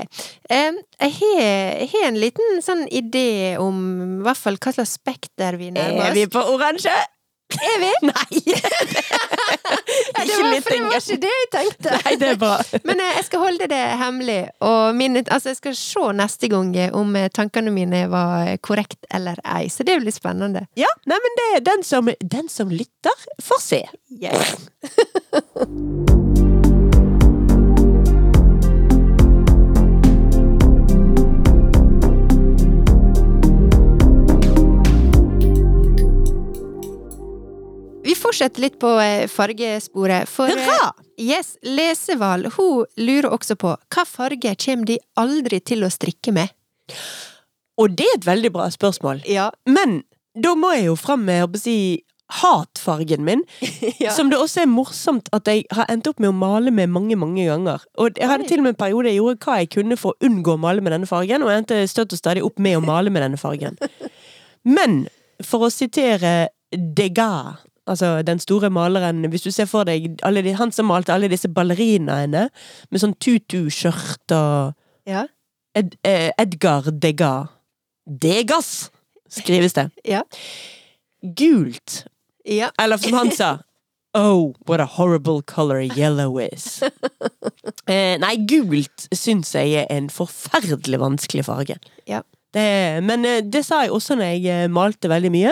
Jeg 0.49 1.89
har 1.89 2.05
en 2.05 2.19
liten 2.21 2.61
sånn 2.61 2.86
idé 2.93 3.55
om 3.61 3.80
i 4.19 4.23
hvert 4.26 4.38
fall 4.38 4.59
hva 4.61 4.73
slags 4.76 4.95
spekter 4.99 5.57
vi 5.57 5.71
nærmer 5.73 6.11
Er 6.11 6.17
vi 6.17 6.28
på 6.30 6.43
oransje? 6.53 6.93
Er 7.54 7.80
vi? 7.80 7.91
Nei! 8.10 8.39
Det, 10.26 10.34
var, 10.41 10.62
for 10.62 10.70
det 10.74 10.82
var 10.82 10.98
ikke 10.98 11.18
det 11.22 11.32
jeg 11.32 11.50
tenkte. 11.54 11.93
Nei, 12.02 12.16
det 12.20 12.30
er 12.34 12.39
bra. 12.41 12.56
Men 12.88 13.02
eh, 13.04 13.14
jeg 13.20 13.28
skal 13.30 13.43
holde 13.46 13.70
det 13.72 13.82
hemmelig, 14.02 14.39
og 14.66 14.98
min, 14.98 15.22
altså 15.22 15.54
jeg 15.54 15.62
skal 15.62 15.78
se 15.80 16.08
neste 16.18 16.50
gang 16.52 16.74
eh, 16.78 16.91
om 16.96 17.16
eh, 17.20 17.30
tankene 17.34 17.74
mine 17.76 18.06
var 18.12 18.56
korrekt 18.66 19.06
eller 19.14 19.39
ei, 19.46 19.70
så 19.70 19.86
det 19.88 20.00
blir 20.02 20.16
spennende. 20.16 20.66
Ja, 20.80 20.89
nei, 21.06 21.22
men 21.22 21.39
det 21.41 21.50
er 21.54 21.66
den 21.72 21.86
som, 21.86 22.12
den 22.20 22.52
som 22.52 22.74
lytter, 22.74 23.26
får 23.43 23.66
se. 23.70 23.84
Yes. 24.22 24.56
Vi 38.06 38.14
fortsetter 38.14 38.62
litt 38.62 38.76
på 38.82 38.91
eh, 39.01 39.26
fargesporet, 39.32 40.30
for 40.30 40.51
eh, 40.51 40.62
Hurra! 40.62 40.91
Yes, 41.18 41.56
Leseval 41.66 42.49
hun 42.53 42.84
lurer 43.01 43.32
også 43.34 43.56
på 43.58 43.72
hva 43.74 44.03
farge 44.06 44.51
kommer 44.62 44.91
de 44.91 44.99
aldri 45.18 45.62
til 45.66 45.82
å 45.88 45.89
strikke 45.89 46.36
med? 46.36 46.53
Og 47.82 47.95
det 47.97 48.06
er 48.06 48.20
et 48.20 48.28
veldig 48.28 48.51
bra 48.53 48.68
spørsmål. 48.70 49.24
Ja. 49.26 49.49
Men 49.66 50.03
da 50.38 50.53
må 50.60 50.76
jeg 50.76 50.91
jo 50.91 50.99
fram 50.99 51.26
med 51.26 51.47
å 51.47 51.60
si, 51.60 52.03
hatfargen 52.41 53.26
min, 53.26 53.41
ja. 54.03 54.14
som 54.14 54.30
det 54.30 54.38
også 54.38 54.64
er 54.64 54.70
morsomt 54.70 55.30
at 55.34 55.49
jeg 55.49 55.66
har 55.74 55.89
endt 55.89 56.10
opp 56.10 56.22
med 56.22 56.30
å 56.30 56.38
male 56.38 56.74
med 56.74 56.93
mange, 56.93 57.18
mange 57.18 57.45
ganger. 57.49 57.89
Og 57.97 58.18
jeg 58.22 58.30
hadde 58.30 58.45
til 58.49 58.62
og 58.62 58.68
med 58.68 58.76
en 58.76 58.82
periode 58.86 59.10
jeg 59.10 59.22
gjorde 59.22 59.49
hva 59.49 59.60
jeg 59.64 59.74
kunne 59.80 59.97
for 59.97 60.14
å 60.14 60.30
unngå 60.30 60.56
å 60.56 60.62
male 60.62 60.86
med 60.86 60.93
denne 60.93 61.10
fargen, 61.10 61.41
og 61.41 61.49
jeg 61.49 61.64
endte 61.64 61.84
støtt 61.89 62.14
og 62.14 62.22
stadig 62.22 62.45
opp 62.45 62.62
med 62.62 62.78
å 62.78 62.86
male 62.86 63.14
med 63.14 63.26
denne 63.26 63.41
fargen. 63.41 63.82
Men 64.78 65.08
for 65.45 65.66
å 65.66 65.74
sitere 65.74 66.51
Degas, 66.76 67.64
altså 67.88 68.22
den 68.26 68.40
store 68.40 68.70
maleren 68.70 69.26
Hvis 69.30 69.46
du 69.46 69.52
ser 69.52 69.70
for 69.70 69.88
deg 69.88 70.20
alle 70.26 70.42
de, 70.46 70.56
han 70.58 70.72
som 70.72 70.90
malte 70.90 71.14
alle 71.14 71.30
disse 71.32 71.50
ballerinaene 71.52 72.48
med 72.92 73.02
sånn 73.02 73.16
tutu-skjørt 73.22 74.36
og 74.36 74.74
ja. 75.06 75.28
Ed, 75.76 75.98
eh, 76.08 76.32
Edgar 76.40 76.88
Degas. 76.92 77.52
Degas, 78.06 78.92
skrives 79.30 79.74
det. 79.74 79.90
Ja. 80.16 80.24
Gult. 81.22 82.06
Ja. 82.46 82.70
Eller 82.82 82.98
som 82.98 83.14
han 83.14 83.32
sa 83.32 83.58
Oh, 84.18 84.54
what 84.66 84.80
a 84.80 84.86
horrible 84.86 85.42
color 85.42 85.82
yellow 85.82 86.38
is. 86.40 86.82
eh, 87.92 88.16
nei, 88.22 88.36
gult 88.48 89.10
syns 89.12 89.52
jeg 89.58 89.74
er 89.82 89.90
en 89.92 90.08
forferdelig 90.08 91.02
vanskelig 91.02 91.44
farge. 91.50 91.76
Ja. 92.08 92.22
Det, 92.56 93.03
men 93.03 93.26
eh, 93.28 93.41
det 93.43 93.66
sa 93.68 93.82
jeg 93.84 93.91
også 93.91 94.16
når 94.16 94.30
jeg 94.36 94.45
eh, 94.51 94.72
malte 94.72 95.12
veldig 95.12 95.32
mye. 95.34 95.51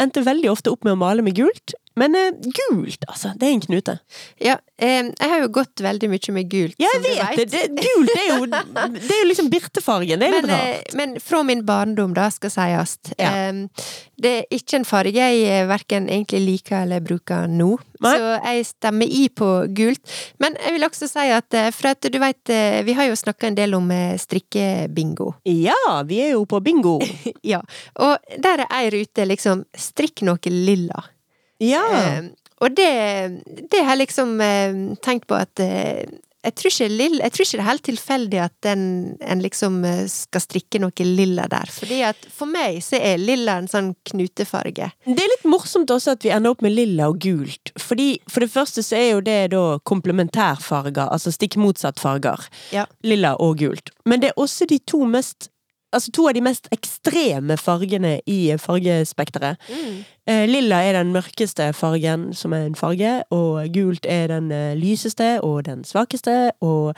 Endte 0.00 0.24
veldig 0.26 0.50
ofte 0.52 0.72
opp 0.72 0.84
med 0.84 0.96
å 0.96 1.00
male 1.00 1.24
med 1.24 1.38
gult. 1.38 1.76
Men 1.96 2.14
eh, 2.16 2.30
gult, 2.56 3.04
altså. 3.08 3.32
Det 3.38 3.48
er 3.48 3.56
en 3.56 3.64
knute. 3.66 3.98
Ja, 4.40 4.56
eh, 4.78 5.10
jeg 5.10 5.28
har 5.32 5.42
jo 5.42 5.48
gått 5.52 5.82
veldig 5.84 6.08
mye 6.12 6.32
med 6.36 6.48
gult, 6.52 6.76
Jeg 6.80 6.94
som 6.94 7.02
du 7.02 7.10
vet 7.10 7.42
det! 7.52 7.64
det 7.76 7.84
gult 7.86 8.14
er 8.16 8.28
jo, 8.30 8.46
det 8.52 9.10
er 9.12 9.20
jo 9.22 9.28
liksom 9.30 9.50
birtefargen. 9.52 10.22
Det 10.22 10.28
er 10.28 10.36
litt 10.36 10.46
Men, 10.48 10.54
rart. 10.54 10.86
eh, 10.92 10.96
men 10.96 11.16
fra 11.20 11.42
min 11.46 11.64
barndom, 11.68 12.14
da, 12.16 12.28
skal 12.32 12.50
sies. 12.54 12.98
Ja. 13.18 13.32
Det 14.22 14.30
er 14.38 14.54
ikke 14.54 14.78
en 14.78 14.84
farge 14.86 15.18
jeg 15.18 15.40
eh, 15.50 15.64
verken 15.66 16.06
egentlig 16.08 16.40
liker 16.46 16.84
eller 16.84 17.02
bruker 17.02 17.48
nå. 17.50 17.72
Nei. 18.02 18.12
Så 18.18 18.30
jeg 18.42 18.66
stemmer 18.66 19.06
i 19.10 19.24
på 19.30 19.48
gult. 19.74 20.02
Men 20.42 20.56
jeg 20.62 20.76
vil 20.76 20.86
også 20.86 21.08
si 21.10 21.26
at 21.34 21.54
eh, 21.58 21.68
For 21.74 21.92
at 21.92 22.06
du 22.10 22.18
vet, 22.22 22.50
eh, 22.54 22.80
vi 22.86 22.94
har 22.98 23.08
jo 23.10 23.18
snakka 23.18 23.50
en 23.50 23.58
del 23.58 23.74
om 23.78 23.90
strikkebingo. 24.18 25.32
Ja, 25.48 26.02
vi 26.06 26.20
er 26.24 26.34
jo 26.36 26.44
på 26.46 26.60
bingo. 26.64 26.98
Ja. 27.42 27.58
Og 27.98 28.38
der 28.38 28.62
er 28.62 28.70
ei 28.78 28.90
rute 28.94 29.24
liksom 29.26 29.64
'strikk 29.74 30.22
noe 30.22 30.38
lilla'. 30.50 31.02
Ja. 31.62 31.84
Eh, 31.98 32.30
og 32.62 32.76
det, 32.78 32.90
det 33.70 33.80
har 33.82 33.96
jeg 33.96 34.04
liksom 34.04 34.36
eh, 34.44 34.76
tenkt 35.02 35.26
på 35.30 35.38
at 35.38 35.62
eh, 35.62 36.04
jeg 36.42 36.54
tror, 36.58 36.72
ikke 36.72 36.86
lill, 36.90 37.20
jeg 37.22 37.32
tror 37.32 37.46
ikke 37.46 37.58
det 37.58 37.62
er 37.62 37.68
helt 37.68 37.84
tilfeldig 37.86 38.38
at 38.42 38.54
den, 38.66 38.80
en 39.22 39.42
liksom 39.44 39.76
eh, 39.86 40.06
skal 40.10 40.42
strikke 40.42 40.80
noe 40.82 41.06
lilla 41.06 41.44
der. 41.50 41.70
Fordi 41.70 42.00
at 42.06 42.26
for 42.34 42.50
meg 42.50 42.80
så 42.82 42.98
er 42.98 43.22
lilla 43.22 43.60
en 43.60 43.70
sånn 43.70 43.92
knutefarge. 44.10 44.88
Det 45.06 45.14
er 45.14 45.30
litt 45.36 45.46
morsomt 45.46 45.92
også 45.94 46.16
at 46.16 46.26
vi 46.26 46.32
ender 46.34 46.54
opp 46.54 46.64
med 46.66 46.74
lilla 46.74 47.12
og 47.12 47.20
gult. 47.22 47.74
Fordi 47.78 48.16
For 48.26 48.42
det 48.42 48.50
første 48.50 48.82
så 48.82 48.98
er 48.98 49.08
jo 49.12 49.22
det 49.22 49.38
da 49.54 49.62
komplementærfarger, 49.86 51.06
altså 51.06 51.30
stikk 51.34 51.60
motsatt 51.62 52.02
farger. 52.02 52.48
Ja. 52.74 52.88
Lilla 53.06 53.36
og 53.38 53.62
gult. 53.62 53.94
Men 54.08 54.22
det 54.22 54.32
er 54.32 54.42
også 54.42 54.66
de 54.66 54.80
to 54.82 55.04
mest 55.06 55.51
Altså 55.92 56.10
to 56.14 56.26
av 56.28 56.34
de 56.34 56.40
mest 56.44 56.68
ekstreme 56.72 57.56
fargene 57.60 58.14
i 58.26 58.38
fargespekteret. 58.58 59.60
Eh, 60.26 60.46
lilla 60.48 60.82
er 60.86 60.96
den 60.98 61.12
mørkeste 61.12 61.70
fargen 61.76 62.30
som 62.34 62.52
er 62.56 62.66
en 62.66 62.74
farge, 62.78 63.22
og 63.34 63.68
gult 63.74 64.06
er 64.08 64.28
den 64.32 64.50
eh, 64.52 64.72
lyseste 64.78 65.34
og 65.44 65.64
den 65.68 65.84
svakeste, 65.84 66.52
og 66.62 66.94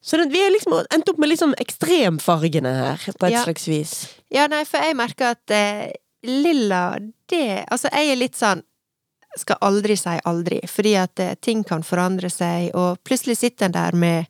Så 0.00 0.16
det, 0.16 0.28
vi 0.32 0.38
har 0.40 0.50
liksom 0.54 0.72
endt 0.94 1.08
opp 1.10 1.18
med 1.18 1.28
liksom 1.28 1.52
ekstremfargene 1.58 2.70
her, 2.76 3.02
på 3.18 3.26
et 3.26 3.32
Ja. 3.32 3.42
slags 3.44 3.66
vis. 3.68 3.92
Ja, 4.30 4.46
nei, 4.46 4.62
for 4.64 4.78
jeg 4.78 4.94
merker 4.96 5.34
at 5.34 5.50
eh, 5.50 5.90
lilla, 6.24 6.98
det 7.28 7.64
Altså, 7.68 7.88
jeg 7.92 8.12
er 8.12 8.16
litt 8.16 8.36
sånn 8.38 8.62
skal 9.36 9.58
aldri 9.60 9.96
si 9.96 10.14
aldri, 10.24 10.60
fordi 10.66 10.94
at 10.96 11.20
eh, 11.20 11.34
ting 11.42 11.64
kan 11.64 11.82
forandre 11.82 12.30
seg, 12.30 12.70
og 12.74 12.96
plutselig 13.04 13.36
sitter 13.38 13.66
en 13.66 13.72
der 13.76 13.94
med 13.94 14.24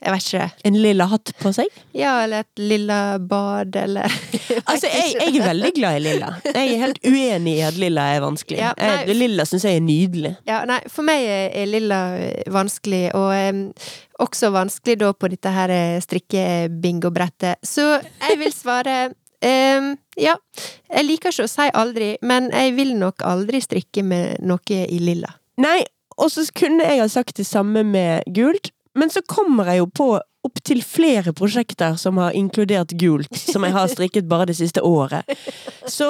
jeg 0.00 0.12
vet 0.14 0.26
ikke. 0.26 0.44
En 0.70 0.76
lilla 0.80 1.06
hatt 1.10 1.32
på 1.42 1.52
seg. 1.52 1.68
Ja, 1.96 2.14
eller 2.24 2.46
et 2.46 2.62
lilla 2.62 3.18
bad, 3.18 3.76
eller 3.76 4.08
Altså, 4.70 4.88
jeg, 4.88 5.16
jeg 5.18 5.34
er 5.36 5.44
veldig 5.44 5.72
glad 5.76 5.98
i 5.98 6.02
lilla. 6.04 6.30
Jeg 6.46 6.74
er 6.74 6.82
helt 6.86 7.00
uenig 7.04 7.56
i 7.58 7.64
at 7.66 7.80
lilla 7.80 8.06
er 8.14 8.24
vanskelig. 8.24 8.60
Ja, 8.62 8.72
jeg, 8.80 9.16
lilla 9.18 9.44
syns 9.48 9.66
jeg 9.68 9.80
er 9.80 9.84
nydelig. 9.84 10.34
Ja, 10.48 10.62
nei, 10.68 10.80
for 10.90 11.06
meg 11.06 11.26
er 11.28 11.68
lilla 11.68 12.00
eh, 12.16 12.48
vanskelig, 12.52 13.02
og 13.18 13.28
um, 13.34 13.62
også 14.24 14.52
vanskelig 14.54 14.98
da 15.04 15.12
på 15.12 15.30
dette 15.32 15.52
her 15.54 15.74
strikkebingobrettet. 16.00 16.08
strikke-bingo-brettet. 16.08 17.66
Så 17.66 17.86
jeg 18.00 18.40
vil 18.40 18.56
svare 18.56 18.98
um, 19.80 19.92
ja, 20.20 20.36
jeg 20.88 21.06
liker 21.06 21.32
ikke 21.34 21.46
å 21.46 21.54
si 21.54 21.70
aldri, 21.76 22.14
men 22.24 22.50
jeg 22.54 22.76
vil 22.78 22.96
nok 22.98 23.24
aldri 23.26 23.60
strikke 23.64 24.04
med 24.06 24.40
noe 24.44 24.82
i 24.84 25.00
lilla. 25.02 25.36
Nei, 25.60 25.82
og 26.20 26.32
så 26.32 26.44
kunne 26.56 26.84
jeg 26.88 27.00
ha 27.00 27.08
sagt 27.08 27.40
det 27.40 27.48
samme 27.48 27.84
med 27.86 28.28
gult, 28.36 28.72
men 28.98 29.10
så 29.10 29.22
kommer 29.26 29.70
jeg 29.70 29.82
jo 29.84 29.86
på 29.94 30.10
opptil 30.40 30.78
flere 30.80 31.34
prosjekter 31.36 31.98
som 32.00 32.16
har 32.16 32.32
inkludert 32.32 32.94
gult, 32.96 33.28
som 33.36 33.64
jeg 33.66 33.74
har 33.74 33.90
strikket 33.92 34.24
bare 34.28 34.46
det 34.48 34.54
siste 34.56 34.80
året. 34.80 35.28
Så 35.84 36.06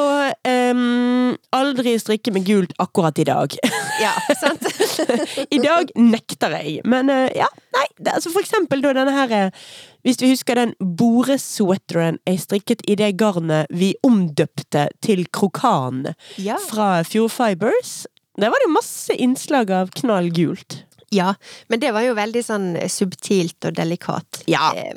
um, 0.46 1.32
aldri 1.56 1.96
strikke 1.98 2.30
med 2.36 2.46
gult 2.46 2.70
akkurat 2.78 3.18
i 3.18 3.26
dag. 3.26 3.56
Ja, 4.00 4.12
sant? 4.38 4.68
I 5.56 5.58
dag 5.58 5.90
nekter 5.98 6.54
jeg. 6.60 6.76
Men 6.86 7.10
uh, 7.10 7.26
ja, 7.34 7.48
nei. 7.74 7.86
Det, 7.98 8.14
altså 8.20 8.30
for 8.30 8.44
eksempel 8.46 8.84
da 8.84 8.94
denne 8.96 9.12
her 9.12 9.34
eh, 9.34 9.64
Hvis 10.06 10.22
vi 10.22 10.30
husker 10.30 10.56
den 10.56 10.70
boresweateren 10.80 12.20
jeg 12.24 12.40
strikket 12.40 12.86
i 12.88 12.94
det 12.96 13.10
garnet 13.20 13.66
vi 13.74 13.90
omdøpte 14.06 14.86
til 15.04 15.26
krokan 15.34 16.14
Ja. 16.38 16.56
fra 16.70 17.02
Fjord 17.02 17.34
Fibers. 17.34 18.06
Der 18.40 18.48
var 18.48 18.62
det 18.62 18.70
masse 18.72 19.12
innslag 19.20 19.74
av 19.74 19.90
knall 19.98 20.30
gult. 20.32 20.84
Ja, 21.10 21.34
men 21.68 21.80
det 21.82 21.92
var 21.96 22.02
jo 22.06 22.14
veldig 22.18 22.42
sånn 22.46 22.66
subtilt 22.88 23.66
og 23.66 23.74
delikat. 23.78 24.42
Ja. 24.50 24.70
Eh, 24.76 24.94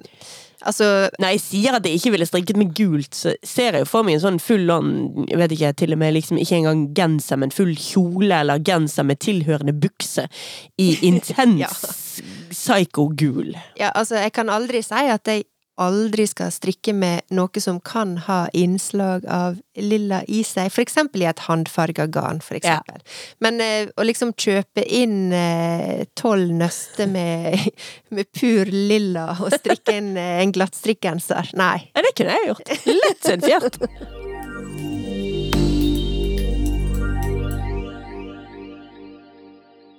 altså, 0.61 1.09
Når 1.20 1.34
jeg 1.34 1.41
sier 1.43 1.76
at 1.80 1.86
jeg 1.89 1.97
ikke 1.99 2.11
ville 2.14 2.28
strikket 2.30 2.57
med 2.61 2.74
gult, 2.78 3.14
så 3.18 3.34
ser 3.43 3.74
jeg 3.78 3.84
jo 3.84 3.89
for 3.89 4.03
meg 4.07 4.16
en 4.20 4.24
sånn 4.24 4.39
full 4.39 4.70
on 4.72 4.91
Jeg 5.28 5.38
vet 5.41 5.51
ikke, 5.57 5.74
til 5.82 5.95
og 5.95 5.99
med 6.03 6.14
liksom 6.16 6.38
ikke 6.39 6.59
engang 6.61 6.84
genser, 6.95 7.38
men 7.41 7.51
full 7.51 7.74
kjole 7.76 8.39
eller 8.43 8.61
genser 8.64 9.03
med 9.09 9.20
tilhørende 9.26 9.74
bukse 9.74 10.28
i 10.78 10.93
intens 11.09 11.59
Ja. 11.59 11.72
psyko-gul. 12.53 13.55
ja, 13.80 13.89
altså, 13.95 14.16
jeg 14.22 14.34
kan 14.36 14.49
aldri 14.53 14.82
si 14.86 14.93
at 15.09 15.28
jeg 15.28 15.43
aldri 15.82 16.28
skal 16.30 16.51
strikke 16.53 16.93
med 16.93 17.21
noe 17.34 17.61
som 17.63 17.80
kan 17.82 18.17
ha 18.28 18.47
innslag 18.53 19.26
av 19.26 19.57
lilla 19.76 20.21
i 20.28 20.43
seg, 20.45 20.69
for 20.71 20.84
eksempel 20.86 21.24
i 21.24 21.30
et 21.32 21.39
håndfarga 21.47 22.05
garn, 22.13 22.41
for 22.41 22.55
Ja. 22.55 22.59
eksempel. 22.78 23.01
Men 23.41 23.61
eh, 23.61 23.88
å 23.97 24.05
liksom 24.05 24.34
kjøpe 24.38 24.86
inn 24.86 25.34
eh, 25.34 26.05
tolv 26.15 26.51
nøster 26.53 27.07
med, 27.09 27.57
med 28.15 28.30
pur 28.38 28.65
lilla 28.69 29.32
og 29.39 29.49
strikke 29.57 29.97
inn 29.97 30.13
en 30.17 30.41
en 30.43 30.51
glattstrikkgenser, 30.51 31.53
nei. 31.57 31.89
Ja, 31.95 32.01
det 32.03 32.13
kunne 32.17 32.36
jeg 32.38 32.51
gjort. 32.51 32.69
Lett 32.86 33.45
fjert. 33.45 33.78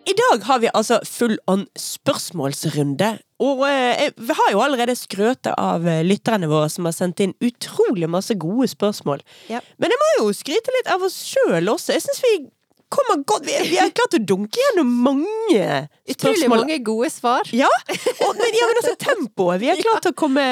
I 0.05 0.13
dag 0.13 0.43
har 0.45 0.59
vi 0.61 0.69
altså 0.75 0.99
full 1.09 1.39
on 1.49 1.65
spørsmålsrunde. 1.81 3.15
Og 3.45 3.63
eh, 3.67 4.11
vi 4.17 4.37
har 4.37 4.51
jo 4.53 4.61
allerede 4.63 4.95
skrøtet 4.99 5.55
av 5.59 5.87
eh, 5.89 6.03
lytterne 6.05 6.49
våre 6.51 6.69
som 6.73 6.87
har 6.89 6.95
sendt 6.95 7.23
inn 7.25 7.33
utrolig 7.45 8.09
masse 8.11 8.37
gode 8.41 8.69
spørsmål. 8.71 9.25
Ja. 9.49 9.63
Men 9.81 9.95
jeg 9.95 10.03
må 10.03 10.11
jo 10.19 10.35
skryte 10.37 10.75
litt 10.77 10.91
av 10.93 11.05
oss 11.09 11.17
sjøl 11.33 11.73
også. 11.73 11.97
Jeg 11.97 12.05
syns 12.05 12.23
vi 12.25 12.35
kommer 12.95 13.25
godt 13.27 13.47
Vi, 13.49 13.57
vi 13.73 13.81
har 13.81 13.91
klart 13.95 14.17
å 14.17 14.23
dunke 14.23 14.61
gjennom 14.61 14.91
mange 15.05 15.27
spørsmål. 15.51 16.13
Utrolig 16.15 16.51
mange 16.53 16.79
gode 16.87 17.11
svar. 17.13 17.51
Ja, 17.57 17.69
og, 17.69 18.31
men, 18.39 18.57
ja, 18.57 18.69
men 18.71 18.81
også 18.83 18.95
tempoet. 19.01 19.61
Vi 19.63 19.71
har 19.73 19.83
klart 19.87 20.09
å 20.11 20.15
komme 20.17 20.47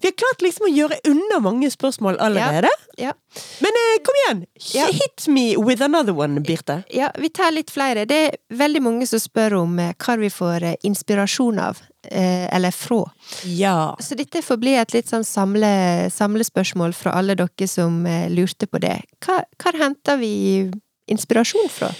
Vi 0.00 0.10
har 0.10 0.16
klart 0.18 0.44
liksom 0.44 0.68
å 0.68 0.72
gjøre 0.72 1.00
unna 1.10 1.40
mange 1.44 1.70
spørsmål 1.72 2.20
allerede. 2.22 2.70
Ja. 3.00 3.14
Men 3.62 3.78
eh, 3.78 3.98
kom 4.04 4.18
igjen! 4.24 4.44
Ja. 4.74 4.86
Hit 4.86 5.28
me 5.28 5.56
with 5.56 5.82
another 5.82 6.12
one, 6.16 6.40
Birte. 6.40 6.82
Ja, 6.90 7.10
vi 7.18 7.28
tar 7.28 7.52
litt 7.54 7.70
flere. 7.70 8.04
Det 8.04 8.18
er 8.26 8.36
veldig 8.48 8.82
mange 8.82 9.06
som 9.06 9.22
spør 9.22 9.60
om 9.62 9.78
eh, 9.78 9.94
hva 10.00 10.16
vi 10.20 10.30
får 10.32 10.66
eh, 10.66 10.76
inspirasjon 10.86 11.60
av, 11.62 11.80
eh, 12.10 12.46
eller 12.54 12.74
fra. 12.74 13.04
Ja. 13.44 13.94
Så 14.02 14.18
dette 14.18 14.42
får 14.42 14.60
bli 14.60 14.74
et 14.80 14.94
litt 14.96 15.10
sånn 15.10 15.24
samle, 15.26 15.72
samlespørsmål 16.12 16.94
fra 16.96 17.14
alle 17.20 17.38
dere 17.38 17.70
som 17.70 18.02
lurte 18.34 18.68
på 18.70 18.82
det. 18.82 18.98
Hva, 19.24 19.42
hva 19.62 19.76
henter 19.78 20.20
vi 20.20 20.34
inspirasjon 21.10 21.68
fra? 21.72 21.90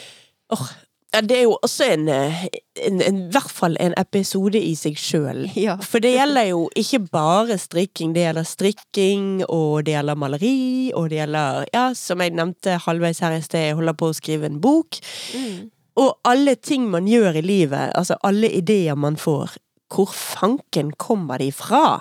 Åh, 0.54 0.70
ja, 1.11 1.20
det 1.26 1.40
er 1.40 1.42
jo 1.48 1.56
også 1.58 1.88
en, 1.90 2.08
eh, 2.08 2.44
en, 2.86 3.00
en, 3.02 3.16
i 3.24 3.32
hvert 3.34 3.50
fall 3.50 3.74
en 3.82 3.94
episode 3.98 4.61
i 4.62 4.74
seg 4.78 4.98
sjøl. 4.98 5.42
Ja. 5.61 5.76
For 5.82 6.02
det 6.02 6.12
gjelder 6.14 6.46
jo 6.52 6.61
ikke 6.78 7.02
bare 7.11 7.58
strikking, 7.58 8.14
det 8.14 8.24
gjelder 8.28 8.46
strikking, 8.46 9.26
og 9.48 9.86
det 9.86 9.96
gjelder 9.96 10.20
maleri, 10.20 10.92
og 10.94 11.11
det 11.11 11.20
gjelder, 11.20 11.66
ja, 11.74 11.88
som 11.98 12.22
jeg 12.22 12.36
nevnte 12.38 12.78
halvveis 12.86 13.22
her 13.24 13.34
i 13.36 13.42
sted, 13.42 13.66
jeg 13.70 13.80
holder 13.80 13.98
på 13.98 14.11
å 14.11 14.16
skrive 14.16 14.46
en 14.50 14.61
bok. 14.62 15.00
Mm. 15.34 15.68
Og 16.00 16.14
alle 16.30 16.54
ting 16.56 16.86
man 16.92 17.11
gjør 17.11 17.40
i 17.40 17.44
livet, 17.44 17.90
altså 17.98 18.16
alle 18.26 18.52
ideer 18.54 18.96
man 18.96 19.18
får, 19.20 19.58
hvor 19.90 20.14
fanken 20.14 20.94
kommer 20.94 21.42
de 21.42 21.50
fra? 21.52 21.98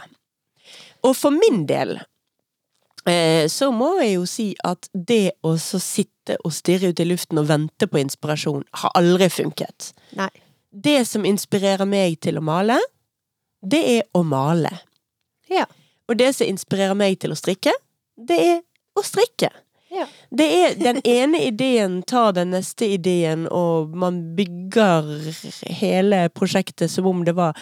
Og 1.02 1.16
for 1.18 1.34
min 1.34 1.66
del 1.66 1.98
så 3.50 3.72
må 3.76 3.94
jeg 4.02 4.14
jo 4.16 4.26
si 4.30 4.48
at 4.68 4.90
det 4.94 5.40
å 5.46 5.56
så 5.62 5.80
sitte 5.82 6.38
og 6.46 6.54
stirre 6.54 6.92
ut 6.92 7.02
i 7.02 7.08
luften 7.08 7.42
og 7.42 7.50
vente 7.50 7.88
på 7.90 8.02
inspirasjon 8.02 8.66
har 8.84 8.96
aldri 9.00 9.30
funket. 9.34 9.92
Nei. 10.20 10.30
Det 10.70 11.02
som 11.10 11.26
inspirerer 11.26 11.88
meg 11.90 12.20
til 12.22 12.38
å 12.38 12.46
male, 12.46 12.78
det 13.66 13.82
er 13.98 14.04
å 14.14 14.22
male. 14.24 14.72
Ja. 15.50 15.66
Og 16.10 16.18
det 16.20 16.34
som 16.38 16.50
inspirerer 16.50 16.98
meg 16.98 17.20
til 17.22 17.34
å 17.34 17.38
strikke, 17.38 17.74
det 18.18 18.38
er 18.38 18.62
å 18.98 19.04
strikke. 19.06 19.50
Ja. 19.90 20.06
Det 20.30 20.46
er 20.46 20.76
den 20.78 21.02
ene 21.08 21.42
ideen 21.48 22.02
tar 22.06 22.36
den 22.38 22.52
neste 22.54 22.92
ideen, 22.94 23.48
og 23.50 23.96
man 23.98 24.22
bygger 24.38 25.08
hele 25.82 26.28
prosjektet 26.30 26.94
som 26.94 27.10
om 27.10 27.24
det 27.26 27.34
var 27.38 27.58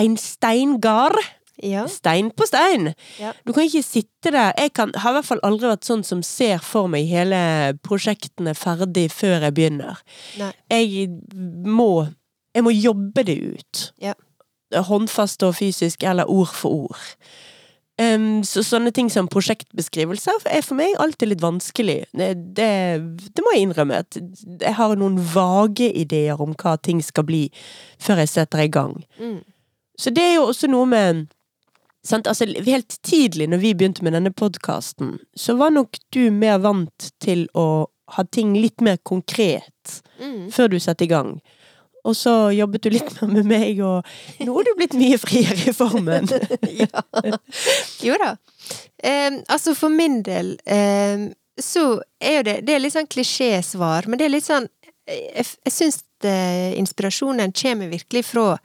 en 0.00 0.16
steingard. 0.20 1.18
Ja. 1.62 1.86
Stein 1.88 2.30
på 2.36 2.46
stein. 2.46 2.92
Ja. 3.20 3.32
Du 3.46 3.52
kan 3.52 3.64
ikke 3.64 3.82
sitte 3.82 4.32
der 4.34 4.52
Jeg 4.58 4.72
kan, 4.76 4.92
har 4.94 5.10
i 5.10 5.16
hvert 5.18 5.28
fall 5.30 5.40
aldri 5.46 5.70
vært 5.70 5.88
sånn 5.88 6.04
som 6.04 6.22
ser 6.22 6.60
for 6.64 6.90
meg 6.92 7.08
hele 7.08 7.38
prosjektene 7.86 8.52
ferdig 8.54 9.08
før 9.14 9.48
jeg 9.48 9.56
begynner. 9.56 10.02
Nei. 10.40 10.52
Jeg 10.70 11.08
må 11.64 12.08
Jeg 12.56 12.64
må 12.64 12.72
jobbe 12.72 13.22
det 13.28 13.36
ut. 13.36 13.90
Ja. 14.00 14.14
Håndfast 14.72 15.42
og 15.44 15.54
fysisk, 15.58 16.02
eller 16.02 16.24
ord 16.24 16.52
for 16.56 16.88
ord. 16.88 17.02
Um, 17.96 18.42
så 18.44 18.60
sånne 18.64 18.90
ting 18.92 19.08
som 19.08 19.28
prosjektbeskrivelser 19.32 20.44
er 20.52 20.64
for 20.64 20.76
meg 20.76 20.98
alltid 21.00 21.30
litt 21.30 21.44
vanskelig. 21.44 21.98
Det, 22.12 22.28
det, 22.56 22.72
det 23.32 23.44
må 23.44 23.54
jeg 23.54 23.66
innrømme. 23.66 24.02
At 24.04 24.16
jeg 24.16 24.74
har 24.76 24.96
noen 25.00 25.16
vage 25.32 25.88
ideer 25.88 26.40
om 26.40 26.52
hva 26.60 26.76
ting 26.76 27.00
skal 27.04 27.24
bli, 27.28 27.46
før 28.00 28.20
jeg 28.24 28.32
setter 28.34 28.64
i 28.66 28.72
gang. 28.72 28.98
Mm. 29.20 29.40
Så 29.96 30.12
det 30.12 30.26
er 30.26 30.34
jo 30.36 30.50
også 30.50 30.68
noe 30.68 30.88
med? 30.88 31.24
Altså, 32.12 32.46
Helt 32.66 32.96
tidlig 33.02 33.48
når 33.50 33.58
vi 33.62 33.74
begynte 33.74 34.02
med 34.06 34.12
denne 34.16 34.30
podkasten, 34.32 35.18
så 35.36 35.56
var 35.58 35.70
nok 35.74 35.98
du 36.14 36.30
mer 36.30 36.58
vant 36.58 37.10
til 37.20 37.46
å 37.54 37.86
ha 38.14 38.22
ting 38.30 38.54
litt 38.54 38.80
mer 38.80 38.96
konkret 39.02 40.02
Mm. 40.20 40.50
før 40.50 40.68
du 40.72 40.78
satte 40.80 41.04
i 41.04 41.10
gang. 41.10 41.34
Og 42.06 42.14
så 42.16 42.50
jobbet 42.54 42.82
du 42.86 42.90
litt 42.90 43.10
mer 43.20 43.28
med 43.34 43.44
meg, 43.50 43.80
og 43.84 44.06
nå 44.40 44.54
er 44.60 44.64
du 44.64 44.70
blitt 44.78 44.94
mye 44.96 45.18
friere 45.18 45.58
i 45.68 45.74
formen. 45.76 46.28
ja. 46.80 47.02
Jo 48.00 48.16
da. 48.22 48.30
Eh, 49.02 49.42
altså, 49.52 49.74
for 49.76 49.92
min 49.92 50.22
del 50.22 50.54
eh, 50.64 51.26
så 51.60 52.00
er 52.20 52.38
jo 52.38 52.42
det 52.48 52.54
Det 52.66 52.74
er 52.74 52.80
litt 52.84 52.94
sånn 52.96 53.10
klisjésvar, 53.12 54.08
men 54.08 54.18
det 54.18 54.26
er 54.26 54.32
litt 54.34 54.46
sånn 54.48 54.66
Jeg, 55.08 55.44
jeg 55.64 55.72
syns 55.72 56.02
inspirasjonen 56.80 57.52
kommer 57.52 57.88
virkelig 57.92 58.24
fra 58.26 58.56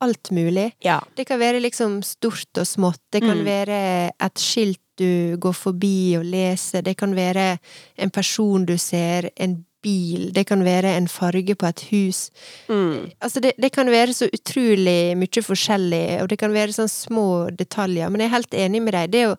alt 0.00 0.30
mulig. 0.30 0.72
Ja. 0.84 1.00
Det 1.16 1.24
kan 1.28 1.40
være 1.40 1.60
liksom 1.62 2.02
stort 2.06 2.58
og 2.60 2.66
smått. 2.66 3.00
Det 3.12 3.20
kan 3.22 3.38
Mm. 3.38 3.44
være 3.44 4.10
et 4.20 4.34
skilt 4.38 4.80
du 4.98 5.36
går 5.38 5.52
forbi 5.54 6.16
og 6.18 6.24
leser. 6.26 6.82
Det 6.82 6.96
kan 6.98 7.14
være 7.14 7.58
en 7.98 8.10
person 8.10 8.64
du 8.66 8.76
ser. 8.78 9.30
En 9.36 9.64
bil. 9.82 10.32
Det 10.34 10.44
kan 10.46 10.64
være 10.64 10.96
en 10.96 11.06
farge 11.06 11.54
på 11.54 11.66
et 11.68 11.80
hus. 11.92 12.30
Mm. 12.68 13.10
Altså, 13.22 13.40
det, 13.40 13.52
det 13.62 13.70
kan 13.72 13.86
være 13.86 14.12
så 14.12 14.26
utrolig 14.34 15.14
mye 15.16 15.42
forskjellig, 15.42 16.20
og 16.22 16.28
det 16.28 16.38
kan 16.40 16.50
være 16.52 16.74
sånn 16.74 16.90
små 16.90 17.26
detaljer, 17.56 18.10
men 18.10 18.20
jeg 18.20 18.26
er 18.26 18.34
helt 18.34 18.54
enig 18.58 18.82
med 18.82 18.92
deg. 18.98 19.10
Det 19.14 19.22
å, 19.30 19.36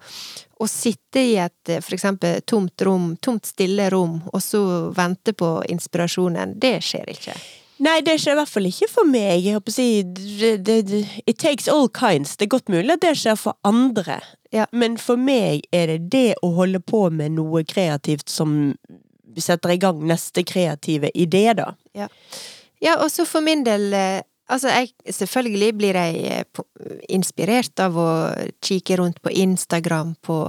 å 0.64 0.68
sitte 0.72 1.20
i 1.20 1.36
et 1.44 1.74
for 1.84 1.94
eksempel 1.98 2.40
tomt 2.48 2.82
rom, 2.88 3.18
tomt 3.22 3.46
stille 3.52 3.90
rom, 3.92 4.22
og 4.32 4.40
så 4.42 4.64
vente 4.96 5.34
på 5.36 5.58
inspirasjonen, 5.76 6.56
det 6.58 6.78
skjer 6.88 7.12
ikke. 7.12 7.36
Nei, 7.80 8.00
det 8.04 8.18
skjer 8.20 8.36
i 8.36 8.40
hvert 8.42 8.52
fall 8.52 8.68
ikke 8.68 8.90
for 8.92 9.08
meg. 9.08 9.40
Jeg 9.46 9.56
håper 9.56 9.72
å 9.72 9.76
si 9.76 9.88
det, 10.04 10.56
det, 10.68 11.04
It 11.24 11.40
takes 11.40 11.70
all 11.72 11.88
kinds. 11.96 12.36
Det 12.36 12.50
er 12.50 12.56
godt 12.58 12.72
mulig 12.72 12.92
at 12.96 13.04
det 13.06 13.14
skjer 13.22 13.38
for 13.40 13.56
andre. 13.68 14.20
Ja. 14.56 14.66
Men 14.76 14.98
for 15.00 15.20
meg 15.20 15.64
er 15.76 15.94
det 15.94 16.00
det 16.12 16.30
å 16.44 16.52
holde 16.58 16.82
på 16.84 17.06
med 17.14 17.38
noe 17.38 17.64
kreativt 17.68 18.28
som 18.32 18.74
setter 19.40 19.76
i 19.76 19.80
gang 19.80 20.02
neste 20.10 20.44
kreative 20.44 21.12
idé, 21.16 21.46
da. 21.56 21.72
Ja, 21.96 22.98
og 22.98 23.08
så 23.14 23.28
for 23.28 23.46
min 23.46 23.64
del 23.68 23.94
eh, 23.94 24.20
Altså, 24.50 24.72
jeg, 24.74 24.90
selvfølgelig 25.14 25.68
blir 25.78 25.98
jeg 26.00 26.22
eh, 26.26 26.62
inspirert 27.14 27.78
av 27.84 27.94
å 28.02 28.08
kikke 28.66 28.96
rundt 28.98 29.20
på 29.22 29.30
Instagram 29.44 30.16
på 30.26 30.40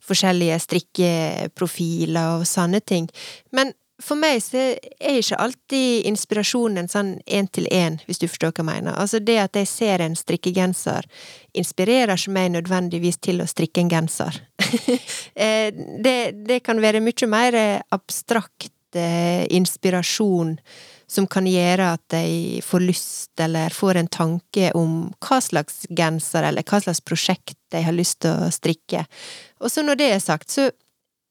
forskjellige 0.00 0.56
strikkeprofiler 0.64 2.38
og 2.38 2.46
sånne 2.48 2.80
ting, 2.80 3.10
men 3.52 3.74
for 4.04 4.20
meg 4.20 4.42
så 4.44 4.60
er 4.60 5.18
ikke 5.18 5.38
alltid 5.40 6.08
inspirasjonen 6.10 6.90
sånn 6.92 7.14
én 7.24 7.48
til 7.48 7.68
én, 7.72 7.98
hvis 8.06 8.20
du 8.20 8.26
forstår 8.28 8.52
hva 8.52 8.62
jeg 8.62 8.68
mener. 8.68 8.98
Altså 9.00 9.20
det 9.24 9.38
at 9.42 9.58
jeg 9.58 9.70
ser 9.70 10.04
en 10.04 10.16
strikkegenser, 10.18 11.08
inspirerer 11.56 12.14
ikke 12.14 12.34
meg 12.36 12.52
nødvendigvis 12.54 13.20
til 13.24 13.42
å 13.42 13.48
strikke 13.50 13.84
en 13.84 13.92
genser. 13.92 14.42
Eh, 15.34 15.74
det, 15.74 16.46
det 16.46 16.60
kan 16.62 16.78
være 16.78 17.00
mye 17.02 17.26
mer 17.26 17.56
abstrakt 17.94 18.94
eh, 18.94 19.42
inspirasjon 19.50 20.52
som 21.10 21.26
kan 21.30 21.46
gjøre 21.48 21.88
at 21.96 22.16
jeg 22.16 22.62
får 22.64 22.84
lyst 22.84 23.42
eller 23.42 23.74
får 23.74 24.00
en 24.00 24.10
tanke 24.10 24.70
om 24.78 24.94
hva 25.22 25.40
slags 25.42 25.84
genser 25.90 26.46
eller 26.48 26.66
hva 26.66 26.80
slags 26.84 27.02
prosjekt 27.04 27.58
jeg 27.74 27.86
har 27.86 27.96
lyst 27.96 28.20
til 28.24 28.46
å 28.46 28.50
strikke. 28.54 29.04
Og 29.60 29.72
så 29.72 29.84
når 29.84 30.00
det 30.00 30.10
er 30.14 30.22
sagt, 30.22 30.54
så 30.54 30.70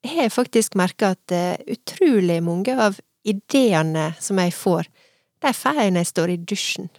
har 0.04 0.26
jeg 0.28 0.36
faktisk 0.36 0.76
merka 0.80 1.14
at 1.16 1.32
eh, 1.36 1.76
utrolig 1.76 2.42
mange 2.44 2.76
av 2.76 3.00
ideene 3.24 4.12
som 4.20 4.42
jeg 4.42 4.54
får, 4.56 4.90
de 5.44 5.54
får 5.56 5.80
jeg 5.80 5.94
når 5.94 6.06
jeg 6.06 6.12
står 6.14 6.34
i 6.34 6.42
dusjen. 6.52 6.92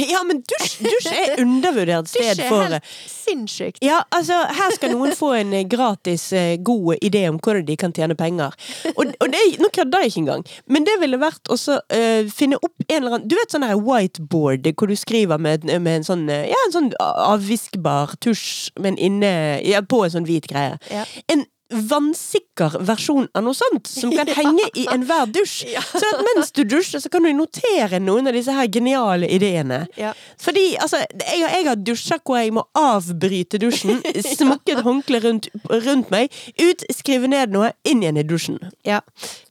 Ja, 0.00 0.22
men 0.24 0.38
dusj, 0.48 0.78
dusj 0.80 1.08
er 1.12 1.40
undervurdert 1.42 2.06
Dusj 2.08 2.14
sted 2.14 2.40
er 2.40 2.48
helt 2.48 2.86
sinnssykt. 3.10 3.80
Ja, 3.84 3.98
altså, 4.14 4.38
her 4.56 4.72
skal 4.72 4.94
noen 4.94 5.12
få 5.16 5.34
en 5.36 5.52
eh, 5.52 5.66
gratis 5.68 6.30
eh, 6.36 6.54
god 6.64 7.02
idé 7.04 7.26
om 7.28 7.36
hvordan 7.36 7.66
de 7.68 7.76
kan 7.76 7.92
tjene 7.92 8.16
penger. 8.16 8.56
Og, 8.94 9.12
og 9.12 9.32
det, 9.34 9.42
nå 9.60 9.68
kødder 9.74 10.04
jeg 10.04 10.14
ikke 10.14 10.22
engang, 10.24 10.46
men 10.72 10.88
det 10.88 10.96
ville 11.02 11.20
vært 11.20 11.50
å 11.52 11.58
uh, 11.58 12.30
finne 12.32 12.56
opp 12.62 12.86
en 12.88 12.96
eller 12.96 13.16
annen 13.16 13.28
Du 13.28 13.36
vet 13.36 13.52
sånn 13.52 13.66
her 13.66 13.76
whiteboard 13.80 14.66
hvor 14.72 14.88
du 14.88 14.96
skriver 14.96 15.40
med, 15.42 15.66
med 15.68 16.00
en 16.00 16.06
sånn 16.06 16.24
Ja, 16.30 16.58
en 16.66 16.74
sånn 16.74 16.90
avviskbar 17.02 18.16
tusj, 18.24 18.72
men 18.80 18.96
inne 18.96 19.32
ja, 19.66 19.82
på 19.84 20.02
en 20.06 20.14
sånn 20.16 20.28
hvit 20.28 20.48
greie. 20.50 20.78
Ja. 20.92 21.04
En 21.32 21.44
vannsikker 21.72 22.76
versjon 22.86 23.28
av 23.34 23.44
noe 23.46 23.56
sånt, 23.56 23.86
som 23.90 24.12
kan 24.14 24.28
Ja. 24.32 24.36
henge 24.38 24.64
i 24.78 24.86
enhver 24.92 25.26
dusj. 25.32 25.66
Så 25.92 26.00
at 26.08 26.22
mens 26.28 26.52
du 26.56 26.62
dusjer, 26.64 27.00
så 27.02 27.10
kan 27.12 27.22
du 27.26 27.32
notere 27.36 27.98
noen 28.00 28.28
av 28.30 28.36
disse 28.36 28.52
her 28.54 28.68
geniale 28.72 29.28
ideene. 29.28 29.82
Ja. 29.98 30.12
Fordi, 30.40 30.76
altså, 30.80 31.02
jeg, 31.02 31.42
jeg 31.42 31.66
har 31.68 31.76
dusjer 31.76 32.20
hvor 32.24 32.38
jeg 32.40 32.54
må 32.56 32.64
avbryte 32.78 33.60
dusjen, 33.62 34.00
smukke 34.38 34.76
et 34.76 34.84
håndkle 34.86 35.20
rundt, 35.26 35.48
rundt 35.68 36.12
meg, 36.14 36.32
ut, 36.62 36.84
skrive 36.94 37.28
ned 37.30 37.52
noe, 37.54 37.72
inn 37.88 38.02
igjen 38.04 38.20
i 38.22 38.26
dusjen. 38.26 38.60
Ja. 38.88 39.00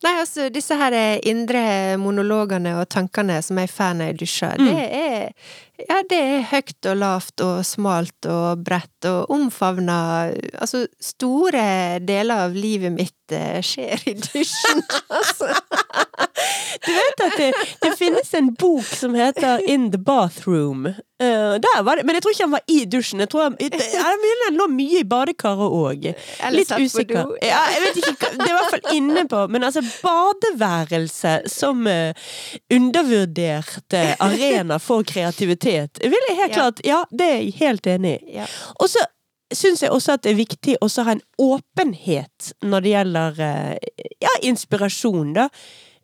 Nei, 0.06 0.16
altså, 0.22 0.50
disse 0.54 0.78
her 0.80 0.96
indre 1.28 1.98
monologene 2.02 2.78
og 2.82 2.88
tankene 2.92 3.42
som 3.46 3.60
jeg 3.62 3.70
får 3.72 3.98
når 4.00 4.12
jeg 4.14 4.22
dusjer, 4.24 4.62
det 4.62 4.88
er 5.02 5.60
ja, 5.88 6.02
det 6.10 6.20
er 6.20 6.48
høyt 6.52 6.88
og 6.92 6.98
lavt 7.02 7.44
og 7.46 7.62
smalt 7.68 8.28
og 8.30 8.64
bredt 8.66 9.08
og 9.10 9.32
omfavner 9.34 10.36
Altså, 10.62 10.86
store 11.02 12.00
deler 12.06 12.48
av 12.48 12.58
livet 12.58 12.94
mitt 12.94 13.36
eh, 13.36 13.60
skjer 13.66 14.04
i 14.12 14.16
dusjen, 14.20 14.84
altså. 15.18 15.52
Du 16.86 16.92
vet 16.96 17.24
at 17.26 17.38
det, 17.38 17.54
det 17.82 17.92
finnes 17.98 18.34
en 18.34 18.54
bok 18.54 18.86
som 18.86 19.16
heter 19.16 19.62
In 19.70 19.92
the 19.92 20.00
Bathroom. 20.02 20.86
Uh, 21.22 21.54
det, 21.62 21.70
men 21.86 22.16
jeg 22.16 22.24
tror 22.24 22.34
ikke 22.34 22.46
han 22.48 22.56
var 22.56 22.64
i 22.72 22.80
dusjen. 22.90 23.22
Jeg 23.22 23.30
tror 23.30 23.44
han, 23.44 23.58
han 24.46 24.58
lå 24.58 24.68
mye 24.74 25.04
i 25.04 25.08
badekaret 25.08 25.76
òg. 25.78 26.08
Litt 26.56 26.74
usikker. 26.74 27.36
Ja, 27.46 27.62
ikke, 27.92 28.32
det 28.40 28.48
er 28.48 28.50
i 28.50 28.58
hvert 28.58 28.74
fall 28.74 28.96
inne 28.96 29.26
på 29.30 29.44
Men 29.52 29.68
altså, 29.68 29.84
badeværelse 30.02 31.36
som 31.52 31.86
uh, 31.86 32.12
undervurdert 32.74 33.98
arena 34.20 34.80
for 34.82 35.06
kreativitet, 35.08 36.02
vil 36.02 36.30
jeg 36.30 36.40
helt 36.40 36.58
klart 36.58 36.86
Ja, 36.88 37.04
det 37.12 37.28
er 37.28 37.42
jeg 37.42 37.58
helt 37.62 37.88
enig 37.88 38.18
i. 38.18 38.38
Ja. 38.40 38.50
Og 38.80 38.90
så 38.90 39.04
syns 39.54 39.84
jeg 39.84 39.92
også 39.92 40.16
at 40.16 40.26
det 40.26 40.34
er 40.34 40.40
viktig 40.40 40.78
å 40.82 40.90
ha 41.06 41.16
en 41.16 41.24
åpenhet 41.42 42.52
når 42.64 42.86
det 42.86 42.94
gjelder 42.96 43.42
uh, 43.46 44.12
ja, 44.24 44.36
inspirasjon, 44.48 45.34
da. 45.38 45.50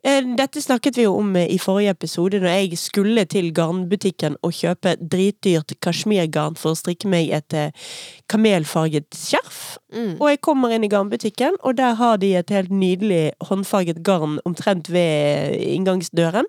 Eh, 0.06 0.22
dette 0.38 0.62
snakket 0.62 0.98
vi 0.98 1.06
jo 1.08 1.16
om 1.18 1.32
eh, 1.36 1.48
i 1.50 1.58
forrige 1.58 1.90
episode, 1.96 2.38
når 2.38 2.52
jeg 2.52 2.78
skulle 2.78 3.24
til 3.26 3.50
garnbutikken 3.54 4.36
og 4.46 4.54
kjøpe 4.54 4.94
dritdyrt 5.00 5.74
kasjmirgarn 5.82 6.58
for 6.58 6.74
å 6.74 6.78
strikke 6.78 7.10
meg 7.10 7.32
et 7.34 7.56
eh, 7.56 7.88
kamelfarget 8.30 9.08
skjerf. 9.18 9.78
Mm. 9.94 10.14
Og 10.20 10.28
jeg 10.30 10.42
kommer 10.46 10.74
inn 10.74 10.86
i 10.86 10.92
garnbutikken, 10.92 11.58
og 11.66 11.80
der 11.80 11.98
har 11.98 12.20
de 12.22 12.36
et 12.38 12.54
helt 12.54 12.70
nydelig 12.70 13.32
håndfarget 13.50 14.04
garn 14.06 14.38
omtrent 14.46 14.92
ved 14.94 15.58
inngangsdøren. 15.58 16.46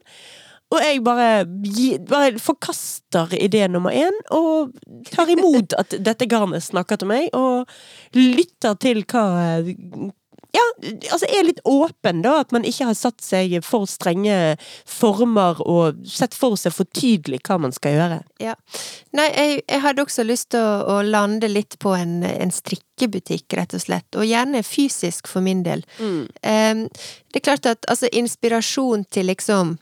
Og 0.70 0.84
jeg 0.86 1.02
bare, 1.02 1.30
bare 2.06 2.38
forkaster 2.38 3.32
idé 3.34 3.64
nummer 3.66 3.90
én, 3.90 4.14
og 4.30 4.76
tar 5.10 5.32
imot 5.34 5.74
at 5.82 5.96
dette 5.98 6.28
garnet 6.30 6.62
snakker 6.62 7.02
til 7.02 7.10
meg, 7.10 7.32
og 7.34 7.66
lytter 8.14 8.78
til 8.78 9.02
hva, 9.10 9.58
ja, 10.56 10.64
altså 11.12 11.28
er 11.30 11.46
litt 11.46 11.60
åpen, 11.68 12.24
da. 12.26 12.40
At 12.42 12.54
man 12.56 12.66
ikke 12.66 12.88
har 12.90 12.98
satt 12.98 13.22
seg 13.22 13.54
for 13.66 13.86
strenge 13.90 14.56
former 14.88 15.60
og 15.62 16.00
sett 16.10 16.34
for 16.38 16.58
seg 16.60 16.74
for 16.74 16.90
tydelig 16.96 17.42
hva 17.46 17.60
man 17.62 17.76
skal 17.76 17.98
gjøre. 17.98 18.20
Ja. 18.42 18.56
Nei, 19.18 19.28
jeg, 19.30 19.60
jeg 19.66 19.84
hadde 19.86 20.06
også 20.06 20.26
lyst 20.26 20.52
til 20.56 20.64
å, 20.66 20.98
å 20.98 21.02
lande 21.06 21.52
litt 21.52 21.78
på 21.84 21.94
en, 21.98 22.22
en, 22.26 22.54
strikkebutikk, 22.54 23.54
rett 23.60 23.76
og 23.78 23.84
slett. 23.84 24.10
Og 24.18 24.26
gjerne 24.26 24.64
fysisk, 24.66 25.30
for 25.30 25.46
min 25.46 25.62
del. 25.68 25.86
Mm. 26.00 26.24
Um, 26.42 26.84
det 27.30 27.42
er 27.42 27.46
klart 27.52 27.70
at 27.70 27.86
altså, 27.92 28.10
inspirasjon 28.10 29.06
til 29.14 29.30
liksom 29.30 29.78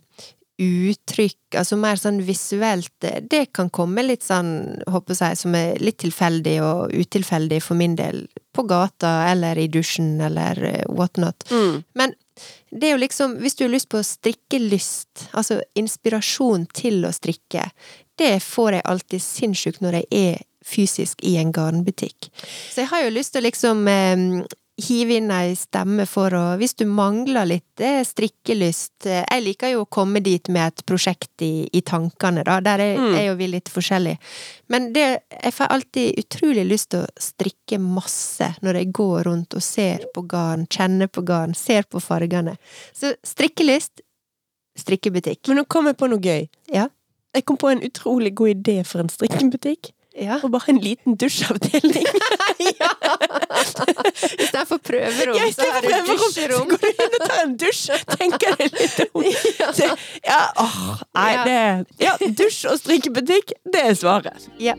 uttrykk, 0.58 1.54
altså 1.60 1.78
mer 1.78 2.00
sånn 2.02 2.18
visuelt, 2.26 2.94
det 3.02 3.44
kan 3.54 3.70
komme 3.74 4.02
litt 4.06 4.26
sånn, 4.26 4.82
håper 4.90 5.18
jeg, 5.20 5.38
som 5.38 5.56
er 5.58 5.78
litt 5.84 6.00
tilfeldig 6.02 6.56
og 6.66 6.96
utilfeldig 6.98 7.60
for 7.62 7.78
min 7.78 7.94
del, 7.98 8.24
på 8.58 8.66
gata 8.66 9.30
eller 9.30 9.60
i 9.62 9.68
dusjen 9.70 10.16
eller 10.24 10.64
eh, 10.66 10.84
whatnot. 10.90 11.46
Mm. 11.54 11.84
Men 12.02 12.16
det 12.72 12.90
er 12.90 12.96
jo 12.96 13.04
liksom, 13.06 13.38
hvis 13.44 13.58
du 13.58 13.68
har 13.68 13.74
lyst 13.76 13.90
på 13.94 14.02
strikkelyst, 14.02 15.30
altså 15.38 15.62
inspirasjon 15.78 16.66
til 16.74 17.06
å 17.06 17.14
strikke, 17.14 17.70
det 18.18 18.38
får 18.42 18.80
jeg 18.80 18.88
alltid 18.90 19.24
sinnssykt 19.24 19.84
når 19.86 20.02
jeg 20.02 20.24
er 20.26 20.46
fysisk 20.68 21.22
i 21.24 21.38
en 21.38 21.54
garnbutikk. 21.54 22.32
Så 22.74 22.82
jeg 22.82 22.92
har 22.92 23.06
jo 23.06 23.14
lyst 23.14 23.36
til 23.36 23.46
å 23.46 23.48
liksom 23.48 23.86
eh, 23.94 24.26
hive 24.78 25.18
inn 25.18 25.32
ei 25.34 25.56
stemme 25.58 26.06
for 26.10 26.34
å 26.38 26.44
Hvis 26.60 26.76
du 26.78 26.86
mangler 26.90 27.48
litt 27.50 27.82
strikkelyst 27.82 29.08
Jeg 29.10 29.44
liker 29.44 29.74
jo 29.74 29.84
å 29.84 29.90
komme 29.90 30.22
dit 30.26 30.50
med 30.54 30.74
et 30.74 30.84
prosjekt 30.88 31.42
i, 31.46 31.68
i 31.74 31.82
tankene, 31.82 32.44
da. 32.46 32.60
Der 32.64 32.84
er, 32.84 33.02
mm. 33.02 33.14
er, 33.16 33.24
jo 33.30 33.38
vi 33.40 33.50
litt 33.52 33.72
forskjellige. 33.74 34.20
Men 34.74 34.92
det, 34.94 35.06
jeg 35.34 35.54
får 35.56 35.74
alltid 35.74 36.22
utrolig 36.22 36.66
lyst 36.68 36.92
til 36.94 37.06
å 37.06 37.22
strikke 37.22 37.80
masse 37.82 38.52
når 38.66 38.82
jeg 38.82 38.92
går 39.00 39.28
rundt 39.30 39.58
og 39.58 39.66
ser 39.66 40.08
på 40.14 40.24
garn, 40.30 40.68
kjenner 40.70 41.10
på 41.10 41.24
garn, 41.28 41.56
ser 41.58 41.88
på 41.90 42.02
fargene. 42.04 42.58
Så 42.96 43.14
strikkelyst, 43.26 44.02
strikkebutikk. 44.78 45.44
Men 45.48 45.62
nå 45.62 45.68
kom 45.70 45.90
jeg 45.90 45.98
på 46.00 46.10
noe 46.12 46.22
gøy. 46.22 46.48
Ja. 46.74 46.88
Jeg 47.36 47.46
kom 47.48 47.60
på 47.60 47.70
en 47.72 47.84
utrolig 47.86 48.34
god 48.38 48.56
idé 48.56 48.82
for 48.88 49.04
en 49.04 49.12
strikkebutikk. 49.14 49.92
Ja. 50.18 50.40
Og 50.44 50.52
bare 50.52 50.74
en 50.74 50.80
liten 50.82 51.16
dusjavdeling. 51.16 52.08
ja! 52.80 52.92
Istedenfor 54.40 54.78
prøverom, 54.84 55.38
ja, 55.38 55.52
så 55.54 55.68
har 55.72 55.86
du 55.86 56.12
dusjerom. 56.12 56.68
Går 56.72 56.82
du 56.82 56.88
inn 56.90 57.18
og 57.20 57.26
tar 57.26 57.42
en 57.44 57.56
dusj, 57.62 57.92
tenker 58.18 58.56
jeg 58.58 58.72
litt 58.74 59.00
om. 59.12 59.26
ja. 59.62 59.92
ja, 60.26 60.42
åh, 60.64 61.04
nei, 61.18 61.32
det 61.46 62.06
Ja, 62.08 62.18
dusj 62.22 62.66
og 62.72 62.80
strikkebutikk, 62.82 63.54
det 63.74 63.90
er 63.92 64.00
svaret. 64.00 64.50
Ja. 64.62 64.78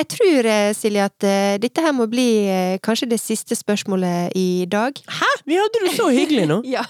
Jeg 0.00 0.08
tror, 0.14 0.46
eh, 0.48 0.70
Silje, 0.72 1.04
at 1.04 1.24
uh, 1.28 1.58
dette 1.60 1.82
her 1.84 1.92
må 1.92 2.06
bli 2.08 2.48
uh, 2.48 2.78
kanskje 2.80 3.10
det 3.10 3.18
siste 3.20 3.56
spørsmålet 3.58 4.32
i 4.38 4.64
dag. 4.70 4.96
Hæ?! 4.96 5.28
Vi 5.44 5.58
hadde 5.60 5.82
det 5.84 5.92
så 5.92 6.06
hyggelig 6.08 6.46
nå! 6.48 6.60
ja, 6.76 6.86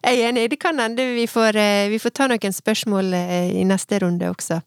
jeg 0.00 0.22
er 0.22 0.30
enig. 0.30 0.46
Det 0.54 0.58
kan 0.62 0.80
hende 0.80 1.04
vi 1.12 1.26
får, 1.28 1.58
vi 1.92 2.00
får 2.00 2.14
ta 2.16 2.28
noen 2.30 2.54
spørsmål 2.56 3.12
i 3.60 3.64
neste 3.68 3.98
runde 4.00 4.30
også. 4.30 4.62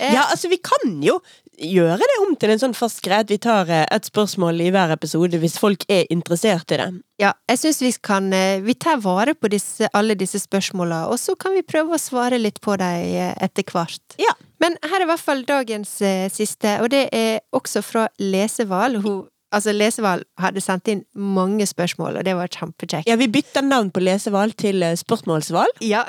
ja, 0.00 0.24
altså, 0.30 0.48
vi 0.48 0.60
kan 0.64 0.96
jo 1.04 1.18
gjøre 1.58 2.00
det 2.00 2.16
om 2.24 2.32
til 2.40 2.54
en 2.54 2.62
sånn 2.62 2.74
fast 2.74 3.02
greie 3.04 3.22
at 3.22 3.30
vi 3.30 3.38
tar 3.38 3.68
et 3.70 4.08
spørsmål 4.08 4.64
i 4.64 4.70
hver 4.74 4.90
episode 4.96 5.38
hvis 5.38 5.58
folk 5.60 5.84
er 5.92 6.08
interessert 6.14 6.72
i 6.74 6.80
det. 6.80 6.88
Ja, 7.22 7.34
jeg 7.50 7.60
syns 7.60 7.82
vi 7.84 7.92
kan 8.02 8.32
Vi 8.64 8.74
tar 8.74 8.98
vare 9.04 9.36
på 9.38 9.52
disse, 9.52 9.88
alle 9.94 10.16
disse 10.18 10.40
spørsmåla, 10.42 11.04
og 11.12 11.20
så 11.20 11.36
kan 11.36 11.54
vi 11.54 11.62
prøve 11.62 11.94
å 11.94 12.00
svare 12.00 12.40
litt 12.40 12.60
på 12.64 12.78
dem 12.80 13.36
etter 13.44 13.68
hvert. 13.70 14.18
Ja. 14.18 14.34
Men 14.64 14.78
her 14.80 15.02
er 15.02 15.04
i 15.04 15.10
hvert 15.10 15.20
fall 15.20 15.44
dagens 15.44 15.98
eh, 16.00 16.26
siste, 16.32 16.78
og 16.80 16.88
det 16.94 17.06
er 17.12 17.42
også 17.52 17.84
fra 17.84 18.08
Leseval. 18.22 19.00
Hun 19.04 19.24
Altså, 19.54 19.70
Leseval 19.70 20.24
hadde 20.42 20.58
sendt 20.58 20.88
inn 20.90 21.04
mange 21.14 21.62
spørsmål, 21.70 22.16
og 22.18 22.24
det 22.26 22.32
var 22.34 22.50
kjempekjekt. 22.50 23.06
Ja, 23.06 23.14
vi 23.20 23.28
bytta 23.30 23.62
navn 23.62 23.92
på 23.94 24.02
Leseval 24.02 24.50
til 24.58 24.82
uh, 24.82 24.96
Spørsmålsval. 24.98 25.70
Ja. 25.84 26.02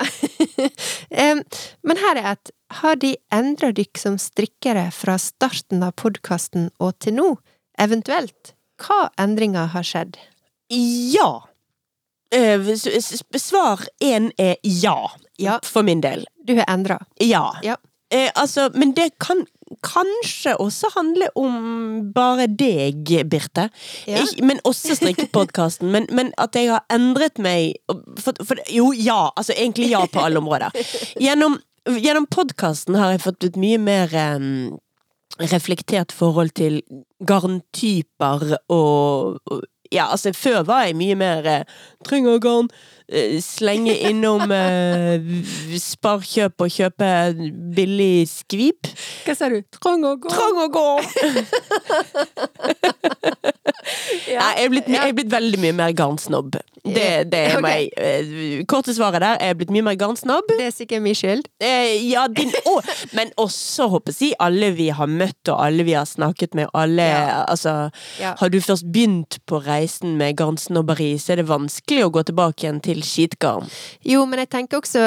um, 1.22 1.44
men 1.86 2.02
her 2.02 2.18
er 2.18 2.32
et 2.32 2.50
Har 2.80 2.96
de 2.98 3.12
endra 3.30 3.70
dykk 3.70 4.00
som 4.02 4.16
strikkere 4.18 4.88
fra 4.90 5.14
starten 5.22 5.84
av 5.86 5.94
podkasten 5.94 6.72
og 6.82 6.96
til 6.98 7.14
nå? 7.20 7.28
Eventuelt, 7.78 8.56
hva 8.82 9.12
endringer 9.22 9.70
har 9.70 9.86
skjedd? 9.86 10.18
Ja. 11.14 11.46
Uh, 12.34 12.74
svar 13.38 13.86
én 14.02 14.32
er 14.42 14.56
ja, 14.66 14.98
ja, 15.38 15.60
for 15.62 15.86
min 15.86 16.02
del. 16.02 16.26
Du 16.42 16.56
har 16.58 16.66
endra? 16.66 16.98
Ja. 17.22 17.52
ja. 17.62 17.78
Eh, 18.14 18.30
altså, 18.34 18.68
men 18.74 18.92
det 18.94 19.10
kan 19.18 19.42
kanskje 19.82 20.54
også 20.62 20.90
handle 20.94 21.26
om 21.34 22.12
bare 22.14 22.46
deg, 22.46 23.08
Birte. 23.26 23.68
Ja. 24.06 24.22
Ik 24.22 24.42
men 24.44 24.60
også 24.64 24.94
strikkepodkasten. 24.94 25.90
men, 25.90 26.06
men, 26.12 26.32
at 26.38 26.54
jeg 26.54 26.70
har 26.70 26.84
endret 26.92 27.38
meg 27.38 27.74
for, 28.18 28.32
for, 28.44 28.62
Jo, 28.70 28.92
ja. 28.92 29.30
Altså 29.36 29.52
egentlig 29.56 29.90
ja 29.90 30.06
på 30.06 30.22
alle 30.22 30.38
områder. 30.38 30.70
Gjennom, 31.20 31.58
gjennom 31.98 32.26
podkasten 32.30 32.94
har 32.94 33.16
jeg 33.16 33.24
fått 33.26 33.44
et 33.44 33.56
mye 33.58 33.78
mer 33.78 34.14
um, 34.36 34.78
reflektert 35.42 36.12
forhold 36.14 36.54
til 36.54 36.82
garntyper 37.26 38.56
og, 38.68 39.40
og 39.50 39.64
ja, 39.92 40.06
altså 40.10 40.32
før 40.34 40.62
var 40.66 40.86
jeg 40.86 40.96
mye 40.98 41.16
mer 41.18 41.46
eh, 41.46 41.64
trenger 42.06 42.40
garn, 42.42 42.70
slenge 43.42 43.94
innom 44.08 44.50
eh, 44.50 45.22
Sparkjøp 45.78 46.64
og 46.64 46.72
kjøpe 46.72 47.10
billig 47.76 48.26
skvip. 48.30 48.90
Hva 49.26 49.36
sa 49.38 49.50
du? 49.52 49.60
Trang 49.78 50.02
og 50.08 50.24
gå. 50.24 50.32
Trang 50.32 50.58
og 50.64 50.72
gå! 50.74 50.88
ja. 54.32 54.40
Nei, 54.40 54.52
jeg 54.58 54.64
er, 54.64 54.72
blitt, 54.72 54.88
jeg 54.90 55.12
er 55.12 55.14
blitt 55.16 55.30
veldig 55.32 55.60
mye 55.62 55.76
mer 55.84 55.94
garnsnobb. 55.96 56.58
Det, 56.86 57.06
det 57.32 57.38
er 57.40 57.56
okay. 57.58 57.64
meg. 57.64 57.88
Eh, 57.98 58.64
korte 58.70 58.94
svaret 58.94 59.22
der, 59.22 59.38
jeg 59.42 59.54
er 59.54 59.58
blitt 59.58 59.72
mye 59.74 59.86
mer 59.88 59.96
garnsnobb. 59.98 60.50
Det 60.54 60.68
er 60.68 60.74
sikkert 60.74 61.02
min 61.02 61.16
skyld. 61.18 61.48
Eh, 61.62 61.96
ja, 62.06 62.26
din 62.30 62.52
òg! 62.66 62.86
Men 63.16 63.32
også, 63.42 63.88
håper 63.92 64.14
jeg, 64.14 64.34
alle 64.42 64.72
vi 64.76 64.88
har 64.94 65.10
møtt 65.10 65.50
og 65.52 65.62
alle 65.62 65.86
vi 65.86 65.96
har 65.98 66.06
snakket 66.08 66.54
med, 66.58 66.70
alle 66.74 67.06
ja. 67.06 67.44
Altså, 67.46 67.90
ja. 68.20 68.34
har 68.38 68.50
du 68.50 68.58
først 68.62 68.86
begynt 68.92 69.38
på 69.46 69.60
reisen 69.66 70.16
med 70.20 70.36
garnsnobberi, 70.38 71.14
så 71.22 71.34
er 71.34 71.42
det 71.42 71.48
vanskelig 71.50 72.06
å 72.06 72.12
gå 72.14 72.26
tilbake 72.30 72.66
igjen 72.66 72.82
til 72.84 72.95
skitgarn. 73.04 73.68
Jo, 74.06 74.24
men 74.28 74.44
jeg 74.44 74.52
tenker 74.52 74.80
også 74.80 75.02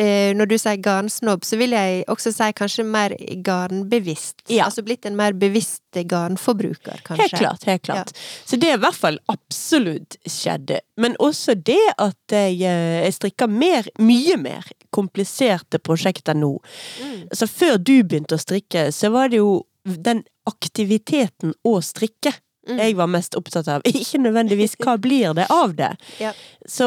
eh, 0.00 0.32
når 0.36 0.50
du 0.50 0.56
sier 0.60 0.80
garnsnobb, 0.82 1.44
så 1.46 1.58
vil 1.60 1.74
jeg 1.76 2.04
også 2.10 2.32
si 2.34 2.48
kanskje 2.56 2.84
mer 2.86 3.14
garnbevisst. 3.44 4.42
Ja. 4.48 4.68
Altså 4.68 4.84
blitt 4.86 5.06
en 5.08 5.18
mer 5.18 5.36
bevisst 5.38 5.82
garnforbruker, 5.92 7.02
kanskje. 7.06 7.26
Helt 7.26 7.38
klart. 7.38 7.66
helt 7.68 7.84
klart. 7.86 8.12
Ja. 8.14 8.44
Så 8.46 8.60
det 8.60 8.70
er 8.70 8.78
i 8.78 8.82
hvert 8.84 8.98
fall 8.98 9.20
absolutt 9.32 10.18
skjedd. 10.28 10.76
Men 11.00 11.16
også 11.22 11.56
det 11.58 11.82
at 11.96 12.36
jeg, 12.36 12.60
eh, 12.66 13.00
jeg 13.06 13.16
strikker 13.18 13.50
mer, 13.50 13.88
mye 13.98 14.38
mer 14.40 14.70
kompliserte 14.94 15.78
prosjekter 15.78 16.38
nå. 16.38 16.56
Mm. 17.02 17.26
Så 17.36 17.50
før 17.50 17.78
du 17.78 18.00
begynte 18.02 18.38
å 18.38 18.42
strikke, 18.42 18.90
så 18.94 19.12
var 19.14 19.30
det 19.30 19.42
jo 19.42 19.60
den 19.84 20.24
aktiviteten 20.48 21.54
å 21.66 21.78
strikke 21.84 22.34
Mm. 22.70 22.80
jeg 22.84 22.96
var 22.98 23.10
mest 23.10 23.36
opptatt 23.38 23.68
av. 23.68 23.84
Ikke 23.88 24.20
nødvendigvis 24.22 24.76
hva 24.80 24.96
blir 25.00 25.34
det 25.38 25.48
av 25.50 25.76
det. 25.78 25.94
Ja. 26.20 26.32
Så 26.68 26.86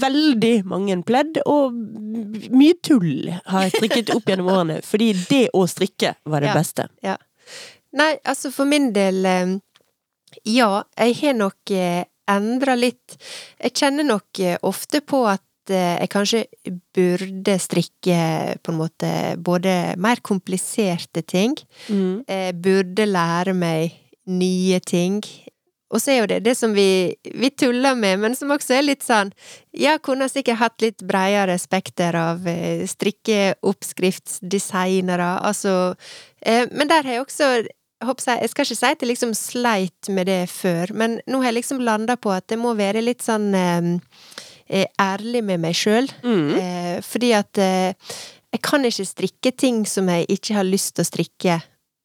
veldig 0.00 0.62
mange 0.70 0.94
pledd, 1.02 1.40
og 1.48 1.74
mye 1.74 2.76
tull 2.86 3.32
har 3.50 3.66
jeg 3.66 3.74
strikket 3.74 4.12
opp 4.14 4.28
gjennom 4.30 4.50
årene. 4.52 4.76
Fordi 4.86 5.10
det 5.28 5.48
å 5.56 5.64
strikke 5.68 6.14
var 6.30 6.44
det 6.44 6.52
ja. 6.52 6.54
beste. 6.56 6.86
Ja. 7.04 7.16
Nei, 7.98 8.14
altså 8.22 8.52
for 8.54 8.70
min 8.70 8.92
del 8.94 9.26
eh, 9.26 9.56
Ja, 10.46 10.84
jeg 10.94 11.16
har 11.24 11.38
nok 11.38 11.74
eh, 11.74 12.04
endra 12.30 12.76
litt. 12.78 13.16
Jeg 13.58 13.74
kjenner 13.82 14.06
nok 14.06 14.42
eh, 14.44 14.58
ofte 14.62 15.02
på 15.02 15.24
at 15.30 15.46
jeg 15.70 16.08
kanskje 16.10 16.38
burde 16.96 17.54
strikke 17.62 18.14
på 18.58 18.72
en 18.72 18.78
måte 18.80 19.10
både 19.38 19.94
mer 20.02 20.18
kompliserte 20.24 21.22
ting. 21.22 21.52
Mm. 21.86 22.24
Burde 22.58 23.06
lære 23.06 23.54
meg 23.54 23.99
nye 24.28 24.80
ting. 24.80 25.22
Og 25.90 25.98
så 25.98 26.12
er 26.12 26.20
jo 26.20 26.28
det 26.30 26.44
det 26.46 26.54
som 26.58 26.74
vi, 26.74 27.14
vi 27.34 27.50
tuller 27.50 27.94
med, 27.98 28.18
men 28.22 28.34
som 28.38 28.50
også 28.54 28.74
er 28.78 28.82
litt 28.86 29.02
sånn 29.02 29.32
Ja, 29.74 29.98
kunne 29.98 30.28
sikkert 30.30 30.58
hatt 30.60 30.82
litt 30.84 31.02
bredere 31.06 31.58
spekter 31.58 32.14
av 32.14 32.46
eh, 32.46 32.86
strikkeoppskriftsdesignere, 32.86 35.38
altså 35.42 35.94
eh, 36.46 36.66
Men 36.70 36.88
der 36.90 37.02
har 37.06 37.12
jeg 37.16 37.22
også 37.24 37.44
jeg, 37.58 37.66
håper 38.06 38.30
jeg, 38.30 38.38
jeg 38.40 38.50
skal 38.52 38.64
ikke 38.64 38.78
si 38.78 38.86
at 38.88 39.02
jeg 39.02 39.10
liksom 39.10 39.32
sleit 39.36 40.02
med 40.08 40.26
det 40.30 40.44
før, 40.48 40.86
men 40.96 41.20
nå 41.28 41.36
har 41.42 41.48
jeg 41.50 41.58
liksom 41.58 41.84
landa 41.84 42.16
på 42.16 42.30
at 42.32 42.48
det 42.48 42.56
må 42.56 42.72
være 42.78 43.04
litt 43.04 43.20
sånn 43.26 43.52
eh, 43.52 43.82
eh, 44.70 44.86
ærlig 45.00 45.44
med 45.44 45.60
meg 45.66 45.74
sjøl. 45.76 46.08
Mm. 46.24 46.50
Eh, 46.56 47.00
fordi 47.04 47.32
at 47.36 47.58
eh, 47.60 47.92
jeg 48.50 48.62
kan 48.66 48.86
ikke 48.86 49.06
strikke 49.06 49.52
ting 49.52 49.84
som 49.86 50.08
jeg 50.10 50.26
ikke 50.32 50.56
har 50.56 50.66
lyst 50.66 50.96
til 50.96 51.04
å 51.04 51.10
strikke. 51.10 51.60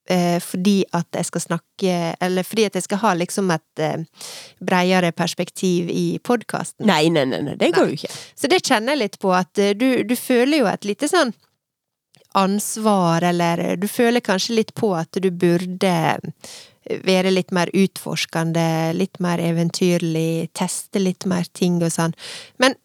Eh, 0.10 0.38
fordi 0.40 0.84
at 0.94 1.18
jeg 1.18 1.26
skal 1.26 1.42
snakke 1.42 1.94
Eller 2.22 2.46
fordi 2.46 2.68
at 2.68 2.76
jeg 2.78 2.84
skal 2.86 3.00
ha 3.02 3.14
liksom 3.18 3.48
et 3.50 3.82
eh, 3.82 4.04
bredere 4.62 5.10
perspektiv 5.12 5.90
i 5.90 6.20
podkasten. 6.22 6.86
Nei, 6.86 7.08
nei, 7.10 7.24
nei, 7.26 7.40
nei, 7.42 7.56
det 7.58 7.72
går 7.74 7.90
jo 7.90 7.98
ikke. 7.98 8.12
Så 8.38 8.52
det 8.52 8.62
kjenner 8.62 8.94
jeg 8.94 9.02
litt 9.02 9.18
på, 9.20 9.34
at 9.34 9.58
eh, 9.58 9.74
du, 9.74 10.04
du 10.06 10.14
føler 10.16 10.62
jo 10.62 10.70
et 10.70 10.86
lite 10.86 11.10
sånn 11.10 11.34
ansvar, 12.38 13.24
eller 13.24 13.78
du 13.80 13.88
føler 13.88 14.22
kanskje 14.22 14.60
litt 14.60 14.76
på 14.78 14.92
at 14.94 15.18
du 15.24 15.30
burde 15.32 15.94
være 17.08 17.32
litt 17.32 17.54
mer 17.56 17.72
utforskende, 17.74 18.94
litt 18.94 19.22
mer 19.24 19.42
eventyrlig, 19.42 20.52
teste 20.54 21.02
litt 21.02 21.26
mer 21.26 21.48
ting 21.56 21.80
og 21.80 21.94
sånn. 21.96 22.14
Men 22.62 22.76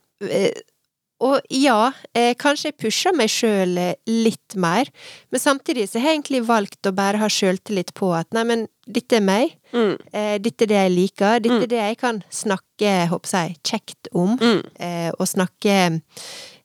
Og 1.21 1.41
ja, 1.53 1.93
eh, 2.17 2.33
kanskje 2.41 2.71
jeg 2.71 2.77
pusher 2.81 3.13
meg 3.17 3.29
sjøl 3.29 3.75
litt 4.09 4.55
mer, 4.57 4.89
men 5.31 5.41
samtidig 5.43 5.85
så 5.91 6.01
har 6.01 6.15
jeg 6.15 6.21
egentlig 6.23 6.43
valgt 6.49 6.89
å 6.89 6.95
bare 6.97 7.21
ha 7.21 7.29
sjøltillit 7.29 7.93
på 7.95 8.09
at 8.17 8.31
nei, 8.33 8.45
men 8.49 8.67
dette 8.89 9.19
er 9.19 9.21
meg, 9.27 9.57
Mm. 9.73 9.99
eh, 10.13 10.39
dette 10.39 10.63
er 10.65 10.67
det 10.67 10.79
jeg 10.81 10.91
liker, 10.97 11.41
dette 11.41 11.59
Mm. 11.59 11.63
er 11.63 11.67
det 11.67 11.79
jeg 11.83 11.99
kan 11.99 12.25
snakke, 12.31 12.95
håper 13.13 13.29
jeg, 13.31 13.57
kjekt 13.63 14.09
om, 14.15 14.37
Mm. 14.39 14.63
eh, 14.81 15.11
og 15.19 15.27
snakke 15.29 16.01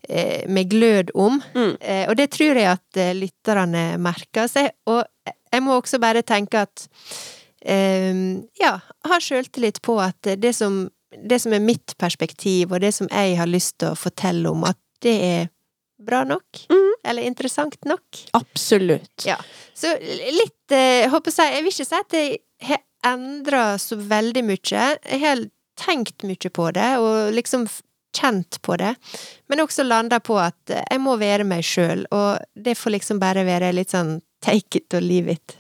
eh, 0.08 0.48
med 0.48 0.70
glød 0.70 1.10
om. 1.16 1.42
Mm. 1.56 1.78
Eh, 1.82 2.06
og 2.10 2.16
det 2.16 2.30
tror 2.32 2.56
jeg 2.56 2.66
at 2.68 2.98
eh, 2.98 3.14
lytterne 3.14 3.98
merker 4.00 4.48
seg. 4.48 4.72
Og 4.88 5.04
jeg 5.52 5.62
må 5.64 5.82
også 5.82 6.00
bare 6.00 6.22
tenke 6.22 6.62
at 6.62 6.88
eh, 7.66 8.14
ja, 8.62 8.80
ha 9.06 9.18
sjøltillit 9.20 9.82
på 9.82 10.00
at 10.02 10.22
det 10.40 10.54
som, 10.56 10.90
det 11.24 11.40
som 11.44 11.54
er 11.56 11.64
mitt 11.64 11.96
perspektiv, 12.02 12.72
og 12.74 12.82
det 12.84 12.94
som 12.96 13.10
jeg 13.12 13.38
har 13.40 13.50
lyst 13.50 13.78
til 13.82 13.94
å 13.94 14.00
fortelle 14.00 14.52
om, 14.52 14.66
at 14.68 14.80
det 15.06 15.16
er 15.24 15.48
bra 16.06 16.24
nok. 16.28 16.66
Mm. 16.70 16.94
Eller 17.06 17.28
interessant 17.30 17.78
nok. 17.86 18.26
Absolutt. 18.34 19.26
Ja. 19.26 19.38
Så 19.74 19.94
litt 20.02 20.72
eh, 20.74 21.06
Jeg 21.06 21.12
Jeg 21.12 21.64
vil 21.64 21.72
ikke 21.72 21.86
si 21.86 22.00
at 22.00 22.14
jeg 22.14 22.38
har 22.62 22.82
endra 23.06 23.78
så 23.78 23.96
veldig 23.96 24.44
mye. 24.44 24.86
Jeg 25.06 25.22
har 25.22 25.44
tenkt 25.78 26.24
mye 26.24 26.50
på 26.50 26.72
det, 26.72 26.98
og 26.98 27.34
liksom 27.36 27.68
kjent 28.16 28.62
på 28.62 28.78
det. 28.80 28.96
Men 29.48 29.60
også 29.60 29.84
landa 29.84 30.20
på 30.20 30.38
at 30.40 30.72
jeg 30.72 31.02
må 31.04 31.18
være 31.22 31.44
meg 31.44 31.66
sjøl, 31.68 32.06
og 32.12 32.40
det 32.56 32.78
får 32.80 32.96
liksom 32.98 33.20
bare 33.20 33.46
være 33.48 33.74
litt 33.76 33.94
sånn 33.94 34.20
take 34.46 34.80
it 34.80 34.94
or 34.94 35.04
leave 35.04 35.32
it. 35.32 35.58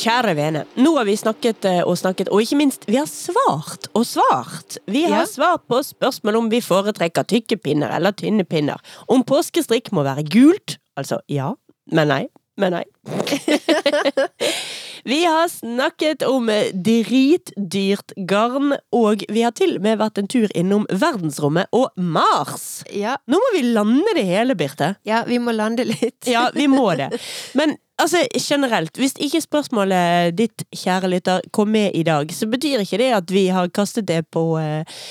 Kjære 0.00 0.34
vene, 0.38 0.62
nå 0.80 0.92
har 0.96 1.04
vi 1.08 1.14
snakket 1.20 1.66
eh, 1.68 1.80
og 1.84 1.98
snakket, 2.00 2.30
og 2.32 2.40
ikke 2.44 2.56
minst, 2.60 2.86
vi 2.88 2.96
har 3.00 3.08
svart 3.10 3.88
og 3.94 4.06
svart. 4.08 4.78
Vi 4.88 5.04
har 5.06 5.24
Ja. 5.24 5.26
svart 5.28 5.66
på 5.68 5.80
spørsmål 5.84 6.36
om 6.40 6.50
vi 6.52 6.60
foretrekker 6.64 7.26
tykke 7.28 7.56
pinner 7.60 7.92
eller 7.96 8.12
tynne 8.16 8.44
pinner. 8.48 8.80
Om 9.08 9.24
påskestrikk 9.28 9.92
må 9.92 10.02
være 10.06 10.24
gult, 10.30 10.78
altså 10.96 11.20
ja, 11.28 11.52
men 11.92 12.08
nei, 12.08 12.22
men 12.60 12.72
nei. 12.78 12.84
vi 15.10 15.24
har 15.26 15.48
snakket 15.50 16.22
om 16.22 16.46
dritdyrt 16.86 18.12
garn, 18.30 18.76
og 18.94 19.24
vi 19.28 19.42
har 19.42 19.54
til 19.56 19.76
og 19.78 19.84
med 19.84 19.98
vært 20.00 20.20
en 20.22 20.28
tur 20.30 20.50
innom 20.54 20.86
verdensrommet 20.90 21.70
og 21.74 21.90
Mars. 21.98 22.84
Ja, 22.94 23.16
Nå 23.30 23.40
må 23.42 23.52
vi 23.56 23.64
lande 23.74 24.14
det 24.16 24.26
hele, 24.28 24.54
Birte. 24.58 24.94
ja 25.08 25.24
vi 25.26 25.40
må 25.42 25.54
lande 25.56 25.84
litt. 25.88 26.28
Ja, 26.30 26.48
vi 26.54 26.68
må 26.70 26.86
det. 26.98 27.10
Men 27.58 27.74
altså, 28.00 28.22
generelt, 28.38 28.96
hvis 29.00 29.16
ikke 29.18 29.42
spørsmålet 29.42 30.36
ditt, 30.38 30.64
kjære 30.76 31.10
lytter, 31.10 31.44
kom 31.52 31.72
med 31.74 31.90
i 31.98 32.04
dag, 32.06 32.30
så 32.34 32.46
betyr 32.50 32.84
ikke 32.84 33.00
det 33.02 33.10
at 33.18 33.34
vi 33.34 33.48
har 33.50 33.70
kastet 33.74 34.06
det 34.08 34.22
på 34.30 34.44
eh, 34.62 35.02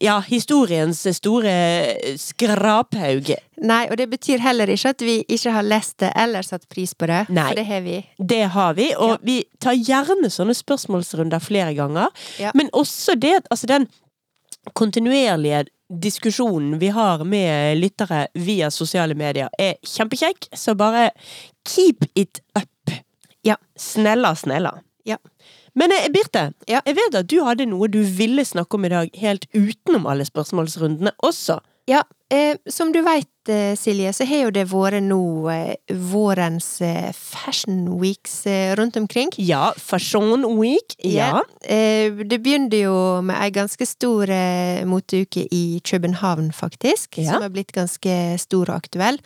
ja, 0.00 0.18
historiens 0.26 1.00
store 1.16 1.52
skraphaug. 2.20 3.30
Nei, 3.58 3.80
og 3.90 3.96
det 3.98 4.06
betyr 4.12 4.38
heller 4.42 4.70
ikke 4.70 4.92
at 4.94 5.02
vi 5.02 5.16
ikke 5.26 5.52
har 5.54 5.66
lest 5.66 5.96
det 6.04 6.12
eller 6.18 6.46
satt 6.46 6.68
pris 6.70 6.92
på 6.94 7.08
det, 7.10 7.24
Nei. 7.34 7.48
for 7.50 7.58
det 7.58 7.64
har 7.66 7.80
vi. 7.86 7.96
Det 8.18 8.42
har 8.54 8.74
vi, 8.78 8.90
og 8.94 9.10
Ja. 9.10 9.16
vi 9.22 9.38
tar 9.60 9.74
gjerne 9.74 10.30
sånne 10.30 10.54
spørsmålsrunder 10.54 11.40
flere 11.42 11.74
ganger. 11.74 12.08
Ja. 12.38 12.52
Men 12.54 12.70
også 12.72 13.18
det 13.18 13.40
altså 13.50 13.66
den 13.66 13.88
kontinuerlige 14.74 15.64
diskusjonen 15.88 16.78
vi 16.78 16.88
har 16.92 17.24
med 17.24 17.78
lyttere 17.78 18.26
via 18.34 18.70
sosiale 18.70 19.14
medier, 19.14 19.48
er 19.58 19.74
kjempekjekk, 19.82 20.50
så 20.54 20.74
bare 20.76 21.10
keep 21.66 22.04
it 22.14 22.40
up. 22.58 22.92
Ja. 23.42 23.56
Snella, 23.76 24.34
snella. 24.36 24.74
Ja. 25.08 25.16
Men 25.78 25.92
eh, 25.94 26.08
Birte, 26.12 26.48
Ja. 26.66 26.80
jeg 26.86 26.96
vet 26.98 27.14
at 27.20 27.28
du 27.30 27.38
hadde 27.46 27.66
noe 27.70 27.86
du 27.92 28.00
ville 28.02 28.42
snakke 28.44 28.74
om 28.78 28.86
i 28.88 28.92
dag, 28.92 29.10
helt 29.20 29.46
utenom 29.54 30.08
alle 30.10 30.26
spørsmålsrundene 30.26 31.12
også. 31.24 31.60
Ja, 31.88 32.02
som 32.68 32.92
du 32.92 33.00
veit, 33.02 33.28
eh, 33.48 33.72
Silje, 33.80 34.10
så 34.12 34.26
har 34.28 34.42
jo 34.44 34.50
det 34.52 34.66
vært 34.68 35.00
nå 35.02 35.18
eh, 35.48 35.94
vårens 36.10 36.66
eh, 36.84 37.08
fashion 37.16 37.86
weeks 38.00 38.42
eh, 38.46 38.74
rundt 38.76 38.96
omkring. 39.00 39.30
Ja, 39.40 39.70
Fashion 39.80 40.44
Week. 40.58 40.92
Ja. 41.04 41.40
Eh, 41.64 42.12
det 42.28 42.42
begynte 42.44 42.82
jo 42.82 42.96
med 43.24 43.38
ei 43.40 43.48
ganske 43.54 43.86
stor 43.88 44.28
eh, 44.28 44.84
moteuke 44.84 45.46
i 45.50 45.80
København, 45.84 46.50
faktisk, 46.52 47.16
Ja. 47.22 47.32
som 47.32 47.42
er 47.48 47.54
blitt 47.54 47.72
ganske 47.72 48.18
stor 48.38 48.68
og 48.68 48.76
aktuell. 48.82 49.18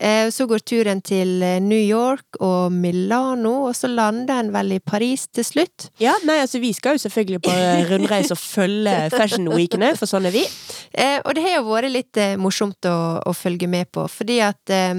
Eh, 0.00 0.26
så 0.34 0.46
går 0.50 0.62
turen 0.66 1.02
til 1.06 1.42
eh, 1.42 1.58
New 1.62 1.78
York 1.78 2.38
og 2.42 2.72
Milano, 2.74 3.66
og 3.68 3.74
så 3.78 3.90
lander 3.90 4.38
en 4.44 4.52
vel 4.54 4.72
i 4.78 4.80
Paris 4.82 5.26
til 5.34 5.44
slutt. 5.46 5.88
ja. 6.02 6.14
Nei, 6.24 6.38
altså 6.40 6.60
vi 6.62 6.70
skal 6.72 6.94
jo 6.96 7.02
selvfølgelig 7.08 7.42
på 7.42 7.50
eh, 7.50 7.82
rundreise 7.90 8.32
og 8.34 8.38
følge 8.38 8.94
Fashion 9.10 9.50
Weekene, 9.50 9.92
for 9.98 10.06
sånn 10.06 10.30
er 10.30 10.34
vi. 10.38 10.46
Eh, 10.94 11.16
og 11.26 11.34
det 11.34 11.42
har 11.42 11.56
jo 11.56 11.64
vært 11.72 11.90
litt 11.90 12.18
eh, 12.22 12.36
morsomt 12.44 12.86
å, 12.90 12.94
å 13.24 13.32
følge 13.34 13.66
med 13.70 13.88
på, 13.94 14.04
fordi 14.12 14.38
at 14.44 14.70
eh, 14.72 14.94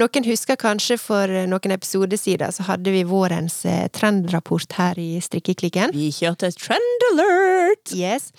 noen 0.00 0.24
husker 0.26 0.56
kanskje 0.56 0.96
for 1.00 1.28
noen 1.50 1.74
episoder 1.76 2.16
siden 2.20 2.52
så 2.56 2.64
hadde 2.70 2.94
vi 2.94 3.04
vårens 3.08 3.60
eh, 3.68 3.86
trendrapport 3.92 4.72
her 4.78 4.98
i 5.00 5.20
Strikkeklikken. 5.22 5.92
Vi 5.96 6.08
kjørte 6.16 6.50
Trend 6.56 7.06
Alert! 7.12 7.92
Yes. 7.96 8.30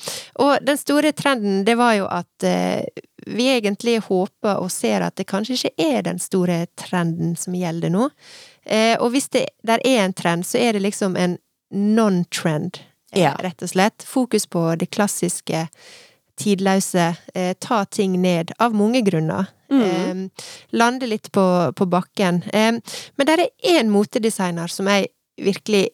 Og 0.42 0.58
den 0.66 0.80
store 0.82 1.14
trenden, 1.14 1.62
det 1.68 1.78
var 1.80 1.94
jo 2.00 2.10
at 2.10 2.48
eh, 2.50 2.82
vi 3.30 3.46
egentlig 3.54 4.00
håper 4.10 4.58
og 4.60 4.72
ser 4.74 5.06
at 5.06 5.16
det 5.16 5.30
kanskje 5.30 5.56
ikke 5.62 5.86
er 5.94 6.02
den 6.10 6.18
store 6.20 6.66
trenden 6.80 7.38
som 7.40 7.56
gjelder 7.56 7.94
nå. 7.94 8.10
Eh, 8.66 8.98
og 9.00 9.14
hvis 9.14 9.30
det 9.32 9.46
der 9.64 9.80
er 9.88 10.04
en 10.08 10.16
trend, 10.18 10.44
så 10.48 10.60
er 10.60 10.76
det 10.76 10.84
liksom 10.84 11.16
en 11.20 11.38
non-trend, 11.74 12.82
eh, 13.14 13.22
Ja. 13.24 13.34
rett 13.40 13.62
og 13.64 13.70
slett. 13.70 14.04
Fokus 14.04 14.46
på 14.48 14.76
det 14.80 14.90
klassiske, 14.92 15.68
tidløse. 16.40 17.14
Eh, 17.36 17.54
ta 17.60 17.84
ting 17.86 18.18
ned, 18.22 18.54
av 18.60 18.76
mange 18.78 19.04
grunner. 19.06 19.52
Mm. 19.74 19.82
Eh, 19.84 20.48
lande 20.78 21.10
litt 21.10 21.32
på, 21.32 21.46
på 21.76 21.90
bakken. 21.90 22.44
Eh, 22.54 22.80
men 23.18 23.30
det 23.30 23.38
er 23.38 23.78
én 23.78 23.94
motedesigner 23.94 24.72
som 24.72 24.90
jeg 24.92 25.12
virkelig 25.42 25.88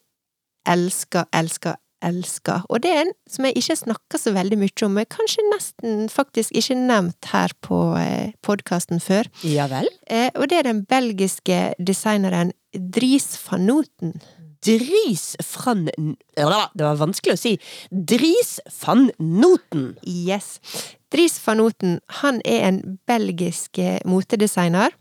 elsker, 0.69 1.25
elsker, 1.33 1.77
elsker. 2.05 2.63
Og 2.69 2.83
det 2.83 2.91
er 2.93 3.01
en 3.03 3.13
som 3.29 3.47
jeg 3.47 3.57
ikke 3.59 3.77
snakker 3.81 4.21
så 4.21 4.33
veldig 4.35 4.59
mye 4.61 4.85
om, 4.87 4.95
men 4.97 5.09
kanskje 5.11 5.45
nesten 5.49 6.09
faktisk 6.11 6.55
ikke 6.55 6.77
nevnt 6.79 7.31
her 7.33 7.53
på 7.65 7.79
eh, 7.99 8.35
podkasten 8.45 9.03
før. 9.03 9.29
Ja 9.43 9.69
vel? 9.71 9.89
Eh, 10.07 10.29
og 10.35 10.49
det 10.51 10.61
er 10.61 10.69
den 10.69 10.83
belgiske 10.89 11.61
designeren 11.79 12.53
Dries 12.73 13.33
van 13.47 13.65
Noten. 13.65 14.19
Dries 14.65 15.35
van 15.53 15.85
Det 15.87 16.83
var 16.83 16.99
vanskelig 16.99 17.35
å 17.37 17.39
si. 17.39 17.55
Dries 17.89 18.57
van 18.81 19.09
Noten. 19.17 19.93
Yes. 20.03 20.57
Dries 21.13 21.39
van 21.45 21.61
Noten, 21.61 21.99
han 22.21 22.41
er 22.45 22.67
en 22.67 22.81
belgisk 23.09 23.79
eh, 23.81 23.99
motedesigner. 24.05 24.93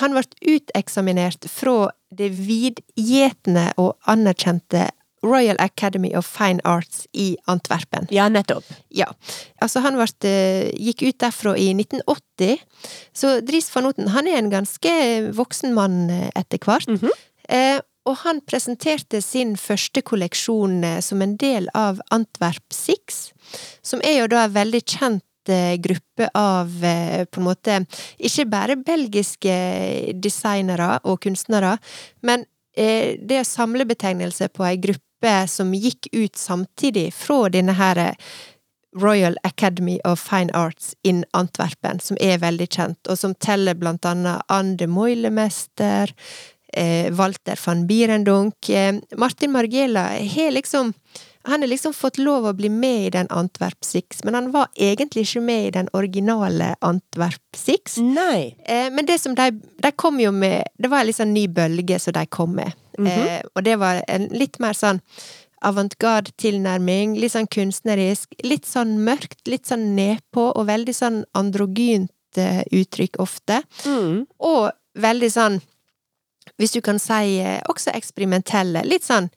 Han 0.00 0.14
ble 0.16 0.24
uteksaminert 0.56 1.46
fra 1.50 1.90
det 2.14 2.30
vidgjetende 2.38 3.72
og 3.78 3.94
anerkjente 4.10 4.88
Royal 5.24 5.56
Academy 5.58 6.12
of 6.14 6.26
Fine 6.28 6.60
Arts 6.64 7.06
i 7.12 7.36
Antwerpen. 7.48 8.06
Ja, 8.12 8.28
nettopp. 8.28 8.66
Ja. 8.92 9.08
Altså, 9.64 9.80
han 9.84 9.96
ble, 9.96 10.06
eh, 10.28 10.70
gikk 10.76 11.02
ut 11.08 11.18
derfra 11.18 11.56
i 11.56 11.72
1980, 11.72 12.60
så 13.16 13.40
Dries 13.40 13.70
van 13.74 13.88
Noten 13.88 14.12
han 14.12 14.28
er 14.28 14.38
en 14.38 14.52
ganske 14.52 14.92
voksen 15.34 15.74
mann 15.74 16.10
eh, 16.10 16.30
etter 16.36 16.58
hvert. 16.60 16.88
Mhm. 16.88 17.10
eh, 17.48 17.80
og 18.04 18.20
han 18.24 18.40
presenterte 18.44 19.20
sin 19.24 19.54
første 19.60 20.02
kolleksjon 20.04 20.82
eh, 20.84 21.00
som 21.04 21.22
en 21.24 21.36
del 21.40 21.68
av 21.76 22.02
Antwerp 22.14 22.74
Six, 22.74 23.30
som 23.82 24.02
er 24.04 24.20
jo 24.20 24.30
da 24.32 24.44
en 24.44 24.56
veldig 24.56 24.82
kjent 24.82 25.52
eh, 25.52 25.76
gruppe 25.80 26.28
av 26.38 26.84
eh, 26.84 27.24
på 27.24 27.40
en 27.40 27.48
måte 27.48 27.78
ikke 28.18 28.48
bare 28.52 28.80
belgiske 28.80 29.56
designere 30.20 30.98
og 31.04 31.22
kunstnere, 31.24 31.78
men 32.22 32.48
det 32.74 33.36
er 33.38 33.44
samlebetegnelse 33.46 34.48
på 34.50 34.64
ei 34.66 34.80
gruppe 34.82 35.30
som 35.46 35.68
gikk 35.78 36.08
ut 36.10 36.34
samtidig 36.34 37.04
fra 37.14 37.44
denne 37.54 37.76
her 37.78 38.00
Royal 38.98 39.36
Academy 39.44 40.00
of 40.04 40.18
Fine 40.18 40.50
Arts 40.58 40.94
in 41.06 41.24
Antwerpen, 41.38 42.00
som 42.00 42.18
er 42.20 42.40
veldig 42.42 42.66
kjent, 42.66 42.98
og 43.06 43.18
som 43.18 43.34
teller 43.38 43.78
blant 43.78 44.06
annet 44.10 44.42
Anne 44.50 44.88
Moilemester, 44.90 46.10
Walter 47.12 47.60
van 47.66 47.86
Bierendunk. 47.86 48.68
eh, 48.68 48.94
Martin 49.16 49.52
Margiela 49.52 50.08
har 50.18 50.50
liksom 50.50 50.92
han 51.46 51.60
har 51.60 51.68
liksom 51.68 51.92
fått 51.92 52.18
lov 52.18 52.46
å 52.48 52.52
bli 52.56 52.70
med 52.72 53.06
i 53.06 53.10
den 53.10 53.26
Antwerp 53.30 53.84
Six, 53.84 54.24
men 54.24 54.34
han 54.34 54.46
var 54.50 54.70
egentlig 54.80 55.26
ikke 55.26 55.42
med 55.44 55.66
i 55.66 55.72
den 55.74 55.90
originale 55.92 56.70
Antwerp 56.80 57.56
Six. 57.56 57.98
Nei. 58.00 58.56
Eh, 58.64 58.88
men 58.90 59.04
det 59.04 59.18
som 59.20 59.34
de, 59.36 59.50
de 59.60 59.90
kom 59.92 60.20
jo 60.20 60.32
med 60.32 60.64
Det 60.78 60.88
var 60.88 61.02
en 61.02 61.10
litt 61.10 61.18
sånn 61.20 61.34
ny 61.36 61.44
bølge 61.52 61.98
som 62.00 62.16
de 62.16 62.24
kom 62.32 62.56
med. 62.56 62.72
eh, 62.96 63.42
og 63.54 63.64
det 63.66 63.76
var 63.76 64.00
en 64.08 64.28
litt 64.32 64.56
mer 64.62 64.72
sånn 64.72 65.02
avantgarde 65.64 66.32
tilnærming, 66.40 67.16
litt 67.20 67.32
sånn 67.34 67.48
kunstnerisk, 67.50 68.34
litt 68.44 68.66
sånn 68.68 68.98
mørkt, 69.04 69.44
litt 69.48 69.68
sånn 69.68 69.94
nedpå, 69.96 70.50
og 70.52 70.68
veldig 70.68 70.94
sånn 70.96 71.22
androgynt 71.36 72.40
eh, 72.40 72.62
uttrykk 72.72 73.20
ofte. 73.24 73.62
Mm. 73.84 74.24
Og 74.44 74.70
veldig 75.00 75.30
sånn, 75.32 75.60
hvis 76.60 76.74
du 76.74 76.80
kan 76.84 76.98
si, 77.02 77.38
eh, 77.42 77.60
også 77.70 77.94
eksperimentelle. 77.94 78.84
Litt 78.86 79.06
sånn 79.06 79.28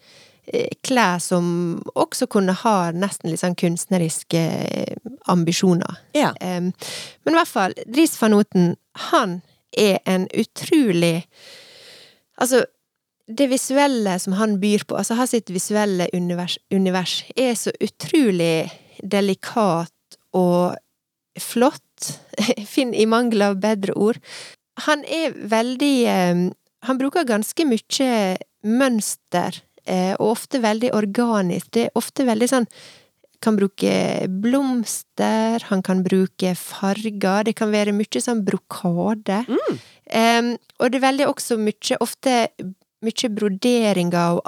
eh, 0.47 0.69
klær 0.85 1.19
som 1.23 1.47
også 1.95 2.27
kunne 2.31 2.55
ha 2.63 2.91
nesten 2.91 3.31
litt 3.31 3.41
sånn 3.41 3.57
kunstneriske 3.57 4.43
eh, 4.69 4.95
ambisjoner. 5.27 6.01
Ja. 6.17 6.33
Men 6.41 6.73
i 7.33 7.37
hvert 7.37 7.51
fall, 7.51 7.77
Dries 7.85 8.15
van 8.21 8.35
Noten, 8.35 8.75
han 9.11 9.41
er 9.77 9.99
en 10.05 10.29
utrolig 10.33 11.27
Altså, 12.37 12.59
det 13.25 13.47
visuelle 13.49 14.19
som 14.21 14.35
han 14.37 14.59
byr 14.61 14.83
på, 14.85 14.93
altså 14.93 15.15
hans 15.17 15.31
sitt 15.33 15.49
visuelle 15.49 16.05
univers, 16.13 16.59
univers, 16.69 17.23
er 17.33 17.55
så 17.57 17.73
utrolig 17.81 18.69
delikat 19.01 20.19
og 20.37 20.77
flott. 21.41 22.11
Finn 22.73 22.93
i 22.93 23.07
mangel 23.09 23.41
av 23.41 23.57
bedre 23.63 23.97
ord. 23.97 24.21
Han 24.85 25.01
er 25.09 25.33
veldig 25.49 25.95
em, 26.13 26.45
Han 26.87 26.99
bruker 26.99 27.27
ganske 27.27 27.65
mye 27.67 28.37
mønster, 28.67 29.59
eh, 29.85 30.13
og 30.19 30.37
ofte 30.37 30.61
veldig 30.63 30.93
organisk. 30.95 31.71
Det 31.75 31.87
er 31.87 31.99
ofte 31.99 32.27
veldig 32.27 32.49
sånn 32.51 32.69
kan 33.43 33.57
bruke 33.57 34.25
blomster, 34.41 35.61
han 35.69 35.83
kan 35.85 36.01
bruke 36.05 36.55
farger, 36.57 37.45
det 37.45 37.53
kan 37.59 37.69
være 37.73 37.93
mye 37.93 38.21
sånn 38.23 38.41
brokade. 38.47 39.43
Mm. 39.45 39.79
Em, 40.09 40.49
og 40.79 40.91
det 40.91 40.99
er 40.99 41.05
veldig 41.05 41.27
også 41.29 41.59
mye, 41.61 41.99
ofte 42.01 42.47
mye 43.05 43.29
broderinger 43.37 44.39
og 44.39 44.47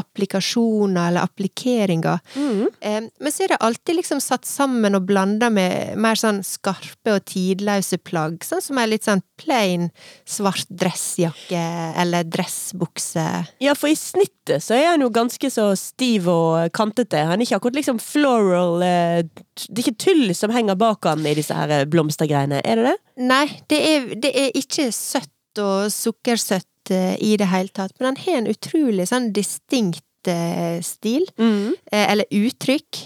applikasjoner 0.00 1.08
eller 1.08 1.26
applikeringer. 1.26 2.20
Mm. 2.34 2.66
Eh, 2.80 3.00
men 3.20 3.32
så 3.32 3.44
er 3.44 3.54
det 3.54 3.60
alltid 3.64 3.98
liksom 4.00 4.20
satt 4.22 4.46
sammen 4.48 4.98
og 4.98 5.06
blanda 5.08 5.50
med 5.52 5.96
mer 6.00 6.18
sånn 6.18 6.42
skarpe 6.46 7.16
og 7.16 7.24
tidløse 7.28 7.98
plagg, 8.04 8.42
sånn 8.46 8.64
som 8.64 8.80
ei 8.80 8.88
litt 8.90 9.06
sånn 9.08 9.24
plain 9.40 9.88
svart 10.28 10.68
dressjakke 10.68 11.64
eller 12.00 12.26
dressbukse. 12.28 13.26
Ja, 13.64 13.76
for 13.78 13.92
i 13.92 13.98
snittet 13.98 14.64
så 14.64 14.76
er 14.76 14.92
han 14.92 15.04
jo 15.04 15.10
ganske 15.14 15.50
så 15.52 15.70
stiv 15.78 16.28
og 16.30 16.70
kantete. 16.76 17.24
Han 17.28 17.40
er 17.40 17.48
ikke 17.48 17.60
akkurat 17.60 17.80
liksom 17.80 18.00
floral 18.02 18.84
eh, 18.84 19.24
Det 19.66 19.80
er 19.80 19.84
ikke 19.86 20.04
tull 20.06 20.34
som 20.36 20.52
henger 20.54 20.78
bak 20.78 21.06
han 21.08 21.24
i 21.26 21.34
disse 21.36 21.54
her 21.56 21.86
blomstergreiene, 21.90 22.60
er 22.64 22.80
det 22.80 22.92
det? 22.92 22.96
Nei, 23.26 23.46
det 23.72 23.80
er, 23.90 24.08
det 24.20 24.32
er 24.36 24.58
ikke 24.58 24.90
søtt 24.94 25.32
og 25.62 25.88
sukkersøtt 25.92 26.68
i 26.90 27.36
det 27.36 27.48
hele 27.50 27.68
tatt, 27.74 27.92
men 27.98 28.12
han 28.14 28.16
har 28.24 28.38
en 28.42 28.46
utrolig 28.52 29.06
sånn 29.10 29.32
distinkt 29.32 30.02
eh, 30.28 30.80
stil, 30.82 31.22
Mm. 31.38 31.74
eh, 31.92 32.10
eller 32.12 32.26
uttrykk. 32.34 33.02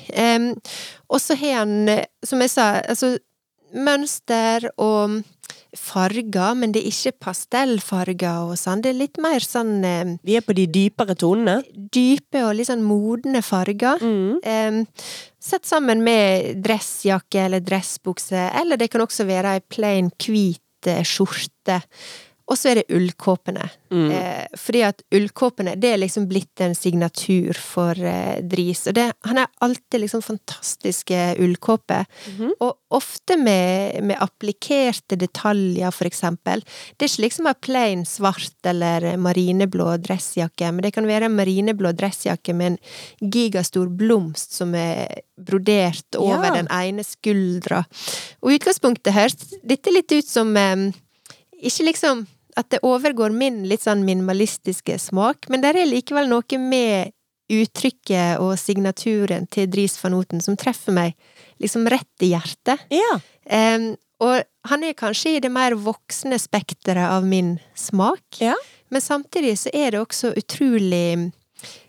Og 1.10 1.20
så 1.20 1.36
har 1.36 1.58
han, 1.58 1.88
eh, 1.88 2.04
som 2.24 2.40
jeg 2.40 2.50
sa, 2.50 2.80
altså 2.88 3.18
mønster 3.74 4.70
og 4.78 5.22
farger, 5.76 6.54
men 6.58 6.72
det 6.72 6.80
er 6.82 6.90
ikke 6.90 7.18
pastellfarger 7.22 8.48
og 8.50 8.56
sånn, 8.58 8.80
det 8.82 8.90
er 8.90 8.98
litt 8.98 9.18
mer 9.22 9.38
sånn 9.44 9.84
eh, 9.86 10.16
Vi 10.26 10.34
er 10.38 10.42
på 10.42 10.54
de 10.56 10.64
dypere 10.66 11.14
tonene. 11.14 11.60
dype 11.76 12.42
og 12.48 12.56
litt 12.56 12.66
sånn 12.66 12.82
modne 12.82 13.42
farger. 13.42 14.00
Mm. 14.02 14.86
Sett 15.40 15.64
sammen 15.68 16.02
med 16.02 16.62
dressjakke 16.64 17.44
eller 17.46 17.60
dressbukse, 17.60 18.48
eller 18.60 18.76
det 18.80 18.90
kan 18.90 19.00
også 19.04 19.26
være 19.28 19.54
ei 19.58 19.60
plain 19.68 20.10
hvit 20.18 20.86
eh, 20.90 21.02
skjorte. 21.04 21.82
Og 22.50 22.58
så 22.58 22.72
er 22.72 22.80
det 22.80 22.90
ullkåpene. 22.96 23.62
Mm. 23.94 24.08
Eh, 24.10 24.46
fordi 24.58 24.80
at 24.82 25.02
ullkåpene, 25.14 25.76
det 25.78 25.92
er 25.92 26.00
liksom 26.02 26.24
blitt 26.30 26.60
en 26.64 26.74
signatur 26.74 27.54
for 27.54 27.94
eh, 27.94 28.40
Dris. 28.42 28.80
Og 28.90 28.96
det, 28.96 29.04
han 29.28 29.38
har 29.38 29.46
alltid 29.62 30.02
liksom 30.02 30.22
fantastiske 30.26 31.20
ullkåper. 31.38 32.08
Mhm. 32.32 32.56
Og 32.58 32.72
ofte 32.98 33.36
med, 33.38 34.00
med 34.02 34.18
applikerte 34.18 35.14
detaljer, 35.20 35.94
for 35.94 36.10
eksempel. 36.10 36.64
Det 36.98 37.06
er 37.06 37.12
ikke 37.12 37.24
liksom 37.28 37.46
en 37.46 37.60
plain 37.62 38.02
svart 38.08 38.66
eller 38.66 39.06
marineblå 39.22 39.86
dressjakke, 40.02 40.72
men 40.74 40.82
det 40.82 40.90
kan 40.96 41.06
være 41.06 41.30
en 41.30 41.36
marineblå 41.38 41.92
dressjakke 41.94 42.54
med 42.58 42.72
en 42.72 43.30
gigastor 43.30 43.86
blomst 43.94 44.58
som 44.58 44.74
er 44.74 45.22
brodert 45.38 46.18
over 46.18 46.50
Ja. 46.50 46.56
den 46.58 46.68
ene 46.74 47.06
skuldra. 47.06 47.84
Og 48.42 48.50
i 48.50 48.58
utgangspunktet 48.58 49.14
høres 49.14 49.38
dette 49.62 49.94
litt 49.94 50.10
ut 50.10 50.26
som 50.26 50.50
eh, 50.56 50.90
Ikke 51.62 51.84
liksom 51.84 52.26
at 52.56 52.70
det 52.72 52.82
overgår 52.86 53.30
min 53.34 53.62
litt 53.68 53.84
sånn 53.86 54.04
minimalistiske 54.06 54.96
smak, 54.98 55.48
men 55.48 55.62
der 55.62 55.78
er 55.78 55.88
likevel 55.90 56.28
noe 56.30 56.58
med 56.58 57.12
uttrykket 57.50 58.38
og 58.42 58.54
signaturen 58.60 59.48
til 59.50 59.66
Dries 59.70 59.96
van 60.02 60.14
Oten 60.18 60.42
som 60.44 60.56
treffer 60.58 60.94
meg 60.94 61.16
liksom 61.62 61.88
rett 61.90 62.22
i 62.24 62.30
hjertet. 62.32 62.84
Ja. 62.94 63.16
Um, 63.50 63.92
og 64.22 64.42
han 64.70 64.84
er 64.84 64.94
kanskje 64.98 65.36
i 65.36 65.40
det 65.42 65.50
mer 65.50 65.74
voksne 65.80 66.38
spekteret 66.38 67.08
av 67.10 67.26
min 67.26 67.56
smak, 67.74 68.22
Ja. 68.40 68.54
men 68.90 69.00
samtidig 69.00 69.56
så 69.58 69.72
er 69.74 69.90
det 69.96 70.00
også 70.04 70.34
utrolig 70.36 71.32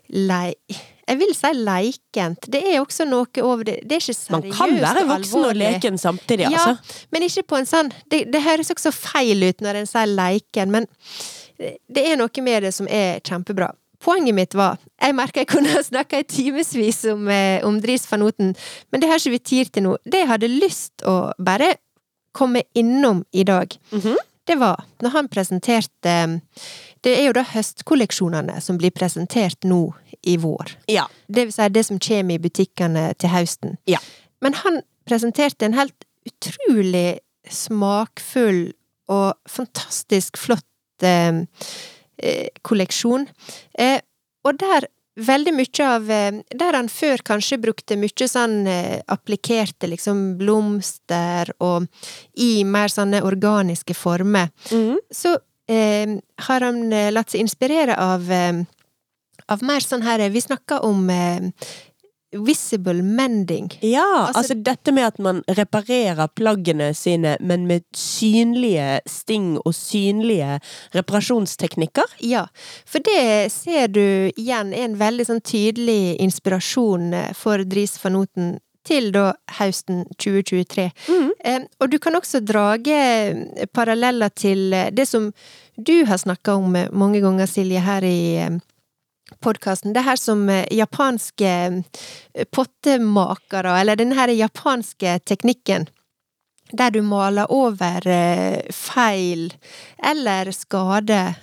lei... 0.08 0.54
Jeg 1.08 1.18
vil 1.18 1.32
si 1.34 1.50
leikent. 1.58 2.46
Det 2.52 2.60
er 2.62 2.80
også 2.80 3.04
noe 3.08 3.26
over 3.42 3.64
det. 3.64 3.80
Det 3.88 3.96
er 3.98 4.04
ikke 4.12 4.30
Man 4.36 4.42
kan 4.54 4.74
være 4.80 5.04
voksen 5.08 5.44
og 5.48 5.54
leken 5.58 5.98
samtidig, 5.98 6.46
Ja, 6.50 6.58
altså. 6.68 6.96
men 7.10 7.22
ikke 7.26 7.42
på 7.42 7.56
en 7.58 7.66
sånn 7.66 7.92
Det, 8.08 8.24
det 8.32 8.42
høres 8.42 8.70
også 8.70 8.92
feil 8.94 9.42
ut 9.48 9.60
når 9.60 9.80
en 9.82 9.86
sier 9.86 10.06
leiken, 10.06 10.70
men 10.70 10.86
det 11.88 12.04
er 12.10 12.16
noe 12.18 12.42
med 12.42 12.62
det 12.62 12.72
som 12.74 12.86
er 12.90 13.20
kjempebra. 13.20 13.70
Poenget 14.02 14.34
mitt 14.34 14.54
var 14.58 14.78
Jeg 15.00 15.14
merker 15.14 15.40
jeg 15.44 15.48
kunne 15.52 15.70
ha 15.76 15.82
snakka 15.82 16.18
i 16.18 16.24
timevis 16.26 17.04
om, 17.12 17.28
eh, 17.28 17.64
om 17.66 17.80
Dries 17.80 18.06
van 18.10 18.22
Oten, 18.22 18.54
men 18.90 19.00
det 19.00 19.08
har 19.08 19.18
ikke 19.18 19.30
vi 19.30 19.38
tid 19.38 19.72
til 19.72 19.82
nå. 19.82 19.96
Det 20.04 20.22
jeg 20.24 20.28
hadde 20.28 20.48
lyst 20.48 21.02
å 21.06 21.32
bare 21.38 21.74
komme 22.34 22.62
innom 22.74 23.24
i 23.32 23.42
dag, 23.44 23.74
Mhm. 23.92 24.16
det 24.46 24.58
var 24.58 24.84
når 25.02 25.10
han 25.10 25.28
presenterte 25.28 26.40
Det 27.02 27.18
er 27.18 27.26
jo 27.26 27.32
da 27.32 27.42
høstkolleksjonene 27.42 28.60
som 28.62 28.78
blir 28.78 28.90
presentert 28.90 29.58
nå 29.64 29.92
i 30.22 30.36
vår. 30.36 30.76
Ja. 30.86 31.08
Det 31.26 31.48
vil 31.48 31.54
si 31.54 31.68
det 31.68 31.84
som 31.88 31.98
kommer 32.02 32.38
i 32.38 32.42
butikkene 32.42 33.10
til 33.18 33.32
høsten. 33.32 33.76
Ja. 33.90 33.98
Men 34.42 34.54
han 34.62 34.80
presenterte 35.08 35.66
en 35.66 35.76
helt 35.76 36.06
utrolig 36.26 37.20
smakfull 37.50 38.72
og 39.10 39.34
fantastisk 39.50 40.38
flott 40.38 41.04
eh, 41.04 41.42
eh, 42.22 42.48
kolleksjon. 42.62 43.26
Eh, 43.78 43.98
og 44.46 44.58
der 44.62 44.88
veldig 45.12 45.52
mye 45.52 45.86
av 45.86 46.10
eh, 46.10 46.38
Der 46.56 46.78
han 46.78 46.88
før 46.88 47.20
kanskje 47.26 47.60
brukte 47.60 47.98
mye 48.00 48.28
sånn 48.28 48.62
eh, 48.70 49.00
applikerte 49.12 49.90
liksom 49.90 50.38
blomster 50.40 51.52
og 51.60 51.88
i 52.40 52.62
mer 52.64 52.92
sånne 52.92 53.22
organiske 53.26 53.96
former, 53.98 54.48
mm. 54.70 55.02
så 55.12 55.36
eh, 55.68 56.16
har 56.46 56.68
han 56.68 56.86
latt 57.12 57.34
seg 57.34 57.44
inspirere 57.44 57.98
av 58.00 58.30
eh, 58.32 58.62
av 59.48 59.62
mer 59.62 59.80
sånn 59.80 60.02
her 60.02 60.22
Vi 60.30 60.40
snakker 60.40 60.84
om 60.84 61.08
eh, 61.10 61.50
visible 62.32 63.02
mending. 63.02 63.70
Ja, 63.80 64.26
Altså- 64.26 64.38
altså, 64.40 64.62
dette 64.62 64.92
med 64.92 65.04
at 65.06 65.18
man 65.18 65.42
reparerer 65.48 66.28
plaggene 66.34 66.94
sine, 66.94 67.36
men 67.40 67.66
med 67.66 67.82
synlige 67.92 69.00
sting 69.06 69.58
og 69.66 69.74
synlige 69.74 70.60
reparasjonsteknikker. 70.94 72.04
Ja, 72.20 72.46
for 72.86 73.00
det 73.00 73.52
ser 73.52 73.88
du 73.88 74.30
igjen 74.36 74.72
er 74.72 74.84
en 74.84 74.96
veldig 74.96 75.26
sånn 75.26 75.42
tydelig 75.42 76.16
inspirasjon 76.20 77.12
eh, 77.14 77.32
for 77.34 77.58
Dries 77.64 77.98
van 78.04 78.12
Noten 78.14 78.58
til 78.84 79.12
da 79.12 79.32
høsten 79.58 80.04
2023. 80.18 80.88
Eh, 81.44 81.60
og 81.80 81.90
du 81.90 81.98
kan 81.98 82.14
også 82.18 82.40
drage 82.44 82.88
eh, 82.96 83.66
paralleller 83.72 84.32
til 84.34 84.72
eh, 84.72 84.90
det 84.90 85.06
som 85.08 85.32
du 85.78 86.04
har 86.04 86.16
snakka 86.18 86.56
om 86.56 86.72
mange 86.92 87.20
ganger, 87.22 87.46
Silje, 87.46 87.80
her 87.80 88.02
i 88.04 88.48
podkasten. 89.40 89.92
Det 89.92 90.04
her 90.04 90.16
som 90.16 90.48
eh, 90.48 90.66
japanske 90.70 91.50
eh, 92.34 92.44
pottemakere, 92.50 93.80
eller 93.80 93.96
den 93.96 94.12
her 94.12 94.28
japanske 94.28 95.18
teknikken 95.24 95.88
der 96.72 96.90
du 96.90 97.02
maler 97.04 97.50
over 97.52 98.06
eh, 98.08 98.62
feil 98.72 99.50
eller 100.00 100.50
skade 100.56 101.34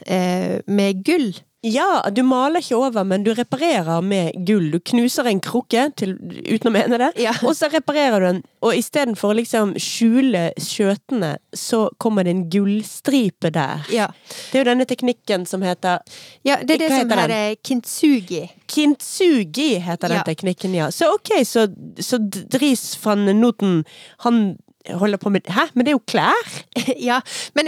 med 0.66 1.04
gull. 1.06 1.36
Ja, 1.62 2.06
du 2.16 2.22
maler 2.24 2.62
ikke 2.64 2.78
over, 2.80 3.04
men 3.04 3.26
du 3.26 3.34
reparerer 3.36 4.00
med 4.06 4.32
gull. 4.48 4.70
Du 4.72 4.78
knuser 4.80 5.28
en 5.28 5.42
krukke, 5.44 5.90
til, 6.00 6.14
uten 6.48 6.70
å 6.70 6.72
mene 6.72 7.00
det, 7.02 7.10
Ja. 7.20 7.34
og 7.44 7.52
så 7.58 7.68
reparerer 7.74 8.20
du 8.24 8.26
den. 8.30 8.40
Og 8.64 8.78
istedenfor 8.80 9.34
å 9.34 9.36
liksom 9.42 9.74
skjule 9.76 10.54
skjøtene, 10.56 11.34
så 11.54 11.90
kommer 12.00 12.24
det 12.24 12.32
en 12.32 12.46
gullstripe 12.50 13.52
der. 13.52 13.84
Ja. 13.92 14.08
Det 14.52 14.56
er 14.56 14.64
jo 14.64 14.70
denne 14.72 14.86
teknikken 14.88 15.46
som 15.46 15.62
heter 15.62 16.00
ja, 16.48 16.56
det 16.64 16.78
er 16.78 16.86
det 16.86 16.90
som 16.94 17.10
heter 17.12 17.36
er 17.36 17.56
kintsugi. 17.62 18.50
Kintsugi, 18.72 19.80
heter 19.84 20.08
den 20.08 20.18
Ja. 20.18 20.24
teknikken, 20.24 20.74
ja. 20.74 20.88
Så 20.92 21.12
ok, 21.14 21.44
så, 21.44 21.68
så 22.00 22.18
Dries 22.24 22.96
van 23.04 23.26
Noten, 23.40 23.84
han 24.20 24.58
holder 25.00 25.18
på 25.22 25.30
med 25.30 25.48
Hæ, 25.52 25.68
men 25.74 25.86
det 25.86 25.92
er 25.92 25.98
jo 25.98 26.04
klær! 26.08 26.54
ja, 27.10 27.20
men 27.54 27.68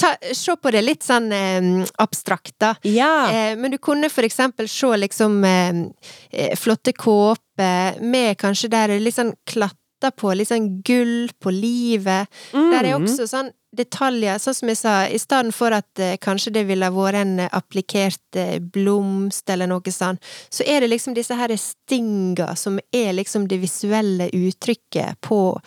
ta, 0.00 0.14
se 0.34 0.56
på 0.56 0.72
det 0.74 0.82
litt 0.84 1.06
sånn 1.06 1.30
eh, 1.32 1.68
abstrakt, 2.02 2.56
da. 2.60 2.74
Ja. 2.84 3.30
Eh, 3.30 3.54
men 3.56 3.70
du 3.70 3.78
kunne 3.78 4.10
for 4.10 4.26
eksempel 4.26 4.68
se 4.68 4.90
liksom 4.98 5.38
eh, 5.44 6.56
flotte 6.58 6.92
kåper 6.92 8.00
med 8.02 8.36
kanskje 8.40 8.70
der 8.72 8.90
er 8.96 9.00
litt 9.02 9.14
sånn 9.18 9.34
klatter 9.48 10.12
på, 10.16 10.32
litt 10.34 10.48
sånn 10.48 10.80
gull 10.82 11.28
på 11.40 11.52
livet. 11.52 12.28
Der 12.52 12.84
er 12.84 12.94
Mm. 12.96 13.04
også 13.04 13.26
sånn 13.28 13.50
detaljer, 13.76 14.38
sånn 14.42 14.54
som 14.56 14.68
jeg 14.72 14.78
sa, 14.80 14.92
i 15.06 15.18
stedet 15.20 15.52
for 15.54 15.70
at 15.76 16.00
eh, 16.02 16.16
kanskje 16.18 16.50
det 16.56 16.64
ville 16.66 16.88
vært 16.90 17.20
en 17.20 17.36
applikert 17.54 18.34
eh, 18.40 18.56
blomst 18.58 19.46
eller 19.52 19.68
noe 19.70 19.92
sånn, 19.94 20.18
så 20.50 20.64
er 20.66 20.80
det 20.82 20.88
liksom 20.90 21.14
disse 21.14 21.36
her 21.38 21.52
stinga 21.60 22.56
som 22.58 22.80
er 22.90 23.12
liksom 23.14 23.46
det 23.46 23.60
visuelle 23.62 24.26
uttrykket 24.34 25.20
på 25.22 25.60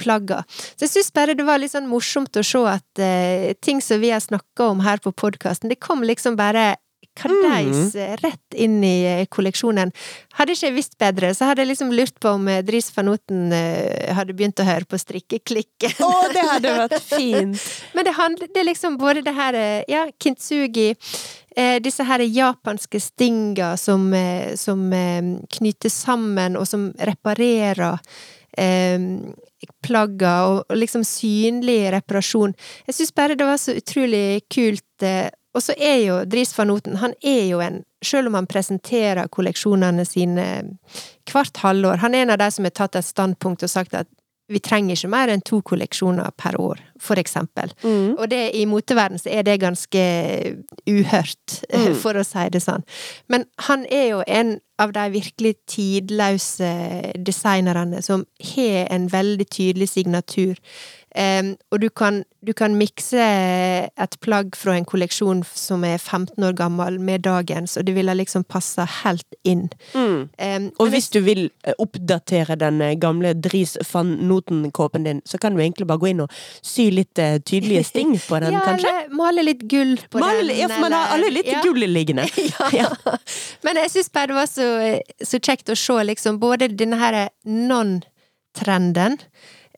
plagga. 0.00 0.42
Så 0.74 0.86
jeg 0.86 0.94
syns 0.96 1.12
bare 1.16 1.36
det 1.38 1.46
var 1.46 1.60
litt 1.60 1.74
sånn 1.74 1.90
morsomt 1.90 2.40
å 2.40 2.44
se 2.46 2.62
at 2.70 3.02
uh, 3.02 3.50
ting 3.62 3.82
som 3.84 4.00
vi 4.02 4.14
har 4.14 4.22
snakka 4.24 4.72
om 4.72 4.84
her 4.84 5.02
på 5.04 5.12
podkasten, 5.12 5.70
det 5.72 5.80
kom 5.82 6.04
liksom 6.06 6.38
bare 6.40 6.72
kardeis 7.16 7.94
mm. 7.94 8.16
rett 8.22 8.54
inn 8.54 8.84
i 8.84 9.04
eh, 9.04 9.26
kolleksjonen. 9.30 9.92
Hadde 10.38 10.54
ikke 10.54 10.68
jeg 10.68 10.76
visst 10.76 10.96
bedre, 11.00 11.32
så 11.34 11.50
hadde 11.50 11.64
jeg 11.64 11.72
liksom 11.72 11.92
lurt 11.94 12.16
på 12.22 12.34
om 12.36 12.48
eh, 12.48 12.62
Dries 12.66 12.90
van 12.94 13.10
Noten 13.10 13.50
eh, 13.56 14.12
hadde 14.16 14.36
begynt 14.36 14.62
å 14.62 14.66
høre 14.68 14.88
på 14.88 15.00
strikkeklikken. 15.00 15.98
Å, 16.06 16.10
det 16.34 16.46
hadde 16.46 16.74
vært 16.78 16.96
fint! 17.10 17.66
Men 17.96 18.08
det 18.08 18.16
handler 18.16 18.50
det 18.54 18.62
er 18.62 18.70
liksom 18.70 18.98
både 19.00 19.24
det 19.26 19.36
her 19.36 19.58
eh, 19.58 19.84
Ja, 19.90 20.06
kintsugi. 20.22 20.92
Eh, 21.56 21.76
disse 21.82 22.06
her 22.06 22.22
japanske 22.24 23.00
stinga 23.02 23.74
som, 23.80 24.06
eh, 24.14 24.54
som 24.60 24.86
eh, 24.94 25.22
knyter 25.58 25.92
sammen, 25.92 26.56
og 26.56 26.68
som 26.70 26.90
reparerer 27.10 27.98
eh, 29.62 29.68
plagga, 29.86 30.34
og, 30.48 30.64
og 30.68 30.76
liksom 30.76 31.04
synlig 31.04 31.90
reparasjon. 31.92 32.54
Jeg 32.86 32.94
syns 32.98 33.12
bare 33.16 33.36
det 33.36 33.46
var 33.46 33.60
så 33.60 33.76
utrolig 33.76 34.40
kult. 34.52 34.86
Eh, 35.02 35.28
og 35.54 35.62
så 35.62 35.74
er 35.78 35.96
jo 36.06 36.20
Dries 36.30 36.52
van 36.58 36.68
Noten, 36.70 36.96
han 37.02 37.14
er 37.26 37.46
jo 37.50 37.60
en 37.64 37.80
Selv 38.02 38.30
om 38.30 38.34
han 38.38 38.46
presenterer 38.48 39.28
kolleksjonene 39.28 40.06
sine 40.08 40.44
hvert 41.28 41.58
halvår, 41.60 41.98
han 42.00 42.14
er 42.14 42.22
en 42.22 42.30
av 42.32 42.38
de 42.40 42.46
som 42.50 42.64
har 42.64 42.72
tatt 42.72 42.96
et 42.96 43.04
standpunkt 43.04 43.60
og 43.66 43.68
sagt 43.68 43.92
at 43.92 44.08
vi 44.48 44.58
trenger 44.64 44.96
ikke 44.96 45.10
mer 45.12 45.28
enn 45.28 45.42
to 45.44 45.58
kolleksjoner 45.62 46.30
per 46.40 46.56
år, 46.58 46.80
for 46.98 47.20
eksempel. 47.20 47.70
Mm. 47.84 48.16
Og 48.16 48.24
det, 48.32 48.40
i 48.56 48.64
moteverden 48.66 49.20
så 49.20 49.28
er 49.30 49.44
det 49.46 49.60
ganske 49.60 50.06
uhørt, 50.88 51.60
Mm. 51.70 51.94
for 51.94 52.14
å 52.18 52.24
si 52.24 52.48
det 52.50 52.62
sånn. 52.64 52.82
Men 53.28 53.44
han 53.68 53.84
er 53.90 54.08
jo 54.08 54.22
en 54.26 54.60
av 54.80 54.94
de 54.96 55.04
virkelig 55.12 55.54
tidløse 55.68 56.70
designerne 57.26 58.00
som 58.02 58.24
har 58.54 58.88
en 58.94 59.08
veldig 59.12 59.46
tydelig 59.52 59.90
signatur. 59.92 60.56
Em, 61.18 61.56
og 61.74 61.80
du 61.82 61.88
kan, 61.90 62.22
du 62.46 62.52
kan 62.54 62.76
mikse 62.78 63.18
et 63.18 64.12
plagg 64.22 64.54
fra 64.54 64.76
en 64.78 64.86
kolleksjon 64.86 65.42
som 65.48 65.82
er 65.84 65.98
15 65.98 66.38
år 66.46 66.54
gammel, 66.58 67.00
med 67.02 67.24
dagens, 67.26 67.76
og 67.76 67.86
det 67.88 67.96
ville 67.96 68.14
liksom 68.14 68.44
passa 68.46 68.86
helt 69.02 69.26
inn. 69.44 69.66
Mm. 69.94 70.28
Em, 70.38 70.68
Og 70.78 70.92
hvis 70.94 71.10
du 71.10 71.20
vil 71.26 71.48
eh, 71.64 71.74
oppdatere 71.82 72.56
den 72.60 72.80
eh, 72.84 72.94
gamle 73.00 73.34
Dries 73.34 73.76
van 73.92 74.14
Noten-kåpen 74.30 75.04
din, 75.08 75.22
så 75.26 75.38
kan 75.38 75.54
du 75.54 75.60
egentlig 75.62 75.88
bare 75.90 75.98
gå 75.98 76.12
inn 76.12 76.24
og 76.24 76.30
sy 76.62 76.90
litt 76.94 77.18
eh, 77.18 77.40
tydelige 77.42 77.84
sting 77.90 78.14
på 78.14 78.40
den, 78.44 78.54
ja, 78.54 78.64
kanskje? 78.64 78.88
eller 78.88 79.14
male 79.18 79.46
litt 79.46 79.66
gull 79.70 79.96
på 80.10 80.22
Male, 80.22 80.46
den. 80.46 80.62
ja, 80.62 80.70
for 80.70 80.86
man 80.86 80.94
har 80.94 81.16
alle 81.16 81.34
litt 81.34 81.50
ja. 81.50 81.62
gull 81.66 81.82
liggende. 81.90 82.28
ja. 82.80 82.88
Men 83.66 83.82
jeg 83.82 83.96
syns 83.96 84.12
bare 84.14 84.30
det 84.30 84.38
var 84.38 84.50
så, 84.50 84.66
så 85.26 85.40
kjekt 85.42 85.72
å 85.72 85.78
se 85.78 85.98
liksom 86.06 86.38
både 86.42 86.70
denne 86.70 87.00
her 87.00 87.24
non-trenden, 87.42 89.18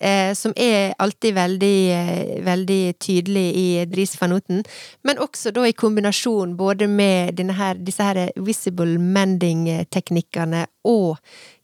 eh, 0.03 0.33
som 0.35 0.53
er 0.57 0.95
alltid 1.03 1.35
veldig, 1.35 1.79
eh, 1.93 2.43
veldig 2.45 2.95
tydelig 2.99 3.47
i 3.57 3.67
Dries 3.87 4.15
van 4.21 4.35
Noten, 4.35 4.65
men 5.03 5.23
også 5.23 5.53
da 5.55 5.67
i 5.69 5.73
kombinasjon 5.73 6.57
både 6.57 6.89
med 6.89 7.41
her, 7.57 7.75
disse 7.75 8.03
her 8.03 8.31
visible 8.37 8.99
mending-teknikkene 8.99 10.67
og 10.85 11.17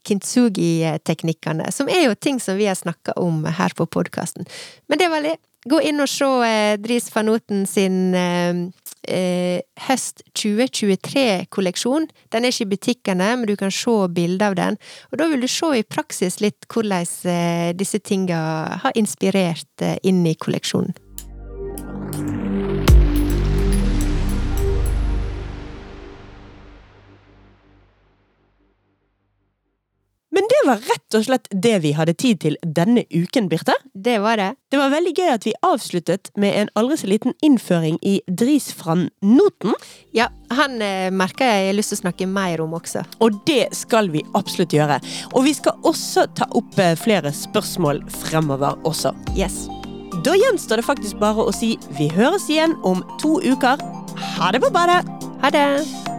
kintsugi-teknikkene, 0.08 1.72
som 1.72 1.88
er 1.88 2.06
jo 2.06 2.14
ting 2.14 2.40
som 2.40 2.56
vi 2.56 2.70
har 2.70 2.78
snakka 2.78 3.18
om 3.20 3.44
her 3.44 3.74
på 3.76 3.86
podkasten. 3.86 4.46
Men 4.88 4.98
det 4.98 5.10
var 5.12 5.24
litt 5.26 5.44
Gå 5.68 5.80
inn 5.84 5.98
og 6.00 6.06
se 6.08 6.26
eh, 6.46 6.76
Dries 6.80 7.08
van 7.12 7.26
Noten 7.28 7.64
sin 7.66 8.14
eh, 9.08 9.60
høst 9.88 10.22
2023-kolleksjon. 10.38 12.08
Den 12.32 12.44
er 12.44 12.54
ikke 12.54 12.66
i 12.66 12.72
butikkene, 12.74 13.30
men 13.36 13.48
du 13.48 13.56
kan 13.58 13.72
se 13.74 13.96
bilder 14.14 14.50
av 14.50 14.58
den. 14.58 14.78
Og 15.12 15.20
da 15.20 15.28
vil 15.32 15.44
du 15.44 15.48
se 15.50 15.72
i 15.78 15.86
praksis 15.86 16.40
litt 16.44 16.68
hvordan 16.72 17.08
eh, 17.30 17.70
disse 17.78 18.00
tinga 18.04 18.40
har 18.84 18.98
inspirert 18.98 19.84
eh, 19.84 19.98
inn 20.06 20.24
i 20.26 20.36
kolleksjonen. 20.38 20.96
Men 30.38 30.46
det 30.46 30.58
var 30.68 30.82
rett 30.86 31.14
og 31.18 31.24
slett 31.26 31.48
det 31.50 31.72
vi 31.82 31.90
hadde 31.98 32.12
tid 32.14 32.38
til 32.44 32.56
denne 32.62 33.02
uken, 33.10 33.48
Birte. 33.50 33.74
Det 33.90 34.20
var 34.22 34.38
det. 34.38 34.52
Det 34.70 34.78
var 34.78 34.92
veldig 34.92 35.12
gøy 35.16 35.30
at 35.32 35.46
vi 35.48 35.54
avsluttet 35.66 36.30
med 36.38 36.54
en 36.60 36.70
aldri 36.78 36.98
så 37.00 37.08
liten 37.10 37.34
innføring 37.42 37.96
i 38.06 38.20
Dris 38.30 38.68
van 38.78 39.08
Noten. 39.18 39.74
Ja, 40.14 40.28
han 40.54 40.78
eh, 40.78 41.08
merker 41.10 41.50
jeg 41.50 41.72
har 41.72 41.74
lyst 41.74 41.90
til 41.90 41.98
å 41.98 42.02
snakke 42.04 42.28
mer 42.30 42.62
om 42.62 42.76
også. 42.78 43.02
Og 43.24 43.40
det 43.50 43.64
skal 43.74 44.12
vi 44.14 44.22
absolutt 44.38 44.76
gjøre. 44.78 45.00
Og 45.32 45.42
vi 45.48 45.56
skal 45.58 45.74
også 45.90 46.28
ta 46.38 46.46
opp 46.54 46.78
eh, 46.78 46.94
flere 47.00 47.34
spørsmål 47.34 48.04
fremover 48.20 48.78
også. 48.86 49.10
Yes. 49.34 49.64
Da 50.22 50.36
gjenstår 50.38 50.78
det 50.78 50.86
faktisk 50.86 51.18
bare 51.18 51.48
å 51.48 51.56
si 51.56 51.74
vi 51.98 52.06
høres 52.14 52.46
igjen 52.46 52.78
om 52.86 53.02
to 53.18 53.40
uker. 53.42 53.82
Ha 54.38 54.52
det 54.54 54.62
på 54.62 54.70
badet! 54.74 55.02
Ha 55.42 55.50
det! 55.54 56.17